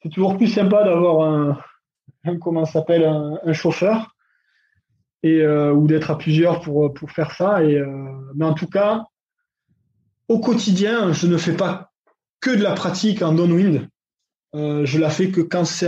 [0.02, 1.58] c'est toujours plus sympa d'avoir un,
[2.26, 4.16] un, comment s'appelle un, un, chauffeur
[5.24, 7.64] et euh, ou d'être à plusieurs pour pour faire ça.
[7.64, 7.88] Et euh,
[8.36, 9.06] mais en tout cas,
[10.28, 11.92] au quotidien, je ne fais pas
[12.42, 13.88] que de la pratique en downwind.
[14.54, 15.88] Je la fais que quand c'est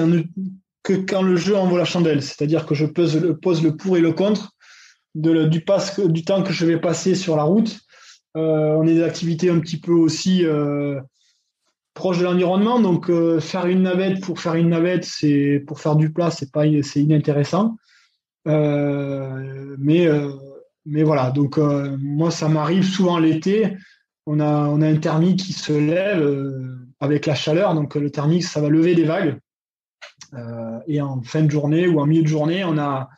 [0.85, 2.21] que quand le jeu en vaut la chandelle.
[2.21, 4.51] C'est-à-dire que je pose le, pour et le contre
[5.15, 7.79] du, temps que je vais passer sur la route.
[8.37, 11.01] Euh, on est des activités un petit peu aussi euh,
[11.95, 12.79] proches de l'environnement.
[12.79, 16.51] Donc euh, faire une navette pour faire une navette, c'est pour faire du plat, c'est
[16.51, 17.75] pas inintéressant.
[18.45, 20.07] Mais
[20.85, 21.31] mais voilà.
[21.31, 23.75] Donc moi, ça m'arrive souvent l'été
[24.27, 27.73] on a, on a un thermique qui se lève avec la chaleur.
[27.73, 29.39] Donc le thermique, ça va lever des vagues.
[30.33, 33.09] Euh, et en fin de journée ou en milieu de journée, on, a,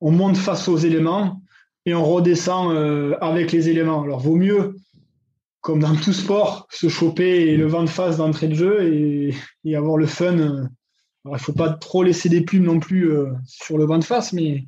[0.00, 1.42] on monte face aux éléments
[1.86, 4.02] et on redescend euh, avec les éléments.
[4.02, 4.76] Alors vaut mieux,
[5.60, 9.34] comme dans tout sport, se choper le vent de face d'entrée de jeu et,
[9.64, 10.38] et avoir le fun.
[10.38, 10.68] Alors,
[11.26, 13.12] il ne faut pas trop laisser des plumes non plus
[13.46, 14.66] sur le vent de face, mais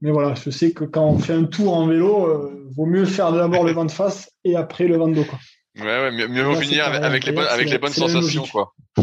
[0.00, 3.04] mais voilà, je sais que quand on fait un tour en vélo, euh, vaut mieux
[3.04, 5.24] faire d'abord le vent de face et après le vent de dos.
[5.24, 5.38] Quoi.
[5.78, 8.46] Ouais, ouais, mieux, mieux finir avec, les bonnes, avec les bonnes sensations.
[8.46, 8.74] Quoi.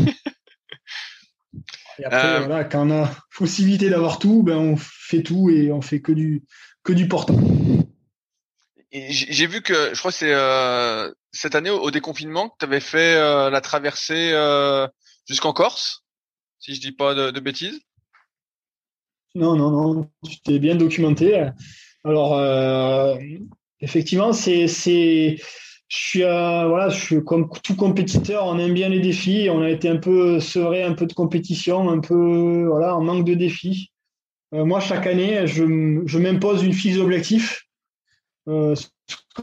[2.00, 2.40] et après, euh...
[2.40, 6.12] voilà, quand on a possibilité d'avoir tout, ben, on fait tout et on fait que
[6.12, 6.44] du,
[6.84, 7.40] que du portant.
[8.92, 12.80] J'ai vu que, je crois que c'est euh, cette année au, déconfinement que tu avais
[12.80, 14.88] fait euh, la traversée euh,
[15.28, 16.04] jusqu'en Corse,
[16.60, 17.80] si je dis pas de, de bêtises.
[19.36, 21.48] Non, non, non, tu t'es bien documenté.
[22.04, 22.40] Alors,
[23.82, 25.38] effectivement, c'est, c'est,
[25.88, 29.50] je suis, voilà, je suis comme tout compétiteur, on aime bien les défis.
[29.52, 33.26] On a été un peu sevré, un peu de compétition, un peu, voilà, en manque
[33.26, 33.92] de défis.
[34.54, 35.64] Euh, moi, chaque année, je,
[36.06, 37.64] je m'impose une fiche d'objectif.
[38.48, 38.88] Euh, ce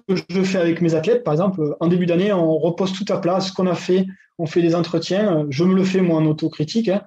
[0.07, 3.21] que je fais avec mes athlètes, par exemple, en début d'année, on repose tout à
[3.21, 4.07] plat, ce qu'on a fait,
[4.39, 5.47] on fait des entretiens.
[5.49, 6.89] Je me le fais moi en autocritique.
[6.89, 7.03] Hein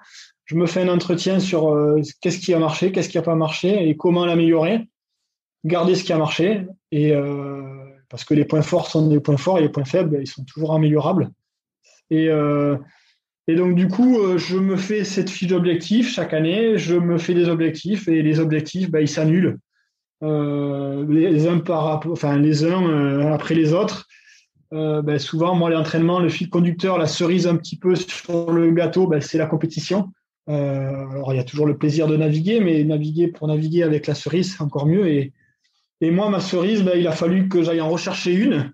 [0.47, 3.35] je me fais un entretien sur euh, qu'est-ce qui a marché, qu'est-ce qui n'a pas
[3.35, 4.87] marché et comment l'améliorer,
[5.65, 9.37] garder ce qui a marché et euh, parce que les points forts sont des points
[9.37, 11.29] forts et les points faibles ils sont toujours améliorables
[12.09, 12.77] et euh,
[13.47, 17.33] et donc du coup je me fais cette fiche d'objectifs chaque année, je me fais
[17.33, 19.59] des objectifs et les objectifs bah, ils s'annulent
[20.21, 24.07] les uns par enfin les uns après les autres.
[24.71, 29.07] Ben, souvent, moi, l'entraînement, le fil conducteur, la cerise un petit peu sur le gâteau,
[29.07, 30.11] ben, c'est la compétition.
[30.49, 34.07] Euh, alors, il y a toujours le plaisir de naviguer, mais naviguer pour naviguer avec
[34.07, 35.07] la cerise, c'est encore mieux.
[35.07, 35.33] Et,
[36.01, 38.71] et moi, ma cerise, ben, il a fallu que j'aille en rechercher une.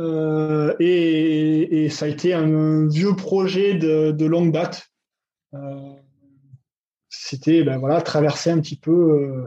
[0.00, 4.88] Euh, et, ça a été un vieux projet de, longue date.
[5.54, 5.94] Euh,
[7.08, 8.92] C'était ben, voilà, traverser un petit peu.
[8.92, 9.44] Euh,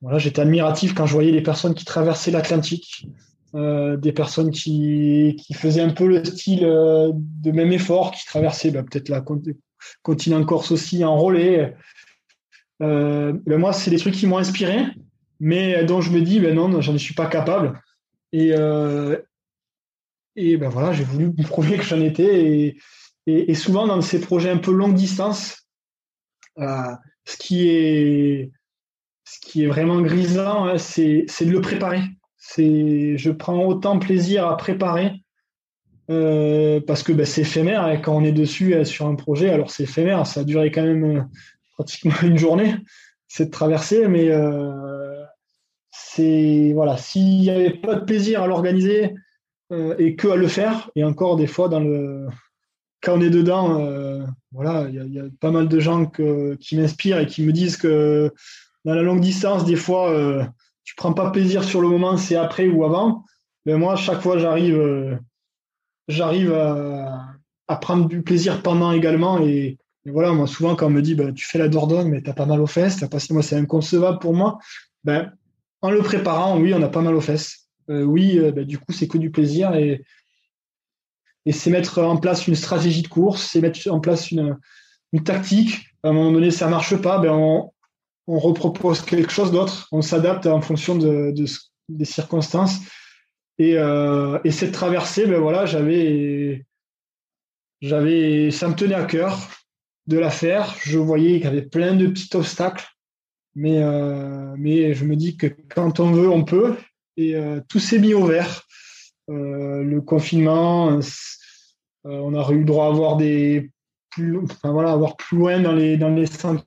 [0.00, 3.06] voilà, J'étais admiratif quand je voyais des personnes qui traversaient l'Atlantique,
[3.54, 9.08] des personnes qui, faisaient un peu le style de même effort, qui traversaient ben, peut-être
[9.08, 9.24] la
[10.02, 11.02] continent Corse aussi.
[12.80, 14.84] Euh, ben moi, c'est des trucs qui m'ont inspiré,
[15.40, 17.80] mais dont je me dis, ben non, j'en suis pas capable.
[18.32, 19.16] Et, euh,
[20.36, 22.76] et ben voilà, j'ai voulu me prouver que j'en étais.
[23.26, 25.68] Et, souvent, dans ces projets un peu longue distance,
[26.58, 26.94] euh,
[27.24, 28.50] ce, qui est,
[29.24, 32.02] ce qui est vraiment grisant, hein, c'est de le préparer.
[32.56, 35.12] Je prends autant plaisir à préparer
[36.10, 39.50] euh, parce que bah, c'est éphémère et quand on est dessus euh, sur un projet,
[39.50, 41.22] alors c'est éphémère, ça a duré quand même euh,
[41.74, 42.74] pratiquement une journée
[43.28, 45.07] cette traversée, mais euh,
[46.74, 49.14] voilà, s'il n'y avait pas de plaisir à l'organiser
[49.98, 52.26] et que à le faire, et encore des fois dans le
[53.02, 56.06] quand on est dedans, voilà, il y, a pas mal de gens
[56.60, 58.32] qui m'inspirent et qui me disent que
[58.84, 60.12] dans la longue distance, des fois,
[60.84, 63.24] tu prends pas plaisir sur le moment, c'est après ou avant.
[63.66, 65.18] Mais moi, chaque fois, j'arrive
[66.08, 69.40] j'arrive à, prendre du plaisir pendant également.
[69.40, 72.32] Et, voilà, moi, souvent, quand on me dit, bah, tu fais la Dordogne, mais t'as
[72.32, 74.58] pas mal aux fesses, parce que moi, c'est inconcevable pour moi.
[75.04, 75.32] Ben,
[75.82, 77.68] en le préparant, oui, on a pas mal aux fesses.
[77.90, 79.74] Euh, oui, euh, ben, du coup, c'est que du plaisir.
[79.74, 80.04] Et,
[81.46, 84.56] et c'est mettre en place une stratégie de course, c'est mettre en place une,
[85.12, 85.86] une, tactique.
[86.02, 87.72] À un moment donné, ça marche pas, ben on,
[88.26, 91.34] on repropose quelque chose d'autre, on s'adapte en fonction de,
[91.88, 92.80] des circonstances.
[93.58, 96.64] Et, euh, et cette traversée, ben voilà, j'avais,
[97.80, 99.48] j'avais, ça me tenait à cœur
[100.06, 100.74] de la faire.
[100.84, 102.86] Je voyais qu'il y avait plein de petits obstacles,
[103.58, 106.76] mais, euh, mais je me dis que quand on veut, on peut.
[107.16, 108.62] Et euh, tout s'est mis au vert.
[109.28, 111.00] Euh, le confinement,
[112.04, 113.72] on a eu le droit à avoir des
[114.10, 116.64] plus, enfin, voilà, avoir plus loin dans les dans les 100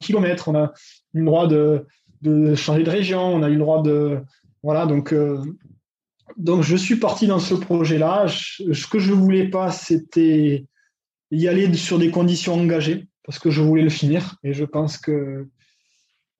[0.00, 0.48] kilomètres.
[0.48, 0.72] On a
[1.14, 1.86] eu le droit de,
[2.22, 3.22] de changer de région.
[3.22, 4.18] On a eu le droit de
[4.64, 5.14] voilà donc
[6.36, 8.26] donc je suis parti dans ce projet-là.
[8.26, 10.66] Ce que je voulais pas, c'était
[11.30, 14.98] y aller sur des conditions engagées parce que je voulais le finir et je pense
[14.98, 15.46] que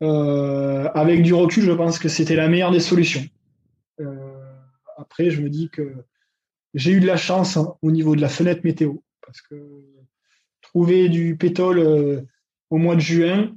[0.01, 3.25] avec du recul, je pense que c'était la meilleure des solutions.
[4.01, 4.53] Euh,
[4.97, 5.95] après, je me dis que
[6.75, 8.95] j'ai eu de la chance hein, au niveau de la fenêtre météo
[9.25, 9.57] parce que
[10.61, 12.23] trouver du pétole euh,
[12.71, 13.53] au mois de juin,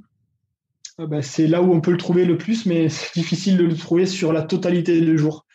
[0.98, 3.76] ben, c'est là où on peut le trouver le plus, mais c'est difficile de le
[3.76, 5.46] trouver sur la totalité des jours.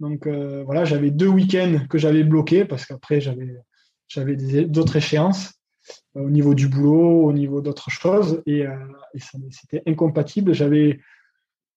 [0.00, 5.63] Donc voilà, j'avais deux week-ends que j'avais bloqués parce qu'après j'avais d'autres échéances euh,
[6.14, 8.76] au niveau du boulot, au niveau d'autres choses, et, euh,
[9.50, 10.54] c'était incompatible.
[10.54, 11.00] J'avais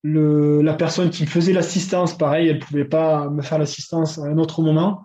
[0.03, 4.17] le, la personne qui me faisait l'assistance, pareil, elle ne pouvait pas me faire l'assistance
[4.19, 5.03] à un autre moment.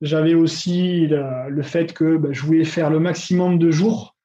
[0.00, 4.16] J'avais aussi le, fait que ben, je voulais faire le maximum de jours,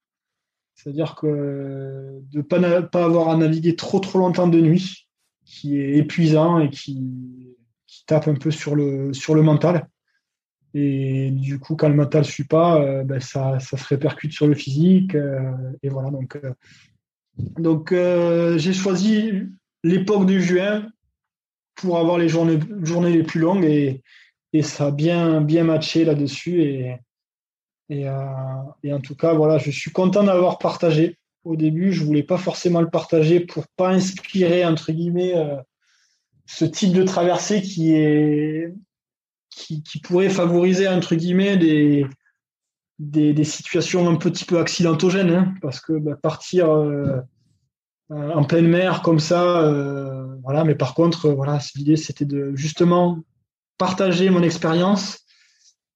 [0.75, 5.07] c'est-à-dire que de ne pas, pas avoir à naviguer trop trop longtemps de nuit,
[5.45, 7.55] qui est épuisant et qui,
[7.87, 9.87] qui tape un peu sur le, sur le mental.
[10.73, 14.33] Et du coup, quand le mental ne suit pas, euh, ben, ça, ça, se répercute
[14.33, 15.13] sur le physique.
[15.13, 15.51] Euh,
[15.83, 16.53] et voilà, donc, euh,
[17.59, 17.93] donc
[18.57, 19.43] j'ai choisi
[19.83, 20.87] l'époque de juin
[21.75, 22.59] pour avoir les journées,
[23.11, 24.03] les plus longues et,
[24.53, 26.61] et ça a bien, bien matché là-dessus.
[26.61, 26.95] Et,
[27.89, 28.07] et,
[28.83, 31.17] et, en tout cas, voilà, je suis content d'avoir partagé.
[31.43, 35.33] Au début, je ne voulais pas forcément le partager pour pas inspirer, entre guillemets,
[36.45, 38.73] ce type de traversée qui est
[39.55, 42.05] qui, pourrait favoriser, entre guillemets, des,
[42.99, 47.19] des, situations un petit peu accidentogènes, hein, parce que bah, partir euh,
[48.11, 52.55] euh, en pleine mer comme ça, euh, voilà, mais par contre, voilà, l'idée c'était de
[52.55, 53.19] justement
[53.77, 55.19] partager mon expérience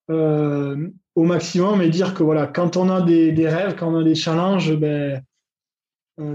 [0.09, 4.03] au maximum et dire que voilà, quand on a des, des rêves, quand on a
[4.05, 5.21] des challenges, ben,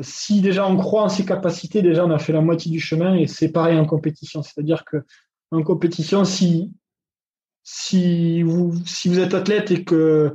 [0.03, 3.15] si déjà on croit en ses capacités, déjà on a fait la moitié du chemin
[3.15, 4.43] et c'est pareil en compétition.
[4.43, 4.99] C'est-à-dire que
[5.53, 6.71] en compétition, si
[7.65, 8.75] si vous,
[9.19, 10.35] êtes athlète et que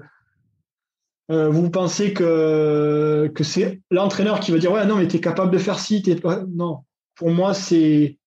[1.30, 5.52] euh, vous pensez que, c'est l'entraîneur qui va dire Ouais, non, mais tu es capable
[5.52, 6.44] de faire ci, pas.
[6.50, 6.80] Non,
[7.16, 8.18] pour moi, c'est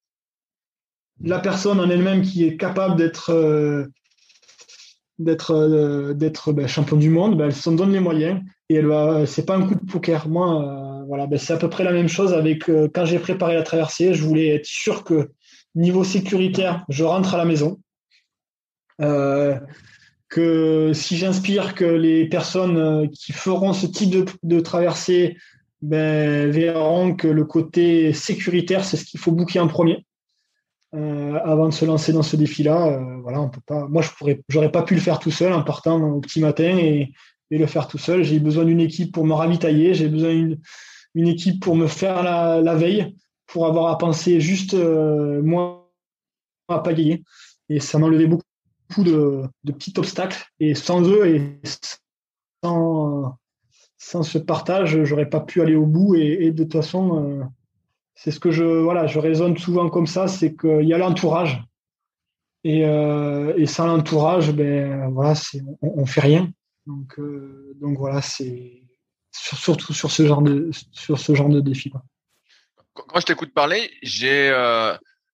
[1.22, 3.30] la personne en elle-même qui est capable d'être.
[3.30, 3.86] Euh,
[5.18, 6.14] d'être euh,
[6.52, 8.40] ben, champion du monde, ben, elle s'en donne les moyens
[8.70, 10.26] et elle va c'est pas un coup de poker.
[10.28, 13.62] Moi, voilà, ben, c'est à peu près la même chose avec quand j'ai préparé la
[13.62, 15.30] traversée, je voulais être sûr que
[15.74, 17.78] niveau sécuritaire, je rentre à la maison.
[19.00, 19.58] Euh,
[20.28, 25.36] que si j'inspire que les personnes euh, qui feront ce type de, traversée
[25.82, 30.06] ben, verront que le côté sécuritaire, c'est ce qu'il faut boucler en premier.
[30.94, 33.86] Euh, avant de se lancer dans ce défi-là, voilà, on peut pas.
[33.88, 36.76] Moi, je pourrais, j'aurais pas pu le faire tout seul en partant au petit matin
[36.76, 37.12] et,
[37.52, 38.22] le faire tout seul.
[38.22, 39.94] J'ai besoin d'une équipe pour me ravitailler.
[39.94, 40.60] J'ai besoin d'une
[41.16, 43.16] une équipe pour me faire la, veille,
[43.48, 45.90] pour avoir à penser juste moi
[46.68, 47.24] à pagayer.
[47.68, 48.44] Et ça m'enlevait beaucoup
[48.98, 50.44] de, petits obstacles.
[50.58, 51.60] Et sans eux et
[52.62, 53.38] sans,
[53.98, 56.14] sans ce partage, j'aurais pas pu aller au bout.
[56.14, 57.44] Et, de toute façon, euh,
[58.14, 61.62] c'est ce que je, voilà, je raisonne souvent comme ça, c'est qu'il y a l'entourage.
[62.64, 65.34] Et, euh, et, sans l'entourage, ben voilà,
[65.80, 66.50] on, on fait rien.
[66.86, 68.82] Donc, euh, donc voilà, c'est
[69.32, 71.90] surtout sur ce genre de sur ce genre de défi.
[72.92, 74.50] Quand je t'écoute parler, j'ai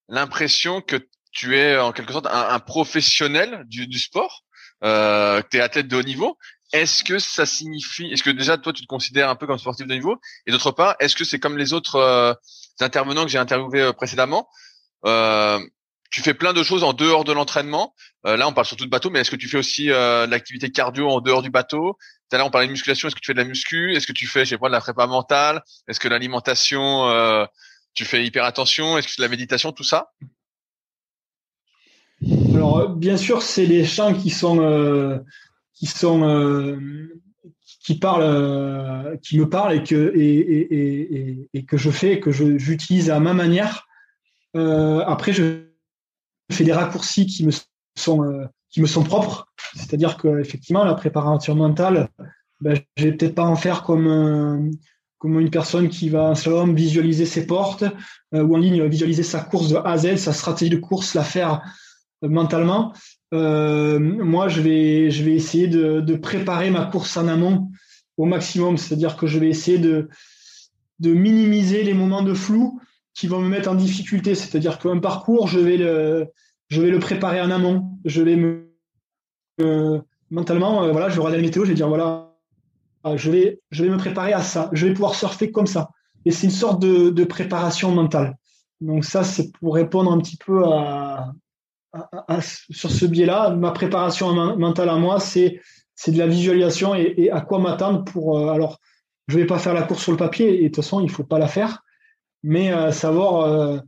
[0.08, 0.96] l'impression que
[1.36, 4.42] tu es en quelque sorte un, professionnel du, du sport,
[4.84, 6.38] euh, tu es athlète de haut niveau.
[6.72, 9.86] Est-ce que ça signifie, est-ce que déjà toi tu te considères un peu comme sportif
[9.86, 10.16] de haut niveau?
[10.46, 12.34] Et d'autre part, est-ce que c'est comme les autres euh,
[12.80, 14.48] intervenants que j'ai interviewés euh, précédemment
[15.04, 15.60] euh,
[16.10, 17.94] tu fais plein de choses en dehors de l'entraînement?
[18.26, 20.30] Euh, là, on parle surtout de bateau, mais est-ce que tu fais aussi euh, de
[20.30, 21.98] l'activité cardio en dehors du bateau?
[22.30, 23.08] Tout à l'heure, on parlait de musculation.
[23.08, 23.94] Est-ce que tu fais de la muscu?
[23.94, 25.62] Est-ce que tu fais, je sais pas, de la prépa mentale?
[25.88, 27.44] Est-ce que l'alimentation, euh,
[27.94, 28.98] tu fais hyper attention?
[28.98, 30.10] Est-ce que c'est de la méditation, tout ça?
[32.55, 35.18] Alors, bien sûr, c'est des chants qui sont, euh,
[36.05, 37.09] euh,
[37.80, 43.10] qui parlent, euh, qui me parlent et que, et, et, que je fais, que j'utilise
[43.10, 43.86] à ma manière.
[44.55, 45.66] après, je
[46.51, 47.52] fais des raccourcis qui me
[47.97, 49.48] sont, qui me sont propres.
[49.74, 52.09] C'est-à-dire qu'effectivement, la préparation mentale,
[52.60, 54.70] ben, je vais peut-être pas en faire comme, euh,
[55.18, 57.84] comme une personne qui va en slalom visualiser ses portes
[58.34, 61.14] euh, ou en ligne visualiser sa course de A à Z, sa stratégie de course,
[61.14, 61.62] la faire
[62.24, 62.93] euh, mentalement.
[63.32, 67.70] moi, je vais, je vais essayer de, de, préparer ma course en amont
[68.16, 70.09] au maximum, c'est-à-dire que je vais essayer de,
[71.01, 72.80] de minimiser les moments de flou
[73.14, 74.34] qui vont me mettre en difficulté.
[74.34, 76.26] C'est-à-dire qu'un parcours, je vais le,
[76.68, 77.98] je vais le préparer en amont.
[78.05, 78.66] Je vais me
[80.30, 82.34] mentalement, voilà, je vais regarder la météo, je vais dire voilà,
[83.14, 84.70] je vais, je vais me préparer à ça.
[84.72, 85.90] Je vais pouvoir surfer comme ça.
[86.24, 88.36] Et c'est une sorte de, préparation mentale.
[88.80, 91.32] Donc ça, c'est pour répondre un petit peu à,
[92.70, 93.51] sur ce biais-là.
[93.51, 95.60] Ma préparation mentale à moi, c'est
[96.09, 98.39] de la visualisation et, à quoi m'attendre pour.
[98.39, 98.78] Euh, alors,
[99.28, 101.24] je vais pas faire la course sur le papier et de toute façon, il faut
[101.24, 101.82] pas la faire,
[102.43, 103.78] mais euh, savoir euh,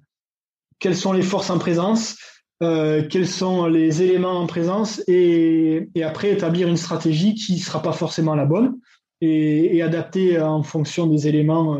[0.80, 2.16] quelles sont les forces en présence,
[2.60, 8.34] quels sont les éléments en présence et, après établir une stratégie qui sera pas forcément
[8.34, 8.78] la bonne,
[9.20, 11.78] et, adapté en fonction des éléments.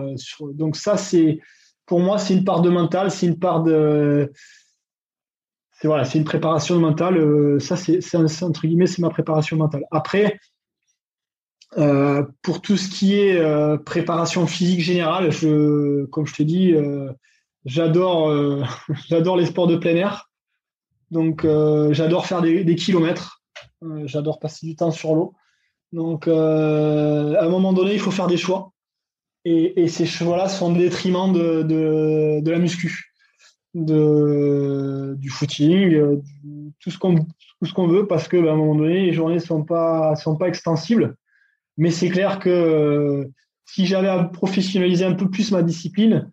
[0.52, 1.40] Donc ça, c'est
[1.84, 4.30] pour moi, c'est une part de mental, c'est une part de
[5.80, 7.18] c'est voilà, c'est une préparation mentale.
[7.18, 9.84] Euh, ça, c'est entre guillemets, c'est ma préparation mentale.
[9.92, 10.40] Après,
[11.76, 16.74] euh, pour tout ce qui est euh, préparation physique générale, je, comme je te dis,
[17.64, 18.64] j'adore,
[19.08, 20.28] j'adore les sports de plein air.
[21.12, 21.46] Donc,
[21.92, 23.42] j'adore faire des, kilomètres.
[24.04, 25.34] j'adore passer du temps sur l'eau.
[25.92, 28.72] Donc, à un moment donné, il faut faire des choix.
[29.44, 33.07] Et, ces choix-là sont au détriment de, la muscu,
[33.84, 36.22] du footing, euh,
[36.80, 39.64] tout ce qu'on veut, parce que bah, à un moment donné, les journées ne sont
[39.64, 41.16] pas, sont pas extensibles.
[41.76, 43.24] Mais c'est clair que euh,
[43.64, 46.30] si j'avais à professionnaliser un peu plus ma discipline,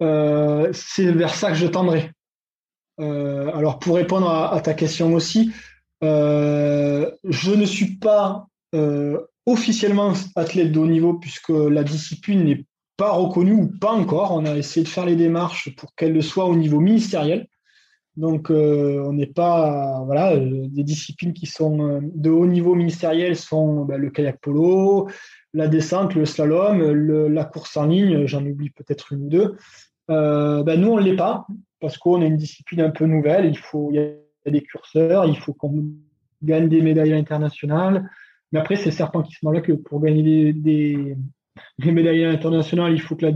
[0.00, 2.10] c'est vers ça que je tendrais.
[2.98, 5.52] alors, pour répondre à, à ta question aussi,
[6.02, 12.64] je ne suis pas euh, officiellement athlète de haut niveau puisque la discipline n'est
[13.00, 14.32] pas reconnue ou pas encore.
[14.32, 17.46] On a essayé de faire les démarches pour qu'elle le soit au niveau ministériel.
[18.16, 20.02] Donc, euh, on n'est pas.
[20.04, 25.08] Voilà, euh, des disciplines qui sont de haut niveau ministériel sont bah, le kayak polo,
[25.54, 26.82] la descente, le slalom,
[27.32, 29.56] la course en ligne, j'en oublie peut-être une ou deux.
[30.08, 31.46] Bah, nous, on ne l'est pas
[31.80, 33.46] parce qu'on est une discipline un peu nouvelle.
[33.46, 35.84] Il, faut, il y a des curseurs, il faut qu'on
[36.42, 38.10] gagne des médailles internationales.
[38.52, 41.16] Mais après, c'est certain qui se là que pour gagner des,
[41.78, 43.26] médailles internationales, il faut que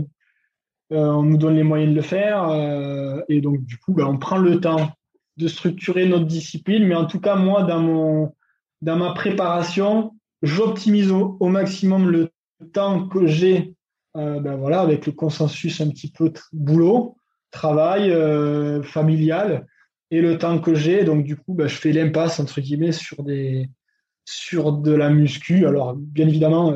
[0.91, 2.49] euh, on nous donne les moyens de le faire.
[2.49, 4.91] Euh, et donc, du coup, ben, on prend le temps
[5.37, 6.85] de structurer notre discipline.
[6.85, 8.33] Mais en tout cas, moi, dans, mon,
[8.81, 12.31] dans ma préparation, j'optimise au, maximum le
[12.73, 13.73] temps que j'ai
[14.15, 17.17] euh, ben, voilà, avec le consensus un petit peu boulot,
[17.51, 18.13] travail,
[18.83, 19.65] familial,
[20.11, 21.03] et le temps que j'ai.
[21.03, 23.69] Donc, du coup, ben, je fais l'impasse, entre guillemets, sur des,
[24.23, 25.65] sur de la muscu.
[25.65, 26.73] Alors, bien évidemment,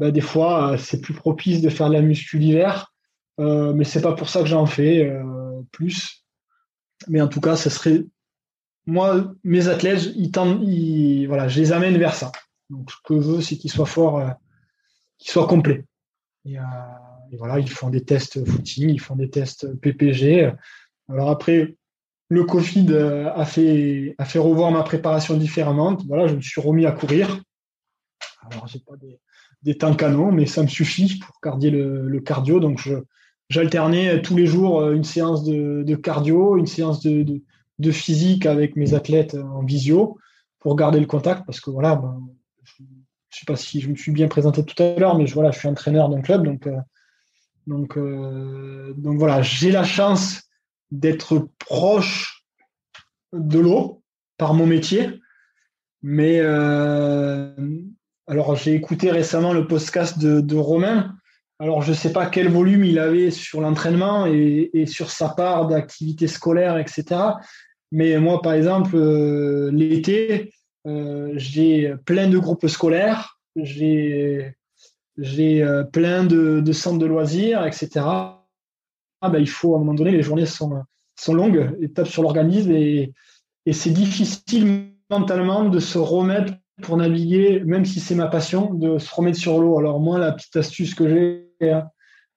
[0.00, 2.92] bah, des fois, euh, c'est plus propice de faire de la muscu l'hiver,
[3.38, 5.12] euh, mais c'est pas pour ça que j'en fais
[5.72, 6.24] plus.
[7.08, 8.04] Mais en tout cas, ce serait.
[8.86, 10.64] Moi, mes athlètes, ils, tendent,
[11.26, 12.32] voilà, je les amène vers ça.
[12.70, 14.22] Donc, ce que je veux, c'est qu'ils soient forts,
[15.18, 15.84] qu'ils soient complets.
[16.44, 20.50] Et, et, voilà, ils font des tests footing, ils font des tests PPG.
[21.08, 21.76] Alors après,
[22.30, 25.98] le Covid euh, a fait, a fait revoir ma préparation différemment.
[26.06, 27.42] Voilà, je me suis remis à courir.
[28.48, 29.20] Alors, j'ai pas des,
[29.62, 32.60] des temps canons, mais ça me suffit pour garder le, cardio.
[32.60, 32.88] Donc,
[33.48, 37.42] j'alternais tous les jours euh, une séance de, cardio, une séance de,
[37.90, 40.18] physique avec mes athlètes en visio
[40.58, 42.20] pour garder le contact parce que voilà, ben,
[42.62, 42.88] je ne
[43.30, 45.58] sais pas si je me suis bien présenté tout à l'heure, mais je, voilà, je
[45.58, 46.44] suis entraîneur d'un club.
[46.44, 46.66] Donc,
[47.96, 50.42] euh, donc, voilà, j'ai la chance
[50.90, 52.44] d'être proche
[53.32, 54.02] de l'eau
[54.36, 55.20] par mon métier.
[56.02, 57.54] Mais euh,
[58.30, 61.16] alors j'ai écouté récemment le podcast de, Romain.
[61.58, 65.66] Alors je ne sais pas quel volume il avait sur l'entraînement et, sur sa part
[65.66, 67.20] d'activité scolaire, etc.
[67.90, 70.52] Mais moi, par exemple, euh, l'été,
[70.86, 74.54] euh, j'ai plein de groupes scolaires, j'ai
[75.92, 77.90] plein de, centres de loisirs, etc
[79.22, 80.84] ah, bah, il faut à un moment donné, les journées sont,
[81.16, 83.12] sont longues et tapent sur l'organisme et
[83.72, 89.14] c'est difficile mentalement de se remettre pour naviguer, même si c'est ma passion, de se
[89.14, 89.78] remettre sur l'eau.
[89.78, 91.88] Alors moi, la petite astuce que j'ai, hein,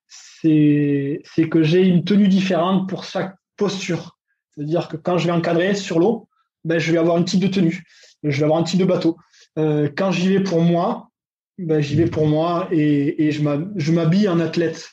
[0.08, 4.18] c'est que j'ai une tenue différente pour chaque posture.
[4.52, 6.28] C'est-à-dire que quand je vais encadrer sur l'eau,
[6.64, 7.84] ben, je vais avoir un type de tenue,
[8.24, 9.18] je vais avoir un type de bateau.
[9.58, 11.10] Euh, quand j'y vais pour moi,
[11.58, 14.90] ben, j'y vais pour moi et, je m'habille en athlète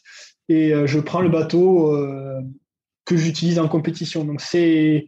[0.49, 2.41] et euh, je prends le bateau euh,
[3.05, 4.25] que j'utilise en compétition.
[4.25, 5.07] Donc c'est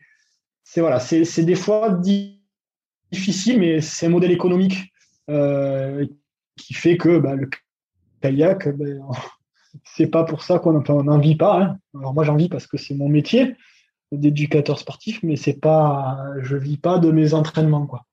[0.77, 1.91] voilà, c'est des fois
[3.57, 4.93] mais c'est un modèle économique
[6.57, 7.49] qui fait que bah, le
[8.21, 9.01] kayak, ben,
[9.85, 11.61] c'est pas pour ça qu'on n'en vit pas.
[11.61, 11.79] Hein.
[11.95, 13.57] Alors moi j'en vis parce que c'est mon métier
[14.13, 18.05] d'éducateur sportif, mais c'est pas, je vis pas de mes entraînements quoi.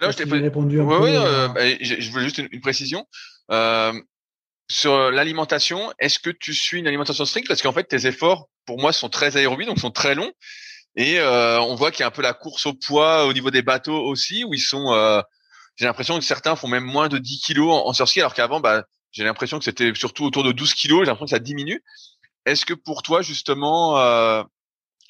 [0.00, 0.80] Là, je t'ai répondu.
[0.80, 3.04] Oui, euh, bah, je voulais juste une, précision.
[3.50, 3.92] Euh,
[4.70, 7.48] sur l'alimentation, est-ce que tu suis une alimentation stricte?
[7.48, 10.30] Parce qu'en fait, tes efforts, pour moi, sont très aérobies, donc sont très longs.
[10.98, 13.52] Et euh, on voit qu'il y a un peu la course au poids au niveau
[13.52, 14.92] des bateaux aussi, où ils sont.
[14.92, 15.22] Euh,
[15.76, 18.58] j'ai l'impression que certains font même moins de 10 kilos en, en surski, alors qu'avant,
[18.58, 21.02] bah, j'ai l'impression que c'était surtout autour de 12 kilos.
[21.02, 21.84] J'ai l'impression que ça diminue.
[22.46, 24.42] Est-ce que pour toi, justement, euh,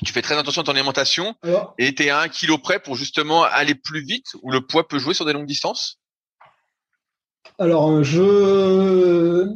[0.05, 1.35] tu fais très attention à ton alimentation
[1.79, 4.87] et tu es à un kilo près pour justement aller plus vite ou le poids
[4.87, 5.99] peut jouer sur des longues distances?
[7.59, 9.47] Alors, je...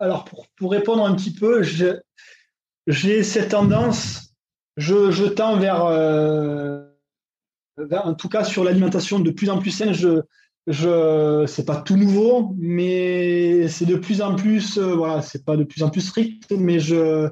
[0.00, 1.62] Alors pour, répondre un petit peu,
[2.86, 4.27] j'ai cette tendance,
[4.78, 6.84] je, tends euh,
[7.76, 10.22] vers, en tout cas sur l'alimentation de plus en plus saine, je,
[10.66, 15.56] je c'est pas tout nouveau, mais c'est de plus en plus, euh, voilà, c'est pas
[15.56, 17.28] de plus en plus strict, mais je,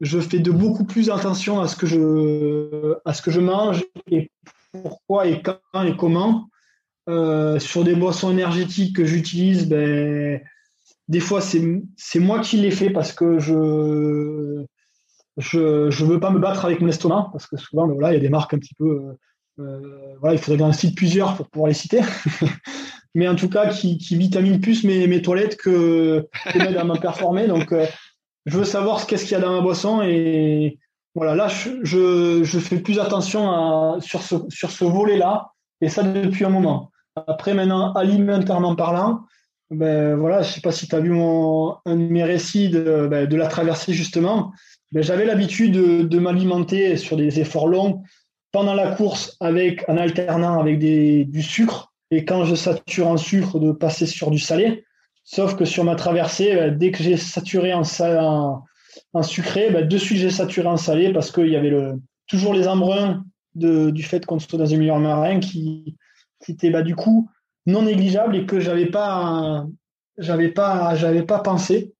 [0.00, 3.84] je fais de beaucoup plus attention à ce que je, à ce que je mange
[4.10, 4.30] et
[4.72, 6.48] pourquoi et quand et comment.
[7.06, 10.40] Euh, sur des boissons énergétiques que j'utilise, ben,
[11.08, 11.60] des fois c'est
[12.18, 14.64] moi qui les fais parce que je
[15.38, 18.18] je je veux pas me battre avec mon estomac parce que souvent voilà il y
[18.18, 19.12] a des marques un petit peu euh,
[19.60, 22.00] euh, voilà, il faudrait j'en cite plusieurs pour pouvoir les citer.
[23.14, 26.84] mais en tout cas, qui, qui vitamine plus mes, mes toilettes que, que m'aide à
[26.84, 27.46] me performer.
[27.46, 27.86] Donc, euh,
[28.46, 30.02] je veux savoir ce qu'est-ce qu'il y a dans ma boisson.
[30.02, 30.78] Et
[31.14, 35.52] voilà, là, je, je, fais plus attention à, sur ce, sur ce volet-là.
[35.80, 36.90] Et ça depuis un moment.
[37.14, 39.20] Après, maintenant, alimentairement parlant,
[39.70, 43.06] ben voilà, je sais pas si tu as vu mon, un de mes récits de,
[43.08, 44.52] ben, de la traversée justement.
[44.94, 48.04] Ben, j'avais l'habitude de, m'alimenter sur des efforts longs
[48.52, 53.58] pendant la course avec, en alternant avec du sucre et quand je sature en sucre,
[53.58, 54.84] de passer sur du salé.
[55.24, 57.82] Sauf que sur ma traversée, euh, dès que j'ai saturé en,
[59.22, 61.74] sucré, bah, de suite j'ai saturé en salé parce qu'il y avait
[62.28, 63.24] toujours les embruns
[63.56, 65.96] du fait qu'on soit dans un milieu marin qui,
[66.44, 67.28] qui était du coup
[67.66, 69.66] non négligeable et que j'avais pas
[70.18, 71.93] j'avais pas j'avais pas pensé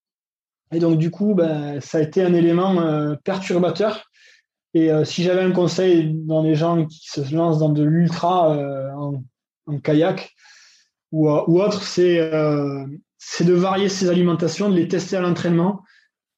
[0.74, 4.10] et donc du coup bah, ça a été un élément euh, perturbateur
[4.74, 8.56] et euh, si j'avais un conseil dans les gens qui se lancent dans de l'ultra
[8.56, 8.90] euh,
[9.66, 10.32] en, kayak
[11.12, 15.84] ou, autre, c'est de varier ses alimentations, de les tester à l'entraînement.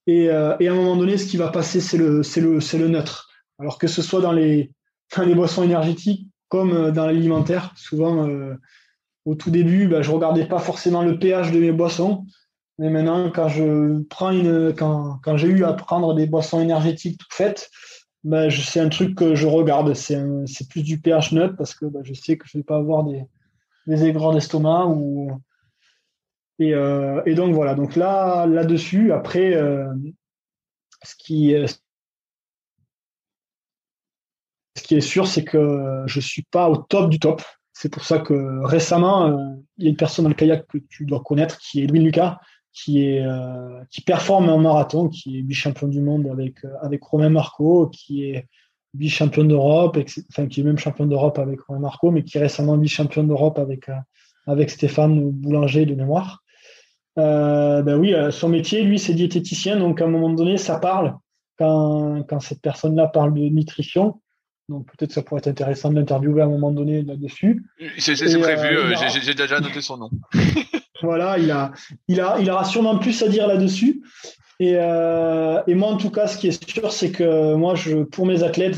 [0.06, 3.30] Et, et, à un moment donné, ce qui va passer, c'est le, le, le neutre.
[3.58, 4.70] Alors que ce soit dans les,
[5.16, 8.28] dans les boissons énergétiques comme dans l'alimentaire, souvent
[9.24, 12.26] au tout début, bah, je regardais pas forcément le pH de mes boissons.
[12.78, 17.18] Mais maintenant, quand je prends une, quand, quand j'ai eu à prendre des boissons énergétiques
[17.18, 17.70] toutes faites,
[18.24, 19.94] bah, c'est un truc que je regarde.
[19.94, 22.76] C'est plus du pH neutre parce que bah, je sais que je ne vais pas
[22.76, 23.24] avoir des,
[23.86, 24.86] des aigreurs d'estomac.
[24.86, 25.30] Ou...
[26.58, 27.74] Et, euh, et, donc voilà.
[27.74, 29.86] Donc là, là-dessus, après, euh,
[31.02, 31.54] ce, qui,
[34.76, 37.42] ce qui est sûr, c'est que je ne suis pas au top du top.
[37.72, 40.78] C'est pour ça que récemment, euh, il y a une personne dans le kayak que
[40.88, 42.38] tu dois connaître qui est Edwin Lucas,
[42.76, 47.02] qui est euh, qui performe en marathon, qui est vice-champion du monde avec euh, avec
[47.02, 48.46] Romain Marco, qui est
[48.92, 49.98] vice-champion d'Europe,
[50.30, 53.58] enfin qui est même champion d'Europe avec Romain Marco, mais qui est récemment vice-champion d'Europe
[53.58, 53.94] avec euh,
[54.46, 56.44] avec Stéphane Boulanger de mémoire.
[57.16, 61.16] ben oui, son métier, lui, c'est diététicien, donc à un moment donné, ça parle
[61.58, 64.20] quand, quand cette personne-là parle de nutrition.
[64.68, 67.64] Donc peut-être ça pourrait être intéressant de l'interviewer à un moment donné là-dessus.
[67.98, 70.10] C'est prévu, j'ai déjà noté son nom.
[71.02, 71.36] Voilà,
[72.08, 72.20] il
[72.50, 74.02] aura sûrement plus à dire là-dessus.
[74.58, 77.74] Et, euh, et, moi, en tout cas, ce qui est sûr, c'est que moi,
[78.10, 78.76] pour mes athlètes,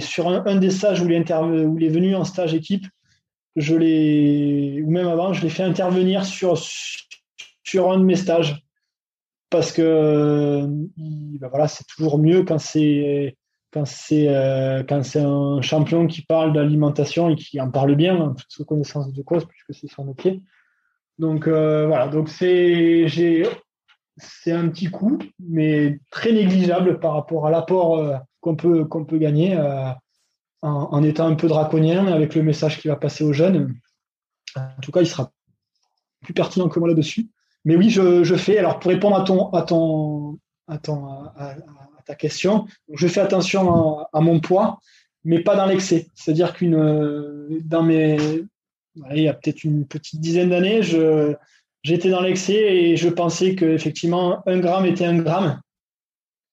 [0.00, 2.86] sur un, des stages où il, est venu en stage équipe,
[3.56, 6.56] je l'ai, ou même avant, je l'ai fait intervenir sur,
[7.74, 8.62] un de mes stages.
[9.50, 13.36] Parce que ben voilà, c'est toujours mieux quand c'est
[13.72, 18.16] quand c'est euh, quand c'est un champion qui parle d'alimentation et qui en parle bien,
[18.16, 20.42] en toute connaissance de cause, puisque c'est son métier.
[21.18, 23.06] Donc euh, voilà, donc c'est
[24.18, 29.04] c'est un petit coup, mais très négligeable par rapport à l'apport euh, qu'on peut qu'on
[29.04, 29.90] peut gagner euh,
[30.62, 33.74] en, étant un peu draconien avec le message qui va passer aux jeunes.
[34.56, 35.30] En tout cas, il sera
[36.22, 37.28] plus pertinent que moi là-dessus.
[37.64, 38.58] Mais oui, je, fais.
[38.58, 39.64] Alors pour répondre à ton à
[40.68, 41.54] à, à,
[42.04, 44.80] ta question, je fais attention à, à mon poids,
[45.24, 46.08] mais pas dans l'excès.
[46.14, 48.44] C'est-à-dire qu'une dans mes
[49.14, 50.80] il y a peut-être une petite dizaine d'années,
[51.82, 55.60] j'étais dans l'excès et je pensais qu'effectivement, un gramme était un gramme.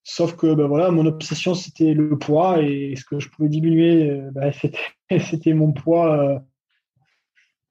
[0.05, 4.19] Sauf que ben voilà, mon obsession c'était le poids et ce que je pouvais diminuer,
[4.33, 4.51] ben,
[5.19, 6.43] c'était mon poids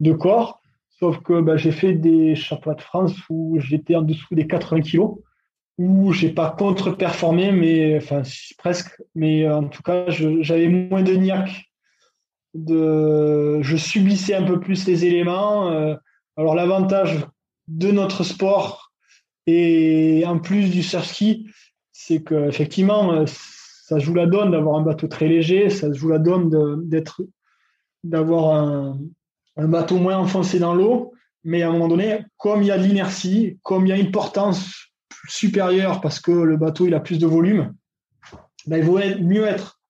[0.01, 0.61] de corps.
[0.99, 4.83] Sauf que ben, j'ai fait des championnats de France où j'étais en dessous des 80
[4.83, 5.19] kilos,
[5.79, 8.23] où j'ai pas contre-performé, mais enfin
[8.59, 9.03] presque.
[9.15, 11.72] Mais en tout cas, j'avais moins de niaque.
[12.55, 15.69] De, je subissais un peu plus les éléments.
[16.37, 17.27] alors l'avantage
[17.69, 18.93] de notre sport
[19.47, 21.49] et en plus du surf ski,
[21.93, 26.51] c'est qu'effectivement, ça joue la donne d'avoir un bateau très léger, ça joue la donne
[28.05, 28.99] d'avoir un,
[29.57, 31.13] un, bateau moins enfoncé dans l'eau.
[31.45, 33.97] Mais à un moment donné, comme il y a de l'inertie, comme il y a
[33.97, 34.93] une portance
[35.29, 37.75] supérieure parce que le bateau il a plus de volume,
[38.67, 39.81] ben, il vaut mieux être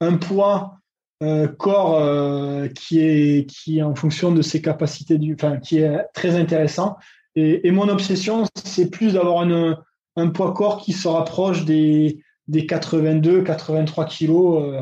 [0.00, 0.75] un poids
[1.22, 5.78] euh, corps euh, qui est qui est en fonction de ses capacités du, enfin qui
[5.78, 6.96] est très intéressant
[7.36, 9.78] et, mon obsession, c'est plus d'avoir un,
[10.16, 14.80] un, poids corps qui se rapproche des, des 82, 83 kilos, euh,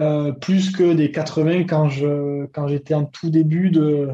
[0.00, 4.10] euh, plus que des 80 quand je quand j'étais en tout début de,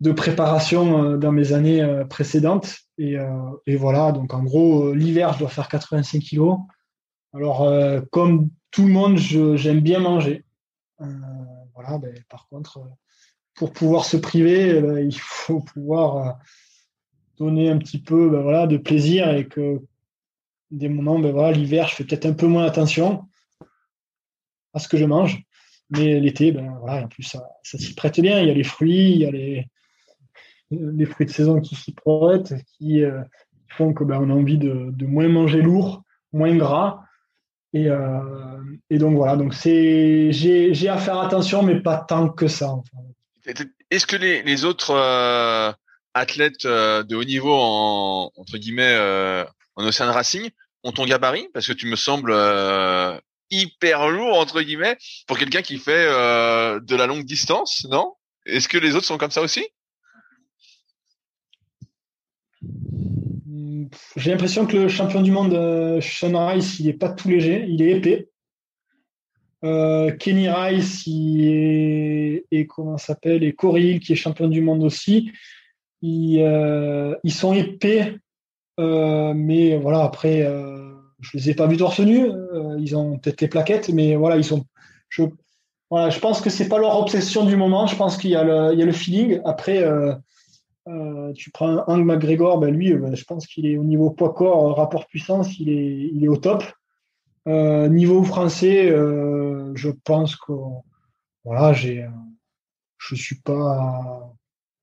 [0.00, 2.76] de préparation euh, dans mes années précédentes.
[2.98, 3.16] Et,
[3.66, 6.56] et voilà, donc en gros, l'hiver, je dois faire 85 kilos.
[7.34, 7.68] Alors,
[8.10, 10.45] comme tout le monde, j'aime bien manger.
[10.98, 12.80] Voilà, ben, par contre,
[13.54, 16.38] pour pouvoir se priver, ben, il faut pouvoir
[17.38, 19.80] donner un petit peu ben voilà, de plaisir et que
[20.70, 23.24] des moments, ben l'hiver, je fais peut-être un peu moins attention
[24.74, 25.42] à ce que je mange.
[25.90, 28.40] Mais l'été, ben voilà, en plus, ça, s'y prête bien.
[28.40, 32.54] Il y a les fruits, il y a les, fruits de saison qui s'y prêtent,
[32.76, 33.22] qui euh,
[33.68, 36.02] font que ben, on a envie de, moins manger lourd,
[36.32, 37.04] moins gras.
[37.72, 38.20] Et, euh,
[38.90, 42.74] et donc voilà, donc j'ai à faire attention, mais pas tant que ça.
[43.90, 45.72] Est-ce que les, autres euh,
[46.14, 48.96] athlètes euh, de haut niveau en entre guillemets
[49.76, 50.50] en Ocean Racing
[50.84, 51.48] ont ton gabarit?
[51.52, 52.34] Parce que tu me sembles
[53.50, 58.14] hyper lourd entre guillemets pour quelqu'un qui fait de la longue distance, non?
[58.46, 59.66] Est-ce que les autres sont comme ça aussi?
[64.16, 67.82] J'ai l'impression que le champion du monde Sean Rice, il est pas tout léger, il
[67.82, 68.28] est épais.
[69.62, 75.32] Kenny Rice il et comment s'appelle et Corey qui est champion du monde aussi
[76.02, 78.16] ils, euh, sont épais,
[78.78, 82.28] euh, mais voilà, après, euh, je les ai pas vus torse nu.
[82.78, 84.64] ils ont peut-être les plaquettes, mais voilà, ils sont.
[85.08, 85.22] Je,
[85.90, 87.86] voilà, je pense que c'est pas leur obsession du moment.
[87.86, 89.40] Je pense qu'il y a le, y a le feeling.
[89.44, 89.84] Après,
[91.34, 94.76] tu prends Hank McGregor, ben lui, ben, je pense qu'il est au niveau poids corps,
[94.76, 96.64] rapport puissance, il est, il est au top.
[97.46, 100.52] niveau français, je pense que
[101.44, 102.06] voilà, j'ai,
[102.98, 104.32] je suis pas,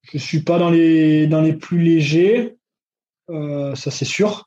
[0.04, 2.56] je suis pas dans les, dans les plus légers,
[3.30, 4.46] euh, ça c'est sûr,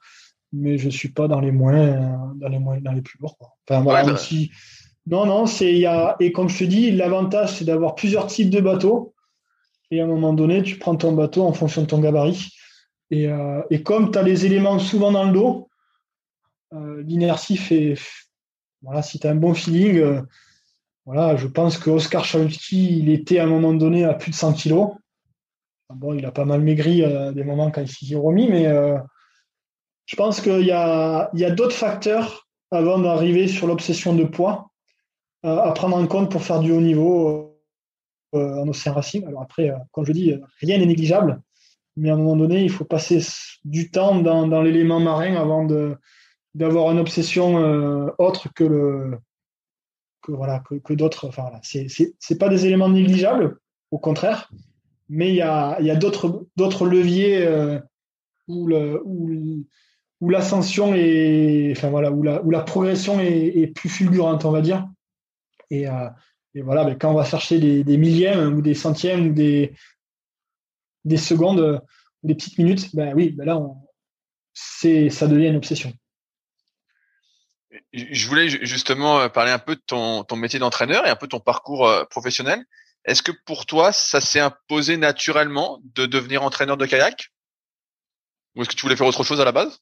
[0.53, 3.37] mais je suis pas dans les moins, dans les moins, dans les plus lourds.
[3.69, 4.19] Enfin, voilà, bah.
[5.09, 8.27] Non, non, c'est, il y a, et comme je te dis, l'avantage c'est d'avoir plusieurs
[8.27, 9.15] types de bateaux.
[9.91, 12.51] Et à un moment donné, tu prends ton bateau en fonction de ton gabarit.
[13.11, 15.69] Et, euh, comme tu as les éléments souvent dans le dos,
[16.73, 17.95] euh, l'inertie fait,
[18.83, 20.23] voilà, si tu as un bon feeling, euh,
[21.05, 24.37] voilà, je pense que Oscar Chalutki, il était à un moment donné à plus de
[24.37, 24.91] 100 kilos.
[25.89, 28.65] Bon, il a pas mal maigri des moments quand il s'y remis, mais
[30.05, 34.73] je pense qu'il y a, d'autres facteurs avant d'arriver sur l'obsession de poids
[35.45, 37.56] à prendre en compte pour faire du haut niveau
[38.37, 39.27] en océan racing.
[39.27, 41.41] Alors après, comme je dis, rien n'est négligeable,
[41.97, 43.21] mais à un moment donné, il faut passer
[43.65, 45.67] du temps dans, dans l'élément marin avant
[46.55, 47.57] d'avoir une obsession
[48.19, 49.19] autre que le
[50.27, 51.29] que voilà que, que d'autres.
[51.29, 53.59] Enfin voilà, c'est, pas des éléments négligeables,
[53.91, 54.51] au contraire,
[55.09, 57.79] mais il y a, y a d'autres, leviers euh,
[58.49, 64.45] où, le, où, l'ascension est, enfin voilà, où la, où la progression est, plus fulgurante,
[64.45, 64.89] on va dire.
[65.71, 66.09] Et, euh,
[66.57, 69.75] et voilà, ben, quand on va chercher des, des, millièmes ou des centièmes ou des,
[71.05, 71.83] des secondes
[72.23, 73.77] ou des petites minutes, ben oui, ben là, on,
[74.55, 75.93] ça devient une obsession.
[77.93, 81.33] Je voulais justement parler un peu de ton, ton métier d'entraîneur et un peu de
[81.33, 82.65] ton parcours euh, professionnel.
[83.05, 87.33] Est-ce que pour toi, ça s'est imposé naturellement de devenir entraîneur de kayak?
[88.55, 89.79] Ou est-ce que tu voulais faire autre chose à la base?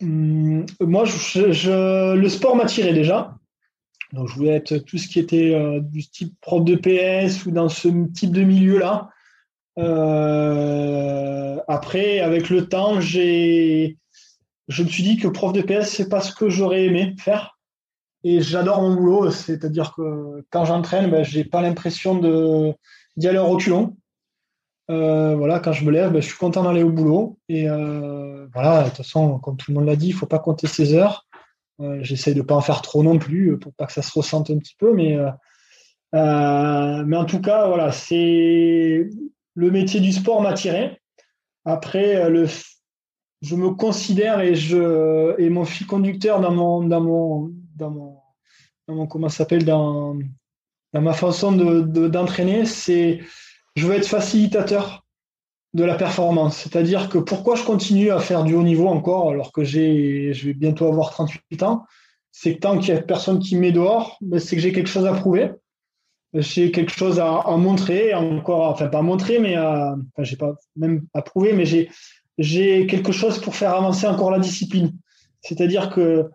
[0.00, 3.34] Hum, Moi, je, le sport m'attirait déjà.
[4.14, 7.50] Donc, je voulais être tout ce qui était euh, du type prof de PS ou
[7.50, 9.10] dans ce type de milieu-là.
[9.76, 13.98] Euh, après, avec le temps, j'ai,
[14.68, 17.58] je me suis dit que prof de PS, c'est pas ce que j'aurais aimé faire.
[18.22, 22.72] Et j'adore mon boulot, c'est-à-dire que quand j'entraîne, ben, j'ai pas l'impression de
[23.16, 23.96] d'y aller en reculons.
[24.88, 27.36] voilà, quand je me lève, ben, je suis content d'aller au boulot.
[27.48, 30.68] Et voilà, de toute façon, comme tout le monde l'a dit, il faut pas compter
[30.68, 31.23] ses heures.
[32.00, 34.58] J'essaye de pas en faire trop non plus pour pas que ça se ressente un
[34.58, 35.16] petit peu, mais
[36.12, 39.08] mais en tout cas, voilà, c'est
[39.54, 41.00] le métier du sport m'a tiré.
[41.64, 42.46] Après, le,
[43.42, 48.18] je me considère et je et mon fil conducteur dans mon dans mon dans mon,
[48.88, 50.16] dans mon s'appelle dans
[50.92, 53.20] ma façon de d'entraîner, c'est
[53.76, 55.03] je veux être facilitateur
[55.74, 56.56] de la performance.
[56.56, 60.46] C'est-à-dire que pourquoi je continue à faire du haut niveau encore alors que j'ai je
[60.46, 61.84] vais bientôt avoir 38 ans,
[62.30, 64.88] c'est que tant qu'il y a personne qui met dehors, ben c'est que j'ai quelque
[64.88, 65.50] chose à prouver.
[66.32, 70.36] J'ai quelque chose à, à, montrer, encore, enfin pas à montrer, mais à, enfin j'ai
[70.36, 71.90] pas même à prouver, mais j'ai
[72.38, 74.92] j'ai quelque chose pour faire avancer encore la discipline.
[75.40, 76.30] C'est-à-dire que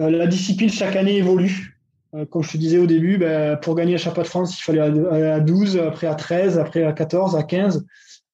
[0.00, 1.78] euh, la discipline chaque année évolue.
[2.14, 4.62] Euh, comme je te disais au début, ben, pour gagner le championnat de France, il
[4.62, 7.84] fallait aller à 12, après à 13, après à 14, à 15.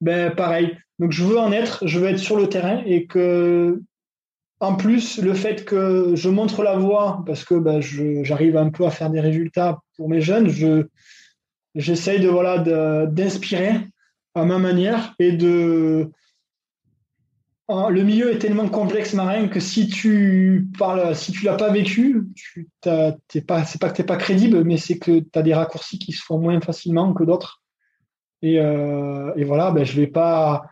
[0.03, 0.77] Ben, pareil.
[0.99, 3.81] Donc je veux en être, je veux être sur le terrain et que,
[4.59, 8.85] en plus, le fait que je montre la voie, parce que ben, j'arrive un peu
[8.85, 10.89] à faire des résultats pour mes jeunes, je,
[11.77, 12.59] j'essaye de voilà
[13.07, 13.75] d'inspirer
[14.35, 16.11] à ma manière et de
[17.69, 22.27] le milieu est tellement complexe, Marin, que si tu parles, si tu l'as pas vécu,
[22.35, 25.43] tu t'es pas, c'est pas que tu n'es pas crédible, mais c'est que tu as
[25.43, 27.62] des raccourcis qui se font moins facilement que d'autres.
[28.43, 30.65] Et, euh, voilà, ben, je vais pas,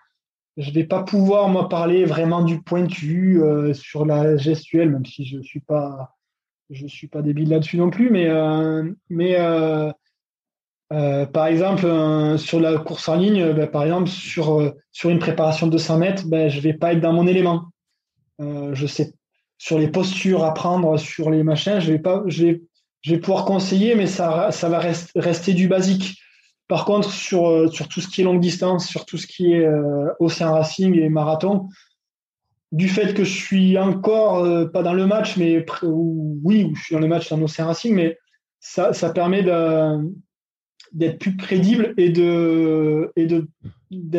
[0.57, 5.25] je vais pas pouvoir moi parler vraiment du pointu euh, sur la gestuelle, même si
[5.25, 5.63] je suis
[6.87, 9.93] suis pas débile là-dessus non plus, mais euh,
[10.93, 11.87] euh, par exemple,
[12.39, 14.75] sur la course en ligne, ben, par exemple, sur,
[15.05, 17.67] une préparation de 200 mètres, ben, je vais pas être dans mon élément.
[18.39, 19.13] Je sais,
[19.59, 22.59] sur les postures à prendre, sur les machins, je vais pas, je
[23.07, 24.81] vais, pouvoir conseiller, mais ça va
[25.15, 26.20] rester du basique.
[26.71, 29.69] Par contre, sur, sur tout ce qui est longue distance, sur tout ce qui est
[30.21, 31.69] océan racing et marathon,
[32.71, 37.01] du fait que je suis encore pas dans le match, mais oui, je suis dans
[37.01, 38.17] le match dans océan racing, mais
[38.61, 39.43] ça, ça permet
[40.93, 43.27] d'être plus crédible et de et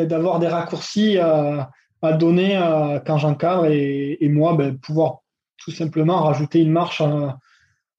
[0.05, 1.71] d'avoir des raccourcis à,
[2.01, 5.19] à donner à, quand j'encadre et, et, moi ben, pouvoir
[5.55, 7.01] tout simplement rajouter une marche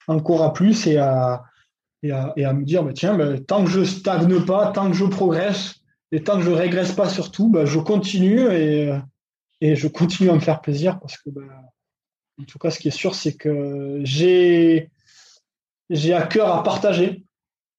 [0.09, 1.43] encore à plus et à,
[2.03, 5.05] et à, me dire ben, tiens ben, tant que je stagne pas tant que je
[5.05, 5.77] progresse
[6.11, 8.93] et tant que je régresse pas surtout ben, je continue et,
[9.61, 11.49] et je continue à me faire plaisir parce que ben,
[12.41, 14.91] en tout cas ce qui est sûr c'est que j'ai
[15.91, 17.25] j'ai à cœur à partager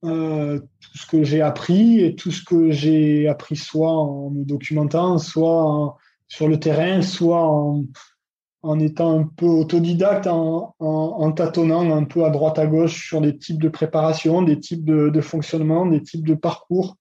[0.04, 4.44] euh, tout ce que j'ai appris et tout ce que j'ai appris soit en me
[4.44, 5.98] documentant, soit
[6.28, 7.86] sur le terrain, soit en,
[8.64, 13.38] en, étant un peu autodidacte, en, tâtonnant un peu à droite à gauche sur des
[13.38, 16.98] types de préparation, des types de, fonctionnement, des types de parcours.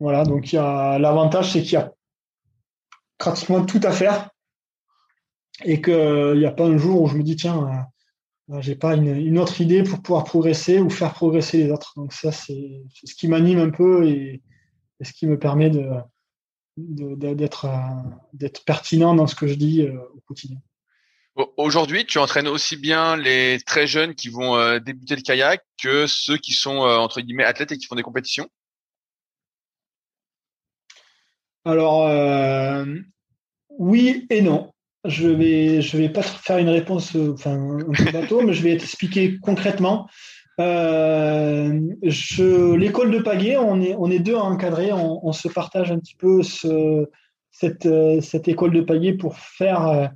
[0.00, 1.92] Voilà, donc l'avantage, c'est qu'il y a
[3.18, 4.30] pratiquement tout à faire
[5.64, 7.86] et qu'il n'y a pas un jour où je me dis tiens
[8.60, 11.92] j'ai pas une, autre idée pour pouvoir progresser ou faire progresser les autres.
[11.96, 14.42] Donc ça, c'est ce qui m'anime un peu et,
[15.00, 15.88] ce qui me permet de,
[16.78, 20.58] d'être, euh, d'être pertinent dans ce que je dis euh, au quotidien.
[21.56, 26.06] Aujourd'hui, tu entraînes aussi bien les très jeunes qui vont euh, débuter le kayak que
[26.08, 28.48] ceux qui sont entre guillemets athlètes et qui font des compétitions?
[31.64, 32.08] Alors
[33.68, 34.72] oui et non
[35.04, 38.76] je vais, je vais pas faire une réponse enfin, un peu bateau, mais je vais
[38.76, 40.08] t'expliquer concrètement.
[40.60, 41.78] Euh,
[42.76, 46.16] L'école de Pagaie, on est, on est deux à encadrer, on, se partage un petit
[46.16, 47.08] peu ce,
[47.50, 50.06] cette, euh, cette école de Pagaie pour faire, euh,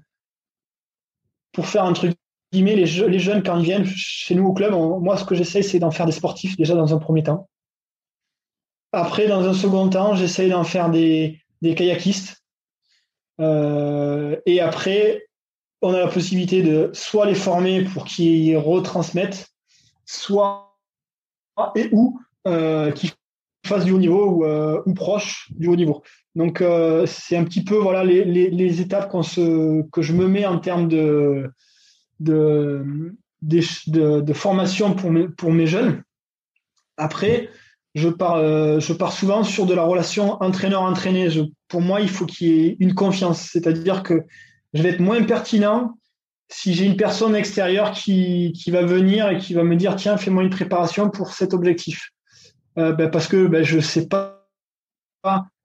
[1.52, 2.16] pour faire un truc.
[2.52, 5.90] Les, jeunes, quand ils viennent chez nous au club, moi, ce que j'essaie, c'est d'en
[5.90, 7.48] faire des sportifs déjà dans un premier temps.
[8.92, 12.42] Après, dans un second temps, j'essaie d'en faire des, des kayakistes
[13.38, 15.24] et après,
[15.80, 19.51] on a la possibilité de soit les former pour qu'ils retransmettent,
[20.04, 20.78] soit
[21.74, 23.10] et ou euh, qu'ils
[23.66, 26.02] fassent du haut niveau ou, euh, ou proche du haut niveau.
[26.34, 26.64] Donc
[27.06, 31.50] c'est un petit peu voilà les, les, étapes que je me mets en termes de,
[33.42, 35.10] de, formation pour
[35.52, 36.02] mes, jeunes.
[36.96, 37.50] Après,
[37.94, 41.28] je pars, euh, je pars souvent sur de la relation entraîneur-entraîné.
[41.68, 43.50] Pour moi, il faut qu'il y ait une confiance.
[43.52, 44.22] C'est-à-dire que
[44.72, 45.98] je vais être moins pertinent
[46.52, 50.18] si j'ai une personne extérieure qui, qui, va venir et qui va me dire tiens,
[50.18, 52.10] fais-moi une préparation pour cet objectif.
[52.78, 54.46] Euh, ben parce que ben, je ne sais pas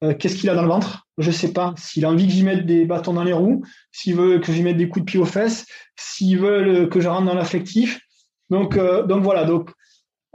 [0.03, 1.07] euh, qu'est-ce qu'il a dans le ventre.
[1.18, 3.64] Je ne sais pas s'il a envie que j'y mette des bâtons dans les roues,
[3.91, 5.65] s'il veut que j'y mette des coups de pied aux fesses,
[5.97, 7.99] s'il veut que je rentre dans l'affectif.
[8.49, 9.43] Donc, donc voilà.
[9.43, 9.72] Donc,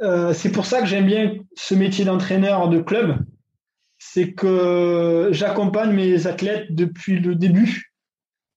[0.02, 3.18] euh, c'est pour ça que j'aime bien ce métier d'entraîneur de club.
[3.98, 7.92] c'est que j'accompagne mes athlètes depuis le début.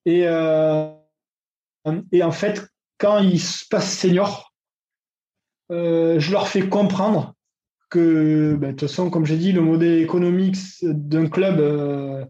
[0.06, 0.26] Et,
[2.12, 2.68] et en fait,
[2.98, 4.54] quand ils se passent seniors,
[5.70, 7.36] je leur fais comprendre
[7.90, 12.26] que, ben, de toute façon, comme j'ai dit, le modèle économique d'un club, euh,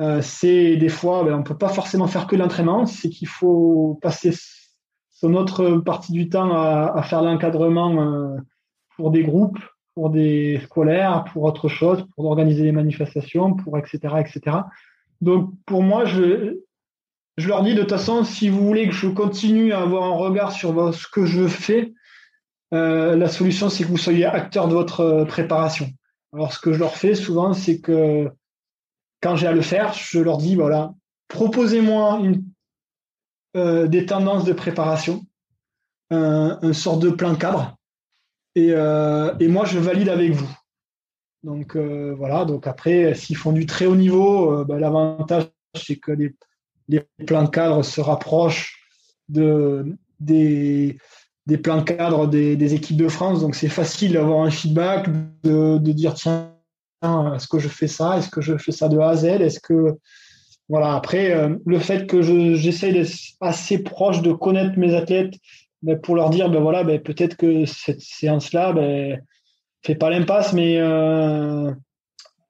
[0.00, 3.28] euh, c'est des fois, ben, on ne peut pas forcément faire que l'entraînement, c'est qu'il
[3.28, 4.32] faut passer
[5.10, 8.36] son autre partie du temps à, faire l'encadrement euh,
[8.96, 9.58] pour des groupes,
[9.94, 13.98] pour des scolaires, pour autre chose, pour organiser des manifestations, pour etc.
[14.18, 14.56] etc.
[15.20, 16.58] Donc pour moi, je,
[17.36, 20.16] je leur dis de toute façon, si vous voulez que je continue à avoir un
[20.16, 21.92] regard sur ce que je fais,
[22.72, 25.90] euh, la solution, c'est que vous soyez acteur de votre euh, préparation.
[26.32, 28.30] Alors, ce que je leur fais souvent, c'est que
[29.20, 30.94] quand j'ai à le faire, je leur dis, voilà,
[31.28, 32.22] proposez-moi
[33.56, 35.22] euh, des tendances de préparation,
[36.10, 37.76] un, sort de plan cadre,
[38.54, 38.74] et,
[39.48, 40.50] moi, je valide avec vous.
[41.42, 46.34] Donc, voilà, donc après, s'ils font du très haut niveau, bah, l'avantage, c'est que les,
[46.88, 48.78] les plans cadres se rapprochent
[49.28, 50.98] de, des,
[51.46, 53.40] des plans cadres des, équipes de France.
[53.40, 55.08] Donc c'est facile d'avoir un feedback,
[55.42, 56.52] de, dire tiens,
[57.02, 58.18] est-ce que je fais ça?
[58.18, 59.24] Est-ce que je fais ça de A à Z?
[59.24, 59.98] Est-ce que
[60.68, 60.94] voilà.
[60.94, 65.34] Après, euh, le fait que j'essaye d'être assez proche de connaître mes athlètes
[65.82, 69.20] ben, pour leur dire ben voilà, ben, peut-être que cette séance-là, ben,
[69.84, 71.72] fait pas l'impasse, mais euh,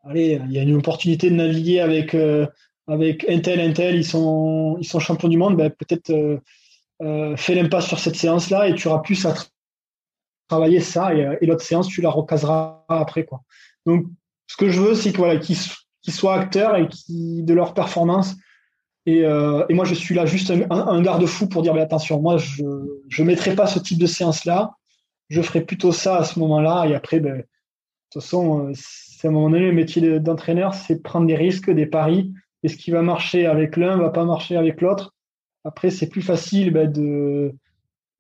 [0.05, 2.47] allez, il y a une opportunité de naviguer avec euh,
[2.89, 6.11] avec Intel, Intel, ils sont ils sont champions du monde, ben, peut-être
[7.03, 9.35] euh, fais l'impasse sur cette séance-là et tu auras plus à
[10.49, 13.25] travailler ça euh, et, l'autre séance, tu la recaseras après.
[13.25, 13.43] Quoi.
[13.87, 14.07] Donc,
[14.47, 15.57] ce que je veux, c'est voilà, qu'ils
[16.09, 18.37] soient acteurs et qui, de leur performance.
[19.07, 22.63] Et, euh, moi, je suis là juste un, garde-fou pour dire, mais attention, moi, je
[22.63, 24.71] ne mettrai pas ce type de séance-là.
[25.29, 26.85] Je ferai plutôt ça à ce moment-là.
[26.87, 27.47] Et après, ben, de
[28.13, 31.87] toute façon, c'est à un moment donné, le métier d'entraîneur, c'est prendre des risques, des
[31.87, 32.33] paris.
[32.63, 35.15] Et ce qui va marcher avec l'un va pas marcher avec l'autre.
[35.65, 37.55] Après, c'est plus facile bah, de,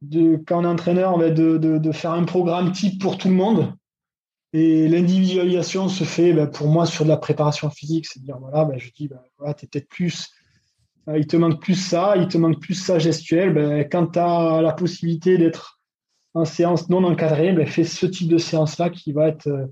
[0.02, 3.34] de, quand on est entraîneur bah, de, de, faire un programme type pour tout le
[3.34, 3.72] monde.
[4.52, 8.06] Et l'individualisation se fait bah, pour moi sur de la préparation physique.
[8.06, 9.08] C'est-à-dire, voilà, je dis,
[9.38, 10.30] voilà, peut-être plus.
[11.08, 13.88] Euh, il te manque plus ça, il te manque plus ça gestuel.
[13.90, 15.80] quand tu as la possibilité d'être
[16.34, 19.66] en séance non encadrée, fais ce type de séance-là qui va être euh,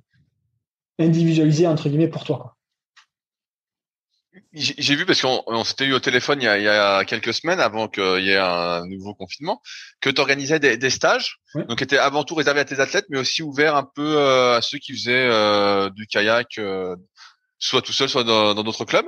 [0.98, 2.56] individualisé entre guillemets pour toi.
[4.52, 8.24] J'ai vu parce qu'on s'était eu au téléphone il y, a, quelques semaines avant qu'il
[8.24, 9.62] y ait un nouveau confinement
[10.00, 13.18] que tu organisais des, stages, donc qui étaient avant tout réservés à tes athlètes, mais
[13.20, 16.96] aussi ouverts un peu euh, à ceux qui faisaient euh, du kayak, euh,
[17.60, 19.06] soit tout seul, soit dans d'autres clubs.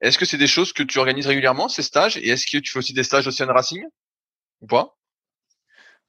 [0.00, 2.16] Est-ce que c'est des choses que tu organises régulièrement ces stages?
[2.18, 3.82] Et est-ce que tu fais aussi des stages Ocean Racing?
[4.60, 4.94] Ou pas?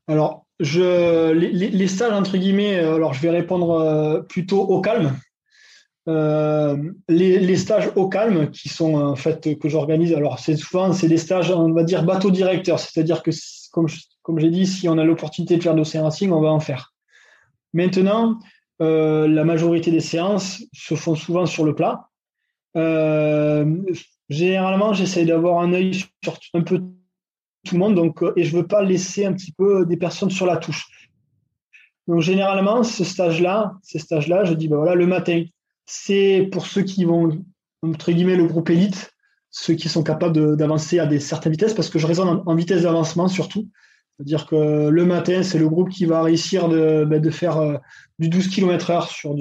[0.07, 5.17] Alors, je les, les, stages entre guillemets, alors je vais répondre plutôt au calme
[6.07, 6.77] euh,
[7.10, 11.18] les, stages au calme qui sont en fait que j'organise, alors c'est souvent c'est des
[11.18, 13.32] stages on va dire bateau directeur, c'est-à-dire que
[13.72, 13.88] comme
[14.22, 16.94] comme j'ai dit, si on a l'opportunité de faire d'océan racing, on va en faire.
[17.73, 18.40] Maintenant,
[18.82, 22.10] euh, la majorité des séances se font souvent sur le plat.
[22.76, 23.76] Euh,
[24.30, 26.80] généralement, j'essaie d'avoir un œil sur un peu
[27.65, 30.45] tout le monde, donc et je veux pas laisser un petit peu des personnes sur
[30.45, 30.88] la touche.
[32.07, 35.44] Donc généralement, ce stage-là, ces stages-là, je dis ben voilà le matin,
[35.85, 37.43] c'est pour ceux qui vont,
[37.81, 39.11] entre guillemets, le groupe élite,
[39.51, 42.83] ceux qui sont capables d'avancer à des certaines vitesses, parce que je raisonne en, vitesse
[42.83, 43.69] d'avancement surtout.
[44.17, 47.77] C'est-à-dire que le matin, c'est le groupe qui va réussir de, ben, faire euh,
[48.19, 49.35] du 12 km heure sur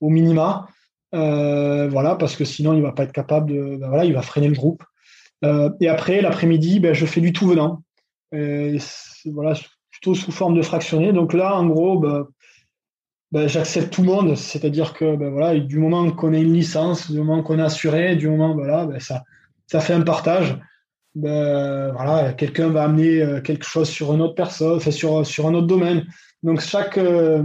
[0.00, 0.68] au minima.
[1.14, 3.76] Euh, voilà, parce que sinon, il va pas être capable de.
[3.76, 4.82] Ben, voilà, il va freiner le groupe.
[5.44, 7.82] Euh, et après, l'après-midi, ben, je fais du tout venant.
[8.32, 9.54] voilà,
[9.90, 11.12] plutôt sous forme de fractionné.
[11.12, 12.26] Donc là, en gros, ben,
[13.32, 14.36] j'accepte tout le monde.
[14.36, 18.16] C'est-à-dire que ben, voilà, du moment qu'on a une licence, du moment qu'on est assuré,
[18.16, 19.24] du moment voilà, ben, ça,
[19.66, 20.58] ça fait un partage.
[21.14, 25.46] Ben, voilà, quelqu'un va amener euh, quelque chose sur une autre personne, enfin, sur, sur
[25.46, 26.06] un autre domaine.
[26.42, 27.44] Donc chaque, euh,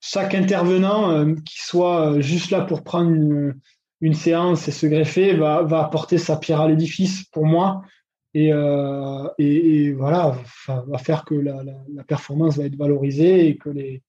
[0.00, 5.62] chaque intervenant euh, qui soit juste là pour prendre une, séance et se greffer va,
[5.62, 7.82] va apporter sa pierre à l'édifice pour moi
[8.32, 8.50] et,
[9.38, 10.36] et, voilà,
[10.66, 14.02] va faire que la, la, la, performance va être valorisée et que les,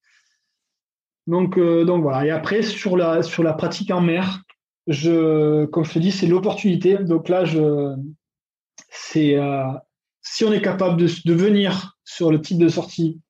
[1.26, 2.26] donc, euh, donc voilà.
[2.26, 4.42] Et après, sur la, sur la pratique en mer,
[4.86, 6.98] je, comme je te dis, c'est l'opportunité.
[6.98, 7.94] Donc là, je,
[8.90, 9.64] c'est, euh,
[10.22, 13.20] si on est capable de, de, venir sur le type de sortie,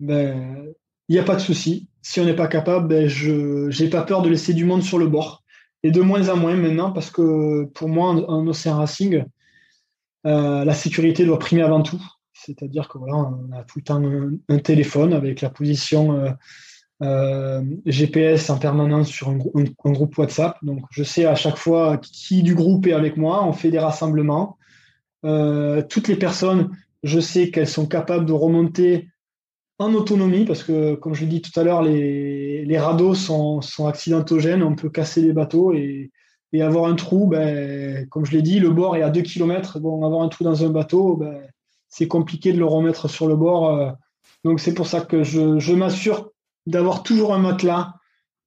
[0.00, 0.66] ben,
[1.08, 1.88] il n'y a pas de souci.
[2.02, 4.98] Si on n'est pas capable, ben, je n'ai pas peur de laisser du monde sur
[4.98, 5.42] le bord.
[5.82, 9.24] Et de moins en moins maintenant, parce que pour moi, en, Océan Racing,
[10.26, 12.02] euh, la sécurité doit primer avant tout.
[12.32, 14.02] C'est-à-dire que voilà, on a tout le temps
[14.48, 16.34] un, téléphone avec la position
[17.00, 20.56] GPS en permanence sur un, un, groupe WhatsApp.
[20.62, 23.44] Donc, je sais à chaque fois qui du groupe est avec moi.
[23.44, 24.58] On fait des rassemblements.
[25.22, 26.70] toutes les personnes,
[27.02, 29.08] je sais qu'elles sont capables de remonter
[29.78, 34.62] en autonomie, parce que, comme je l'ai dit tout à l'heure, les, radeaux sont, accidentogènes,
[34.62, 36.10] on peut casser les bateaux et,
[36.60, 39.80] avoir un trou, ben, comme je l'ai dit, le bord est à 2 km.
[39.80, 41.42] Bon, avoir un trou dans un bateau, ben,
[41.88, 43.70] c'est compliqué de le remettre sur le bord.
[43.70, 43.90] Euh.
[44.44, 46.30] donc, c'est pour ça que je m'assure
[46.66, 47.94] d'avoir toujours un matelas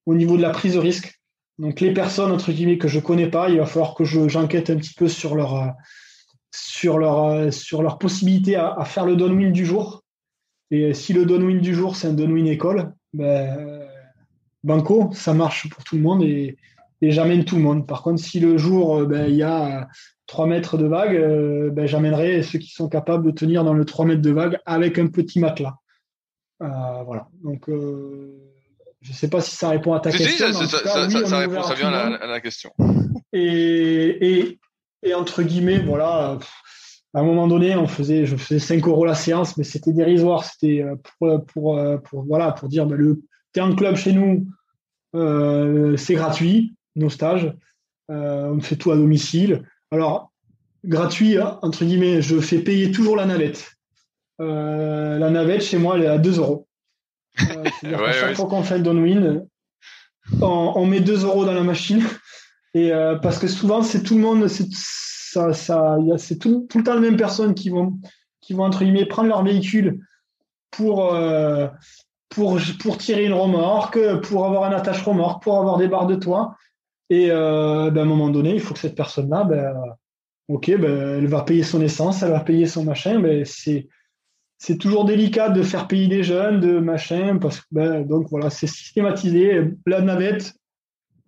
[0.05, 1.21] au niveau de la prise de risque.
[1.59, 4.77] Donc, les personnes, entre guillemets, que je connais pas, il va falloir que j'enquête un
[4.77, 5.69] petit peu sur leur, euh,
[6.85, 10.03] euh, possibilité à, faire le downwind du jour.
[10.69, 13.81] Et si le downwind du jour, c'est un downwind école, ben,
[14.63, 16.57] banco, ça marche pour tout le monde et,
[17.01, 17.87] j'amène tout le monde.
[17.87, 19.87] Par contre, si le jour, euh, ben, il y a
[20.27, 21.17] 3 mètres de vague,
[21.71, 24.99] ben, j'amènerai ceux qui sont capables de tenir dans le 3 mètres de vague avec
[24.99, 25.77] un petit matelas.
[26.61, 27.27] Euh, voilà.
[27.43, 30.51] Donc, je ne sais pas si ça répond à ta question.
[30.53, 32.71] ça, ça, répond très bien à la, question.
[33.33, 34.59] Et, et,
[35.03, 36.39] et, entre guillemets, voilà,
[37.13, 40.43] à un moment donné, on faisait, je faisais 5 euros la séance, mais c'était dérisoire.
[40.43, 43.21] C'était euh, pour, euh, pour, euh, pour, voilà, pour dire, bah, le,
[43.53, 44.47] t'es un club chez nous,
[45.97, 47.51] c'est gratuit, nos stages.
[48.09, 49.63] on fait tout à domicile.
[49.89, 50.31] Alors,
[50.85, 53.76] gratuit, hein, entre guillemets, je fais payer toujours la navette.
[54.39, 56.67] La navette, chez moi, elle est à 2 euros.
[57.37, 59.47] c'est-à-dire ouais, chaque fois qu'on fait le downwind,
[60.41, 62.03] on, on, met 2 euros dans la machine.
[62.73, 62.91] Et
[63.21, 65.97] parce que souvent, c'est tout le monde, c'est ça, ça,
[66.39, 67.99] tout, tout, le temps les mêmes personnes qui vont,
[68.41, 69.99] qui vont entre guillemets prendre leur véhicule
[70.71, 71.67] pour, euh,
[72.29, 76.15] pour, pour tirer une remorque, pour avoir un attache remorque, pour avoir des barres de
[76.15, 76.55] toit.
[77.09, 79.75] Et euh, ben, à un moment donné, il faut que cette personne-là, ben,
[80.47, 83.19] ok, ben, elle va payer son essence, elle va payer son machin.
[83.19, 83.87] Ben, c'est,
[84.57, 88.49] c'est toujours délicat de faire payer des jeunes, de machin, parce que ben, donc voilà,
[88.49, 89.61] c'est systématisé.
[89.85, 90.55] La navette,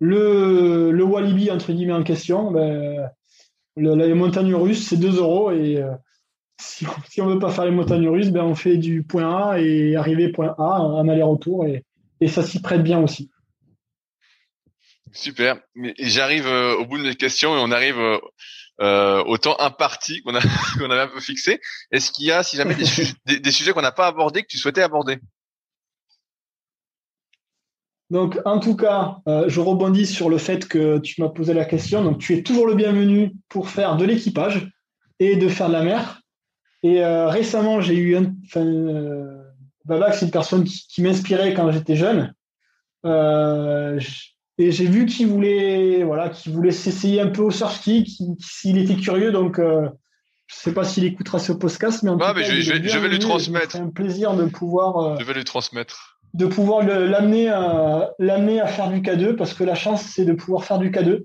[0.00, 3.08] le, Walibi entre guillemets en question, ben,
[3.76, 5.52] les montagnes russes, c'est 2 euros.
[5.52, 5.92] Et euh,
[6.60, 6.86] si,
[7.20, 9.96] on ne veut pas faire les montagnes russes, ben on fait du point A et
[9.96, 11.66] arriver point A, un aller-retour.
[11.66, 11.84] Et,
[12.20, 13.30] et ça s'y prête bien aussi.
[15.12, 15.60] Super.
[15.98, 18.18] J'arrive euh, au bout de mes questions et on arrive euh,
[18.80, 20.40] au temps imparti qu'on a
[20.78, 21.60] qu'on avait un peu fixé.
[21.90, 24.58] Est-ce qu'il y a, si jamais, des, des sujets qu'on n'a pas abordés que tu
[24.58, 25.18] souhaitais aborder?
[28.10, 31.64] Donc, en tout cas, euh, je rebondis sur le fait que tu m'as posé la
[31.64, 32.02] question.
[32.02, 34.68] Donc, tu es toujours le bienvenu pour faire de l'équipage
[35.20, 36.20] et de faire de la mer.
[36.82, 38.34] Et euh, récemment, j'ai eu un.
[38.46, 39.44] Enfin, euh,
[40.12, 42.34] c'est une personne qui, m'inspirait quand j'étais jeune.
[44.60, 48.78] Et j'ai vu qu'il voulait, voilà, qu'il voulait s'essayer un peu au surf ski, s'il
[48.78, 49.32] était curieux.
[49.32, 49.88] Donc, je ne
[50.48, 53.72] sais pas s'il écoutera ce podcast, mais en tout cas, je, vais lui transmettre.
[53.72, 55.18] C'est un plaisir de pouvoir.
[55.18, 59.64] je vais lui transmettre de pouvoir l'amener à, l'amener à faire du K2 parce que
[59.64, 61.24] la chance c'est de pouvoir faire du K2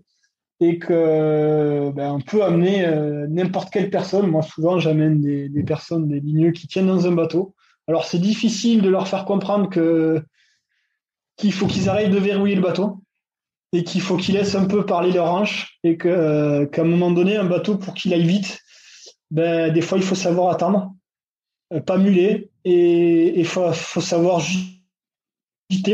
[0.61, 4.27] et que ben, on peut amener euh, n'importe quelle personne.
[4.27, 7.53] Moi souvent j'amène des, des, personnes, des ligneux qui tiennent dans un bateau.
[7.87, 10.23] Alors c'est difficile de leur faire comprendre que
[11.37, 13.01] qu'il faut qu'ils arrêtent de verrouiller le bateau
[13.75, 17.11] et qu'il faut qu'ils laissent un peu parler leur hanche et euh, qu'à un moment
[17.11, 18.61] donné un bateau pour qu'il aille vite,
[19.31, 20.93] ben des fois il faut savoir attendre,
[21.73, 24.41] euh, pas muler et il faut, savoir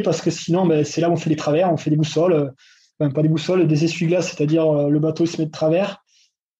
[0.03, 2.53] parce que sinon, ben, c'est là où on fait des travers, on fait des boussoles,
[2.99, 6.03] euh, pas des boussoles, des essuie-glaces, c'est-à-dire le bateau se met de travers.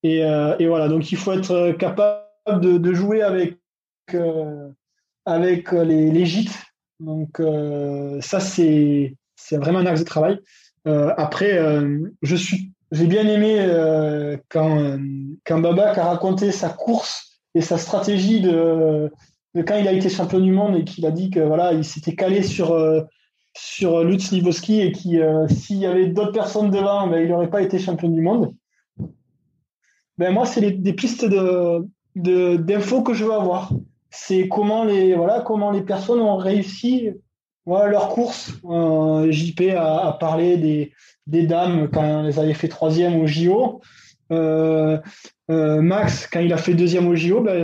[0.02, 0.24] Et,
[0.66, 2.26] voilà, donc il faut être capable
[2.60, 3.60] de, jouer avec,
[5.26, 6.58] avec les, gîtes.
[7.00, 7.40] Donc
[8.22, 9.16] ça, c'est
[9.52, 10.40] vraiment un axe de travail.
[10.86, 11.60] Après,
[12.22, 13.66] je suis j'ai bien aimé
[14.50, 14.98] quand,
[15.46, 19.10] quand Babac a raconté sa course et sa stratégie de,
[19.56, 22.16] quand il a été champion du monde et qu'il a dit que voilà, il s'était
[22.16, 23.02] calé sur euh,
[23.54, 27.50] sur Lutz Liboski et qui euh, s'il y avait d'autres personnes devant, ben, il n'aurait
[27.50, 28.54] pas été champion du monde.
[30.18, 31.86] Ben moi, c'est des pistes de
[32.16, 33.72] d'infos que je veux avoir.
[34.10, 37.10] C'est comment les voilà comment les personnes ont réussi
[37.66, 38.52] voilà, leur course.
[38.66, 40.94] Euh, JP a, parlé des,
[41.28, 43.82] des dames quand elles avaient fait troisième au JO.
[45.50, 47.64] Max, quand il a fait deuxième au JO, ben,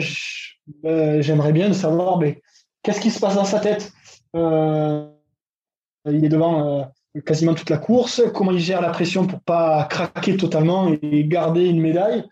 [0.83, 2.19] ben, j'aimerais bien savoir
[2.83, 3.91] qu'est-ce qui se passe dans sa tête?
[4.35, 5.07] Euh,
[6.05, 9.85] il est devant euh, quasiment toute la course, comment il gère la pression pour pas
[9.89, 12.23] craquer totalement et garder une médaille?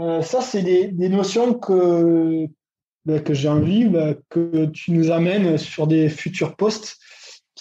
[0.00, 2.46] Euh, ça, c'est des, notions que,
[3.04, 3.90] ben, que j'ai envie
[4.28, 6.96] que tu nous amènes sur des futurs postes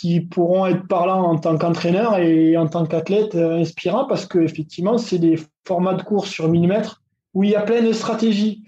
[0.04, 5.18] qui pourront être parlants en tant qu'entraîneur et en tant qu'athlète inspirant parce qu'effectivement, c'est
[5.18, 7.02] des formats de course sur 1000 mètres
[7.34, 8.66] où il y a plein de stratégies.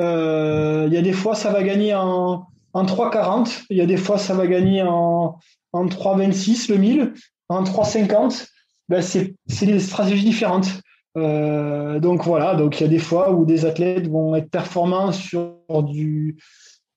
[0.00, 3.64] Euh, il y a des fois, ça va gagner en, en 3,40.
[3.68, 5.36] Il y a des fois, ça va gagner en,
[5.74, 7.14] en 3,26 le 1000.
[7.50, 8.48] En 3,50,
[8.88, 10.70] ben c'est des stratégies différentes.
[11.18, 15.12] Euh, donc voilà, donc il y a des fois où des athlètes vont être performants
[15.12, 16.38] sur du,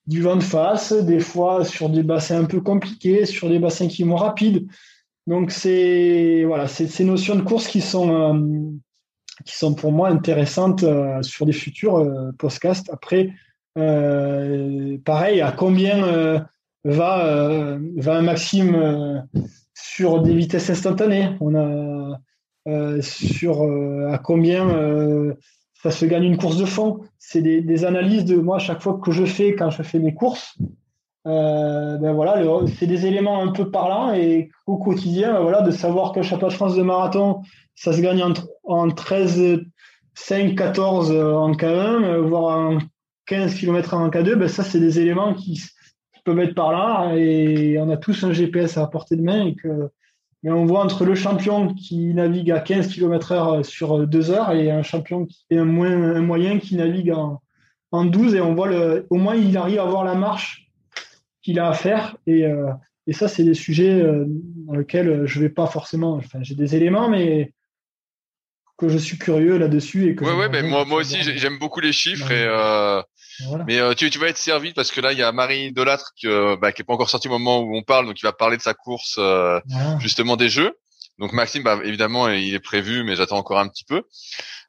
[0.08, 3.88] du vent de face, des fois sur des bassins un peu compliqués, sur des bassins
[3.88, 4.68] qui vont rapides.
[5.28, 8.70] Donc c'est voilà, ces notions de course qui sont euh,
[9.44, 12.90] qui sont pour moi intéressantes euh, sur des futurs euh, podcasts.
[12.92, 13.32] Après,
[13.74, 16.46] pareil, à combien
[16.86, 19.28] va va un Maxime
[19.74, 21.32] sur des vitesses instantanées?
[21.42, 23.64] On a sur
[24.10, 25.36] à combien
[25.86, 27.02] ça se gagne une course de fond.
[27.20, 30.58] C'est des, analyses de moi chaque fois que je fais quand je fais mes courses.
[31.28, 32.42] Euh, ben voilà,
[32.80, 36.56] c'est des éléments un peu parlants et au quotidien, ben de savoir qu'un championnat de
[36.56, 37.42] France de marathon,
[37.76, 38.34] ça se gagne en,
[38.64, 39.60] en 13,
[40.16, 42.80] 5, 14 en K1, voire en
[43.28, 45.62] 15 km en K2, ben ça, c'est des éléments qui,
[46.24, 49.92] peuvent être parlants et on a tous un GPS à portée de main et que
[50.44, 54.52] mais on voit entre le champion qui navigue à 15 km heure sur deux heures
[54.52, 57.42] et un champion qui est un, moyen qui navigue en,
[57.92, 60.70] en 12 et on voit le, au moins il arrive à voir la marche
[61.42, 62.18] qu'il a à faire.
[62.28, 62.72] Et, euh,
[63.08, 66.14] et ça, c'est des sujets euh, dans lesquels je vais pas forcément.
[66.16, 67.54] Enfin, j'ai des éléments, mais
[68.78, 70.10] que je suis curieux là-dessus.
[70.10, 72.32] Et que ouais, ouais, mais moi, moi aussi, j'aime beaucoup les chiffres.
[72.32, 73.02] Et, euh,
[73.68, 76.28] Mais tu, tu vas être servi parce que là, il y a Marie Delattre qui,
[76.28, 78.58] bah, qui est pas encore sortie au moment où on parle, donc il va parler
[78.58, 79.20] de sa course
[80.00, 80.78] justement des jeux.
[81.18, 84.04] Donc Maxime, bah, évidemment, il est prévu, mais j'attends encore un petit peu.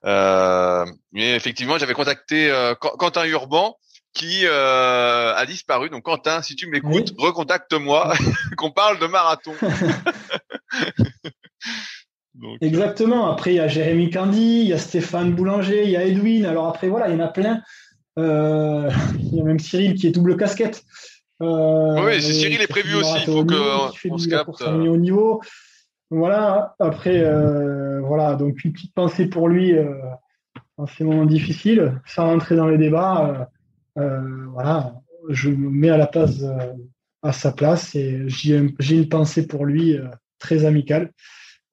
[0.05, 3.77] Euh, mais effectivement, j'avais contacté Quentin Urban
[4.17, 5.91] qui euh, a disparu.
[5.91, 8.15] Donc Quentin, si tu m'écoutes, recontacte-moi,
[8.57, 9.55] qu'on parle de marathon.
[12.43, 13.33] Euh, Exactement.
[13.33, 16.45] Après, il y a Jérémy Candy, il y a Stéphane Boulanger, il y a Edwin.
[16.45, 17.63] Alors après, voilà, il y en a plein.
[18.19, 20.83] Euh, il y a même Cyril qui est double casquette.
[21.41, 23.19] oui, Cyril est prévu aussi.
[23.27, 24.63] Il faut qu'on se capte.
[24.63, 25.41] Au niveau.
[26.11, 26.75] Voilà.
[26.79, 27.25] Après,
[28.01, 28.35] voilà.
[28.37, 29.75] Donc une petite pensée pour lui
[30.79, 33.49] dans ces moments difficiles, sans rentrer dans les débats.
[33.99, 34.95] Euh, voilà,
[35.31, 36.73] je me mets à la place, euh,
[37.23, 41.13] à sa place et j'ai une pensée pour lui euh, très amicale.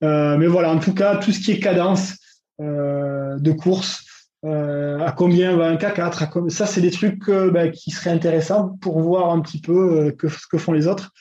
[0.01, 2.17] mais voilà, en tout cas, tout ce qui est cadence
[2.59, 4.02] de course,
[4.43, 9.31] à combien va un K4 Ça, c'est des trucs bah, qui seraient intéressants pour voir
[9.31, 11.11] un petit peu que, ce que font les autres.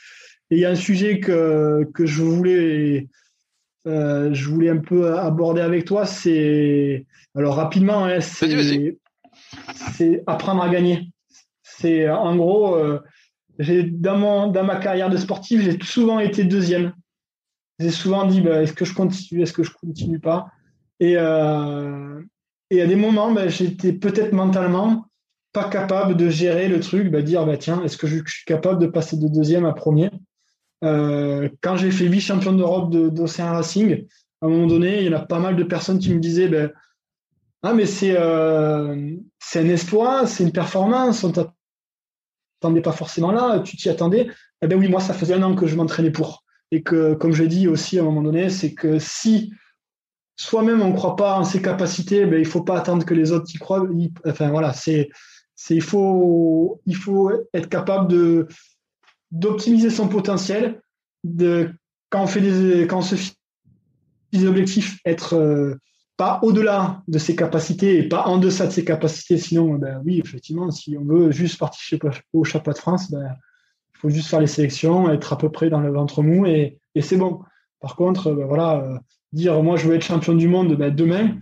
[0.51, 3.09] Et il y a un sujet que, que je voulais
[3.85, 6.05] je voulais un peu aborder avec toi.
[6.05, 8.99] C'est alors rapidement, hein, c'est
[9.93, 11.13] c'est apprendre à gagner.
[11.63, 13.01] C'est en gros, euh,
[13.59, 16.93] j'ai dans, dans ma carrière de sportif, j'ai souvent été deuxième.
[17.79, 20.49] J'ai souvent dit, bah, est-ce que je continue, est-ce que je continue pas?
[21.01, 22.23] Et, euh,
[22.73, 25.05] et à des moments, bah, j'étais peut-être mentalement
[25.53, 28.81] pas capable de gérer le truc, bah, dire, bah, tiens, est-ce que je, suis capable
[28.81, 30.11] de passer de deuxième à premier?
[30.83, 34.07] Euh, Quand j'ai fait vice-champion d'Europe d'Océan Racing,
[34.41, 36.49] à un moment donné, il y en a pas mal de personnes qui me disaient,
[36.49, 36.73] ben,
[37.63, 39.17] ah, mais c'est euh,
[39.55, 44.31] un espoir, c'est une performance, on t'attendait pas forcément là, tu t'y attendais.
[44.63, 46.43] Eh bien oui, moi, ça faisait un an que je m'entraînais pour.
[46.71, 49.53] Et que, comme je dis aussi à un moment donné, c'est que si
[50.37, 53.15] soi-même on ne croit pas en ses capacités, ben, il ne faut pas attendre que
[53.15, 53.87] les autres y croient.
[54.27, 55.09] enfin voilà, c'est,
[55.55, 58.49] c'est, il, faut, il faut être capable de,
[59.31, 60.81] d'optimiser son potentiel,
[61.25, 61.71] de,
[62.11, 63.37] quand on, fait des, quand on se fixe
[64.33, 65.75] des objectifs, être euh,
[66.17, 69.37] pas au-delà de ses capacités et pas en deçà de ses capacités.
[69.37, 73.37] Sinon, ben oui, effectivement, si on veut juste participer au chapeau de France, ben,
[73.95, 76.79] il faut juste faire les sélections, être à peu près dans le ventre mou et,
[76.95, 77.41] et c'est bon.
[77.81, 78.99] Par contre, ben voilà, euh,
[79.33, 81.37] dire moi je veux être champion du monde ben, demain,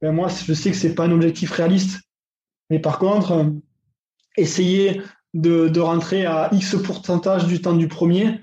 [0.00, 2.00] ben moi je sais que c'est pas un objectif réaliste.
[2.70, 3.44] Mais par contre, euh,
[4.36, 5.00] essayer
[5.34, 8.40] de, rentrer à X pourcentage du temps du premier,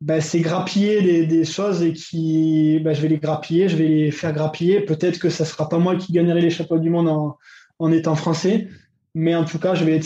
[0.00, 4.10] ben, c'est grappiller des, choses et qui, ben, je vais les grappiller, je vais les
[4.10, 4.82] faire grappiller.
[4.82, 7.38] Peut-être que ça sera pas moi qui gagnerai les chapeaux du monde en,
[7.78, 8.68] en étant français,
[9.14, 10.00] mais en tout cas, je vais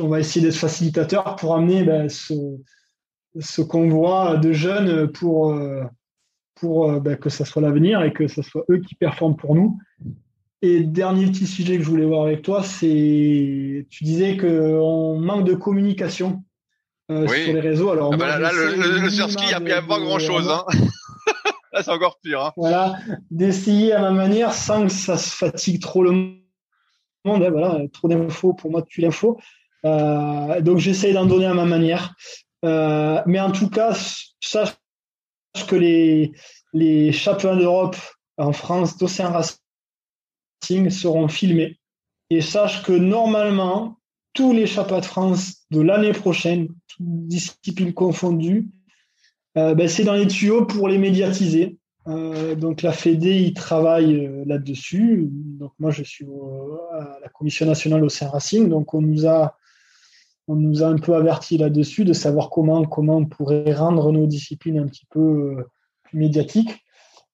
[0.00, 2.34] on va essayer d'être facilitateur pour amener ben, ce,
[3.38, 5.54] ce convoi de jeunes pour,
[6.60, 9.78] pour ben, que ça soit l'avenir et que ce soit eux qui performent pour nous.
[10.62, 15.44] Et dernier petit sujet que je voulais voir avec toi, c'est tu disais qu'on manque
[15.44, 16.44] de communication
[17.10, 17.90] euh, sur les réseaux.
[17.90, 20.48] Alors, ah bah là, le, le, surski, il n'y a, pas grand-chose.
[20.48, 20.64] Hein.
[21.72, 22.40] là, c'est encore pire.
[22.40, 22.52] Hein.
[22.56, 22.98] Voilà,
[23.30, 26.36] d'essayer à ma manière sans que ça se fatigue trop le monde.
[27.24, 29.38] Hein, voilà, trop d'infos, pour moi, tu l'info.
[29.86, 32.14] Euh, donc, j'essaye d'en donner à ma manière.
[32.66, 33.96] Euh, mais en tout cas,
[34.40, 34.74] sache
[35.68, 36.32] que les,
[36.72, 37.96] les championnats d'Europe
[38.36, 41.78] en France d'Océan Racing seront filmés.
[42.30, 43.98] Et sache que normalement,
[44.32, 46.68] tous les championnats de France de l'année prochaine,
[47.00, 48.68] disciplines confondues,
[49.54, 51.76] ben, c'est dans les tuyaux pour les médiatiser.
[52.06, 55.28] donc la Fédé, il travaille là-dessus.
[55.28, 56.24] Donc moi, je suis
[56.92, 58.68] à la Commission nationale Saint Racing.
[58.68, 59.56] Donc on nous a
[60.50, 64.26] on nous a un peu averti là-dessus de savoir comment, comment on pourrait rendre nos
[64.26, 65.64] disciplines un petit peu euh,
[66.12, 66.84] médiatiques.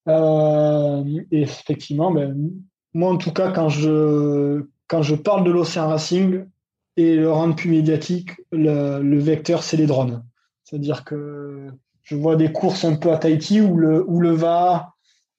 [0.06, 2.36] Euh, et effectivement, ben,
[2.92, 6.44] moi en tout cas, quand je, quand je parle de l'Océan Racing
[6.98, 10.22] et le rendre plus médiatique, le, vecteur, c'est les drones.
[10.64, 11.68] C'est-à-dire que
[12.02, 14.92] je vois des courses un peu à Tahiti où le, où le VA,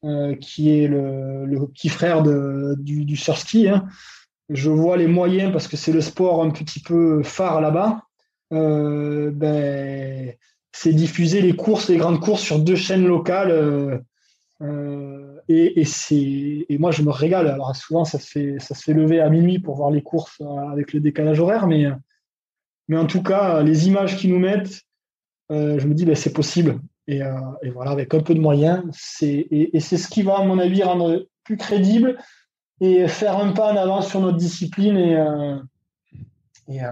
[0.04, 3.86] euh, qui est le, petit frère du, du surski, hein,
[4.50, 8.02] je vois les moyens, parce que c'est le sport un petit peu phare là-bas,
[8.54, 10.34] euh, ben,
[10.72, 13.52] c'est diffuser les courses, les grandes courses sur deux chaînes locales.
[13.52, 13.98] Euh,
[14.62, 15.86] euh, et,
[16.80, 17.48] moi, je me régale.
[17.48, 20.42] Alors, souvent, ça se, fait, ça se fait lever à minuit pour voir les courses
[20.72, 21.88] avec le décalage horaire, mais,
[22.96, 24.82] en tout cas, les images qu'ils nous mettent,
[25.50, 26.80] je me dis, ben, c'est possible.
[27.08, 27.22] Et,
[27.64, 28.84] et, voilà, avec un peu de moyens,
[29.22, 32.18] et, c'est ce qui va, à mon avis, rendre plus crédible
[32.82, 35.56] et faire un pas en avant sur notre discipline et, euh,
[36.70, 36.92] euh,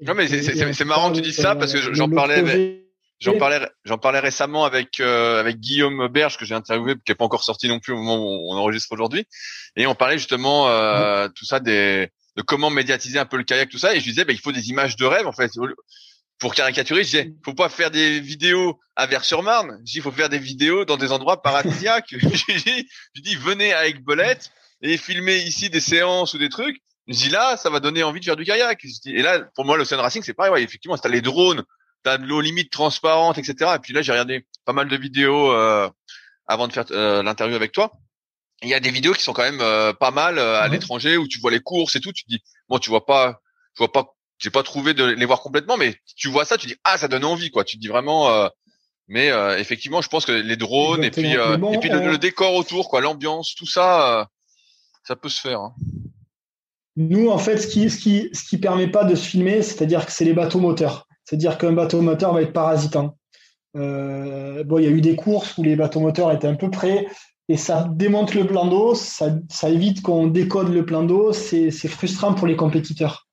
[0.00, 2.82] non mais c'est marrant que tu dises ça parce que j'en parlais
[3.20, 7.14] j'en parlais j'en parlais récemment avec euh, avec Guillaume Berge que j'ai interviewé qui est
[7.14, 9.26] pas encore sorti non plus au moment où on enregistre aujourd'hui.
[9.76, 10.66] Et on parlait justement
[11.28, 13.94] tout ça des de comment médiatiser un peu le kayak tout ça.
[13.94, 15.50] Et je disais bah, il faut des images de rêve en fait.
[16.38, 19.80] Pour caricaturer, je disais, faut pas faire des vidéos à Vers-sur-Marne.
[19.86, 22.08] Je dis, faut faire des vidéos dans des endroits paradisiaques.
[22.10, 24.50] je dis, je dis, venez avec Belette,
[24.82, 28.20] et filmer ici des séances ou des trucs, je dis là, ça va donner envie
[28.20, 28.84] de faire du kayak.
[29.06, 30.52] Et là, pour moi, le Sun Racing, c'est pareil.
[30.52, 31.64] Ouais, effectivement, t'as les drones,
[32.02, 33.72] t'as de l'eau limite transparente, etc.
[33.76, 35.88] Et puis là, j'ai regardé pas mal de vidéos euh,
[36.46, 37.92] avant de faire euh, l'interview avec toi.
[38.62, 41.26] Il y a des vidéos qui sont quand même euh, pas mal à l'étranger où
[41.26, 42.12] tu vois les courses et tout.
[42.12, 43.40] Tu te dis, bon, tu vois pas,
[43.74, 46.68] je vois pas, j'ai pas trouvé de les voir complètement, mais tu vois ça, tu
[46.68, 47.64] dis, ah, ça donne envie, quoi.
[47.64, 48.48] Tu te dis vraiment.
[49.08, 52.88] mais effectivement, je pense que les drones et puis et puis le, le, décor autour,
[52.88, 54.28] quoi, l'ambiance, tout ça
[55.04, 55.60] ça peut se faire.
[55.60, 55.74] Hein.
[56.96, 60.04] Nous, en fait, ce qui ce qui ce qui permet pas de se filmer, c'est-à-dire
[60.06, 61.06] que c'est les bateaux moteurs.
[61.24, 63.16] C'est-à-dire qu'un bateau moteur va être parasitant.
[63.76, 66.70] Euh, bon, il y a eu des courses où les bateaux moteurs étaient un peu
[66.70, 67.06] près
[67.48, 71.70] et ça démonte le plan d'eau, ça, ça, évite qu'on décode le plan d'eau, c'est
[71.70, 73.28] frustrant pour les compétiteurs.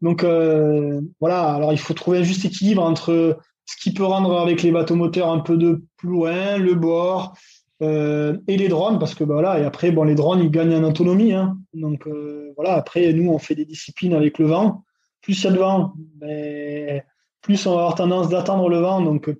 [0.00, 4.40] Donc euh, voilà, alors il faut trouver un juste équilibre entre ce qui peut rendre
[4.40, 7.34] avec les bateaux moteurs un peu de plus loin, le bord,
[7.82, 10.74] euh, et les drones, parce que bah, voilà, et après, bon, les drones, ils gagnent
[10.74, 11.32] en autonomie.
[11.32, 11.58] Hein.
[11.72, 14.84] Donc euh, voilà, après, nous, on fait des disciplines avec le vent.
[15.22, 17.02] Plus il y a de vent, ben,
[17.42, 19.30] plus on va avoir tendance d'attendre le vent donc,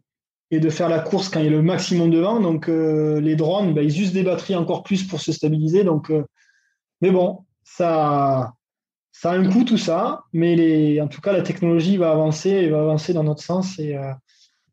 [0.50, 2.40] et de faire la course quand il y a le maximum de vent.
[2.40, 5.84] Donc euh, les drones, ben, ils usent des batteries encore plus pour se stabiliser.
[5.84, 6.12] Donc,
[7.00, 8.54] mais bon, ça,
[9.12, 12.50] ça a un coût tout ça, mais les, en tout cas, la technologie va avancer
[12.50, 13.78] et va avancer dans notre sens.
[13.78, 13.96] Et,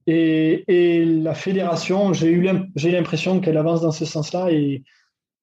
[0.08, 4.84] et, la fédération, j'ai eu l'impression qu'elle avance dans ce sens-là et,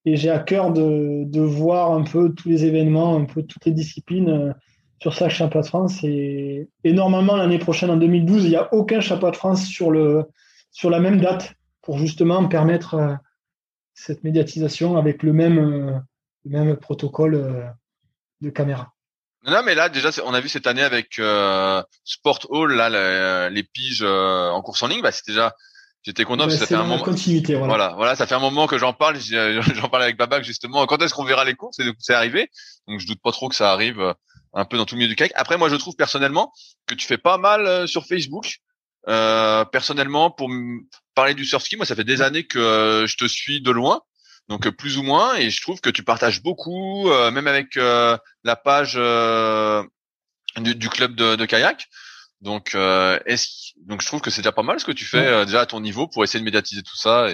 [0.06, 4.28] j'ai à cœur de, voir un peu tous les événements, un peu toutes les disciplines
[4.28, 4.52] euh,
[5.00, 6.04] sur chaque championnat de France.
[6.04, 10.24] Et, normalement, l'année prochaine, en 2012, il n'y a aucun championnat de France sur, le,
[10.70, 13.14] sur la même date pour justement permettre euh,
[13.94, 15.98] cette médiatisation avec le même, euh,
[16.44, 17.74] le même protocole
[18.42, 18.93] de caméra.
[19.46, 23.62] Non, mais là déjà, on a vu cette année avec euh, Sport Hall là les,
[23.62, 25.02] piges euh, en course en ligne.
[25.02, 25.54] Bah, c'est déjà,
[26.02, 27.02] j'étais content parce que ça fait un moment.
[27.02, 27.92] Continuité, voilà.
[27.96, 28.16] voilà.
[28.16, 29.18] ça fait un moment que j'en parle.
[29.20, 30.86] J'en parle avec Babac justement.
[30.86, 31.78] Quand est-ce qu'on verra les courses?
[31.98, 32.50] C'est arrivé.
[32.88, 34.14] Donc je doute pas trop que ça arrive euh,
[34.54, 35.32] un peu dans tout le milieu du kayak.
[35.34, 36.52] Après, moi, je trouve personnellement
[36.86, 38.60] que tu fais pas mal sur Facebook.
[39.04, 40.48] personnellement, pour
[41.14, 44.00] parler du surf ski, moi, ça fait des années que je te suis de loin
[44.48, 45.36] donc euh, plus ou moins.
[45.36, 48.94] Et je trouve que tu partages beaucoup, euh, même avec euh, la page
[50.60, 51.88] du, club de, kayak.
[52.40, 55.66] Donc, donc je trouve que c'est déjà pas mal ce que tu fais déjà à
[55.66, 57.28] ton niveau pour essayer de médiatiser tout ça.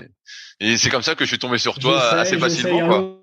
[0.61, 2.87] Et, c'est comme ça que je suis tombé sur toi assez facilement.
[2.87, 3.17] Quoi.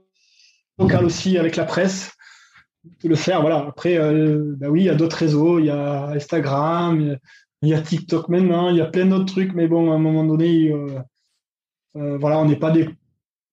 [0.79, 2.11] Local aussi avec la presse,
[3.03, 3.41] le faire.
[3.41, 3.65] Voilà.
[3.69, 7.17] Après, bah oui, il y a d'autres réseaux, il y a Instagram,
[7.61, 9.53] il y a TikTok maintenant, il y a plein d'autres trucs.
[9.53, 10.73] Mais bon, à un moment donné,
[11.93, 12.89] voilà, on n'est pas des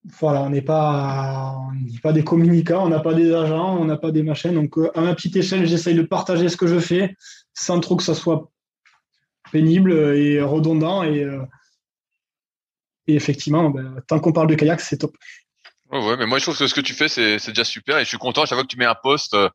[0.04, 1.56] voilà, on n'est pas,
[2.02, 4.52] pas des communicants, on n'a pas des agents, on n'a pas des machines.
[4.52, 7.16] Donc, euh, à ma petite échelle, j'essaye de partager ce que je fais
[7.54, 8.50] sans trop que ça soit
[9.50, 11.02] pénible et redondant.
[11.02, 11.42] Et, euh,
[13.06, 15.16] effectivement, ben, tant qu'on parle de kayak, c'est top.
[15.90, 18.08] Ouais, mais moi, je trouve que ce que tu fais, c'est, déjà super et je
[18.08, 18.42] suis content.
[18.42, 19.48] À chaque fois que tu mets un post, euh,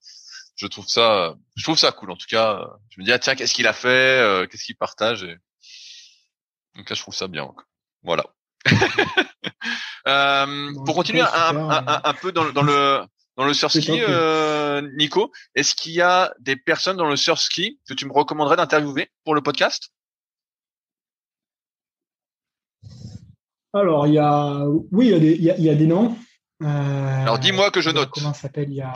[0.55, 2.09] je trouve ça, je trouve ça cool.
[2.11, 5.27] En tout cas, je me dis, ah, tiens, qu'est-ce qu'il a fait, qu'est-ce qu'il partage.
[6.75, 7.47] Donc là, je trouve ça bien.
[8.03, 8.25] Voilà.
[10.07, 13.01] Euh, pour continuer un, un, un, peu dans, dans, le
[13.35, 15.31] dans le surski, euh, Nico.
[15.55, 19.35] Est-ce qu'il y a des personnes dans le surski que tu me recommanderais d'interviewer pour
[19.35, 19.91] le podcast?
[23.73, 26.17] Alors, il y a, oui, il y a des, il y a, des noms.
[26.63, 28.09] Euh, Alors, dis-moi que je note.
[28.09, 28.69] Comment s'appelle?
[28.69, 28.93] Il y a,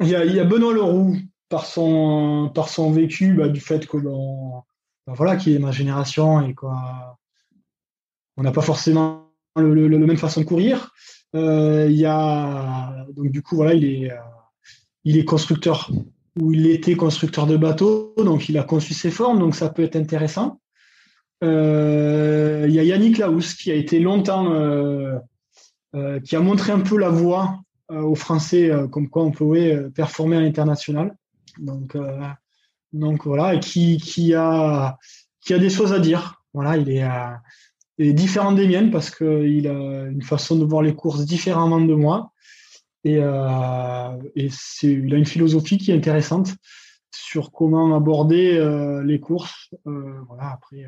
[0.00, 1.16] il y a, il y a Benoît Leroux
[1.48, 4.62] par son, par son vécu, bah, du fait que l'on,
[5.06, 7.19] bah, voilà, qui est ma génération et quoi,
[8.40, 10.92] on n'a pas forcément le, même façon de courir.
[11.36, 14.16] Euh, il y a donc du coup voilà, il est, euh,
[15.04, 15.90] il est constructeur
[16.40, 19.82] ou il était constructeur de bateaux, donc il a conçu ses formes, donc ça peut
[19.82, 20.58] être intéressant.
[21.44, 24.46] Euh, il y a Yannick Laous qui a été longtemps,
[26.24, 27.60] qui a montré un peu la voie
[27.90, 31.14] aux Français, comme quoi on pouvait performer à l'international.
[31.58, 31.94] Donc,
[32.94, 34.96] donc voilà, et qui, qui, a,
[35.42, 36.42] qui a des choses à dire.
[36.54, 37.04] Voilà, il est,
[38.08, 41.94] est différent des miennes parce qu'il a une façon de voir les courses différemment de
[41.94, 42.32] moi.
[43.04, 46.54] Et, euh, et c'est, il a une philosophie qui est intéressante
[47.14, 49.70] sur comment aborder euh, les courses.
[49.86, 50.86] Euh, voilà, après.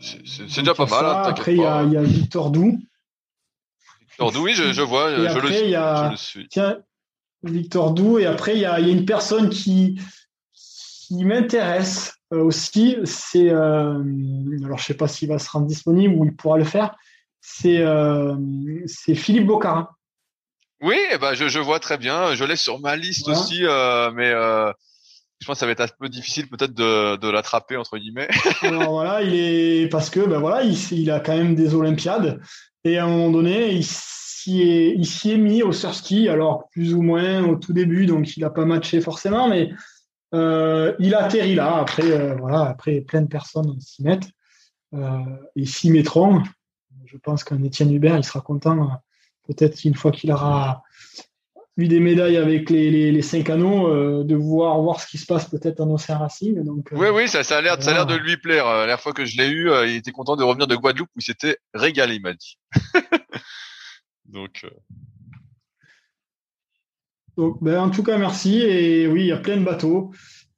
[0.00, 1.04] c'est, déjà pas mal.
[1.04, 2.78] Hein, après, il y, a, y a Victor Doux.
[4.00, 5.14] Victor Doux, oui, je, je vois.
[5.16, 6.48] je, après, le, y a, je le suis.
[6.48, 6.78] Tiens,
[7.42, 8.18] Victor Doux.
[8.18, 10.00] Et après, il y a, y a, une personne qui,
[10.52, 14.02] qui m'intéresse euh, aussi, c'est euh,
[14.64, 16.94] alors je sais pas s'il va se rendre disponible ou il pourra le faire.
[17.40, 18.34] C'est euh,
[18.86, 19.88] c'est Philippe Bocarin.
[20.82, 22.34] Oui, ben je, je vois très bien.
[22.34, 23.62] Je l'ai sur ma liste aussi,
[24.14, 24.34] mais
[25.40, 28.28] je pense que ça va être un peu difficile peut-être de, de l'attraper entre guillemets.
[28.62, 32.40] Alors voilà, il est parce que ben voilà, il, il, a quand même des Olympiades
[32.84, 36.68] et à un moment donné, il s'y est, il s'y est mis au surski, alors
[36.70, 39.70] plus ou moins au tout début, donc il a pas matché forcément, mais
[40.34, 41.76] euh, il atterrit là.
[41.76, 44.28] Après, euh, voilà, après plein de personnes s'y mettent
[44.94, 45.20] euh,
[45.54, 46.42] et s'y mettront.
[47.04, 49.00] Je pense qu'un Étienne Hubert, il sera content.
[49.46, 50.82] Peut-être une fois qu'il aura
[51.76, 55.48] eu des médailles avec les, les, cinq anneaux, de voir voir ce qui se passe
[55.48, 56.64] peut-être en Océan Racing.
[56.64, 58.64] Donc, oui, oui, ça, ça a l'air, ça a l'air de lui plaire.
[58.64, 61.20] La dernière fois que je l'ai eu, il était content de revenir de Guadeloupe où
[61.20, 62.58] il s'était régalé, il m'a dit.
[64.24, 64.66] donc.
[67.36, 68.60] Donc, ben, en tout cas, merci.
[68.60, 70.12] Et oui, il y a plein de bateaux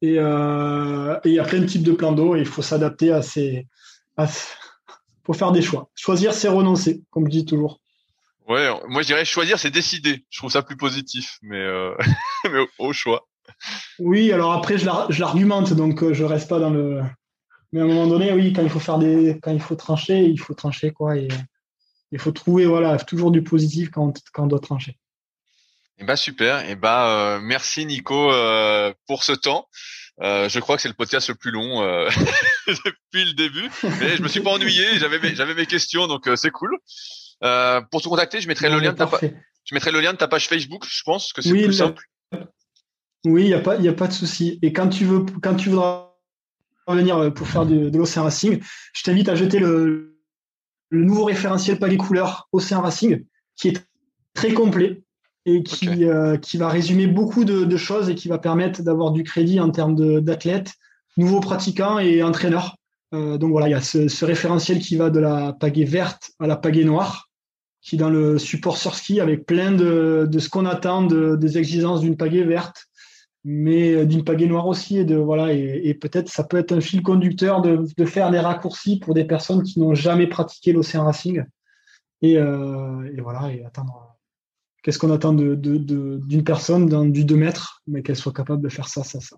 [0.04, 3.12] euh, et, il y a plein de types de plans d'eau et il faut s'adapter
[3.12, 3.66] à ces.
[4.18, 4.26] Il
[5.24, 5.90] faut faire des choix.
[5.94, 7.80] Choisir, c'est renoncer, comme je dis toujours.
[8.48, 10.24] Ouais, moi je dirais choisir, c'est décider.
[10.30, 11.94] Je trouve ça plus positif, mais, euh,
[12.50, 13.28] mais au, choix.
[13.98, 17.02] Oui, alors après, je l'argumente, donc euh, je reste pas dans le.
[17.72, 20.24] Mais à un moment donné, oui, quand il faut faire des, quand il faut trancher,
[20.24, 21.28] il faut trancher quoi, et
[22.10, 24.96] il faut trouver voilà toujours du positif quand, quand on doit trancher.
[25.98, 26.60] Eh ben super.
[26.64, 29.68] Et eh ben euh, merci Nico euh, pour ce temps.
[30.20, 31.80] Euh, je crois que c'est le podcast le plus long
[32.66, 33.70] depuis le début,
[34.00, 34.98] mais je me suis pas ennuyé.
[34.98, 36.76] J'avais mes, j'avais mes questions, donc c'est cool.
[37.40, 39.10] pour te contacter, je mettrai le lien de ta
[39.64, 40.84] je mettrai le lien de ta page Facebook.
[40.88, 42.02] Je pense que c'est plus simple.
[43.24, 44.58] Oui, il y a pas, il y a pas de souci.
[44.62, 46.14] Et quand tu veux, quand tu voudras
[46.86, 48.62] revenir pour faire de, de l'Océan Racing,
[48.94, 50.18] je t'invite à jeter le,
[50.88, 53.24] le nouveau référentiel palais couleur Océan Racing,
[53.56, 53.84] qui est
[54.34, 55.02] très complet
[55.48, 59.22] et qui, euh, qui va résumer beaucoup de, choses et qui va permettre d'avoir du
[59.22, 60.74] crédit en termes d'athlètes,
[61.16, 62.76] nouveaux pratiquants et entraîneurs.
[63.14, 66.46] Euh, donc voilà, il y a ce, référentiel qui va de la pagaie verte à
[66.46, 67.28] la pagaie noire,
[67.80, 71.58] qui est dans le support sur ski avec plein de, de ce qu'on attend des
[71.58, 72.84] exigences d'une pagaie verte,
[73.44, 74.98] mais d'une pagaie noire aussi.
[74.98, 78.40] Et, de, voilà, et, peut-être ça peut être un fil conducteur de, de, faire des
[78.40, 81.42] raccourcis pour des personnes qui n'ont jamais pratiqué l'océan racing.
[82.20, 84.17] Et, euh, et voilà, et attendre
[84.82, 88.62] qu'est-ce qu'on attend d'une de, de, personne dans du 2 mètres, mais qu'elle soit capable
[88.62, 89.36] de faire ça, ça, ça.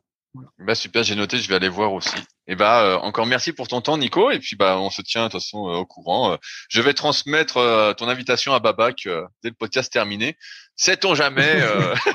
[0.59, 2.15] Bah super, j'ai noté, je vais aller voir aussi.
[2.47, 4.31] Et bah euh, encore merci pour ton temps, Nico.
[4.31, 6.33] Et puis bah on se tient de toute façon euh, au courant.
[6.33, 6.37] Euh,
[6.69, 7.55] je vais transmettre
[7.97, 9.09] ton invitation à Babac
[9.43, 10.37] dès le podcast terminé.
[10.77, 11.61] Sait-on jamais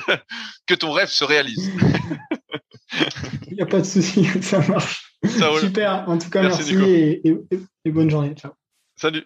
[0.65, 1.71] que ton rêve se réalise?
[3.47, 5.11] Il n'y a pas de souci, ça marche.
[5.59, 6.07] Super.
[6.07, 7.21] En tout cas, merci, et,
[7.85, 8.33] et bonne journée.
[8.35, 8.53] Ciao.
[8.95, 9.25] Salut.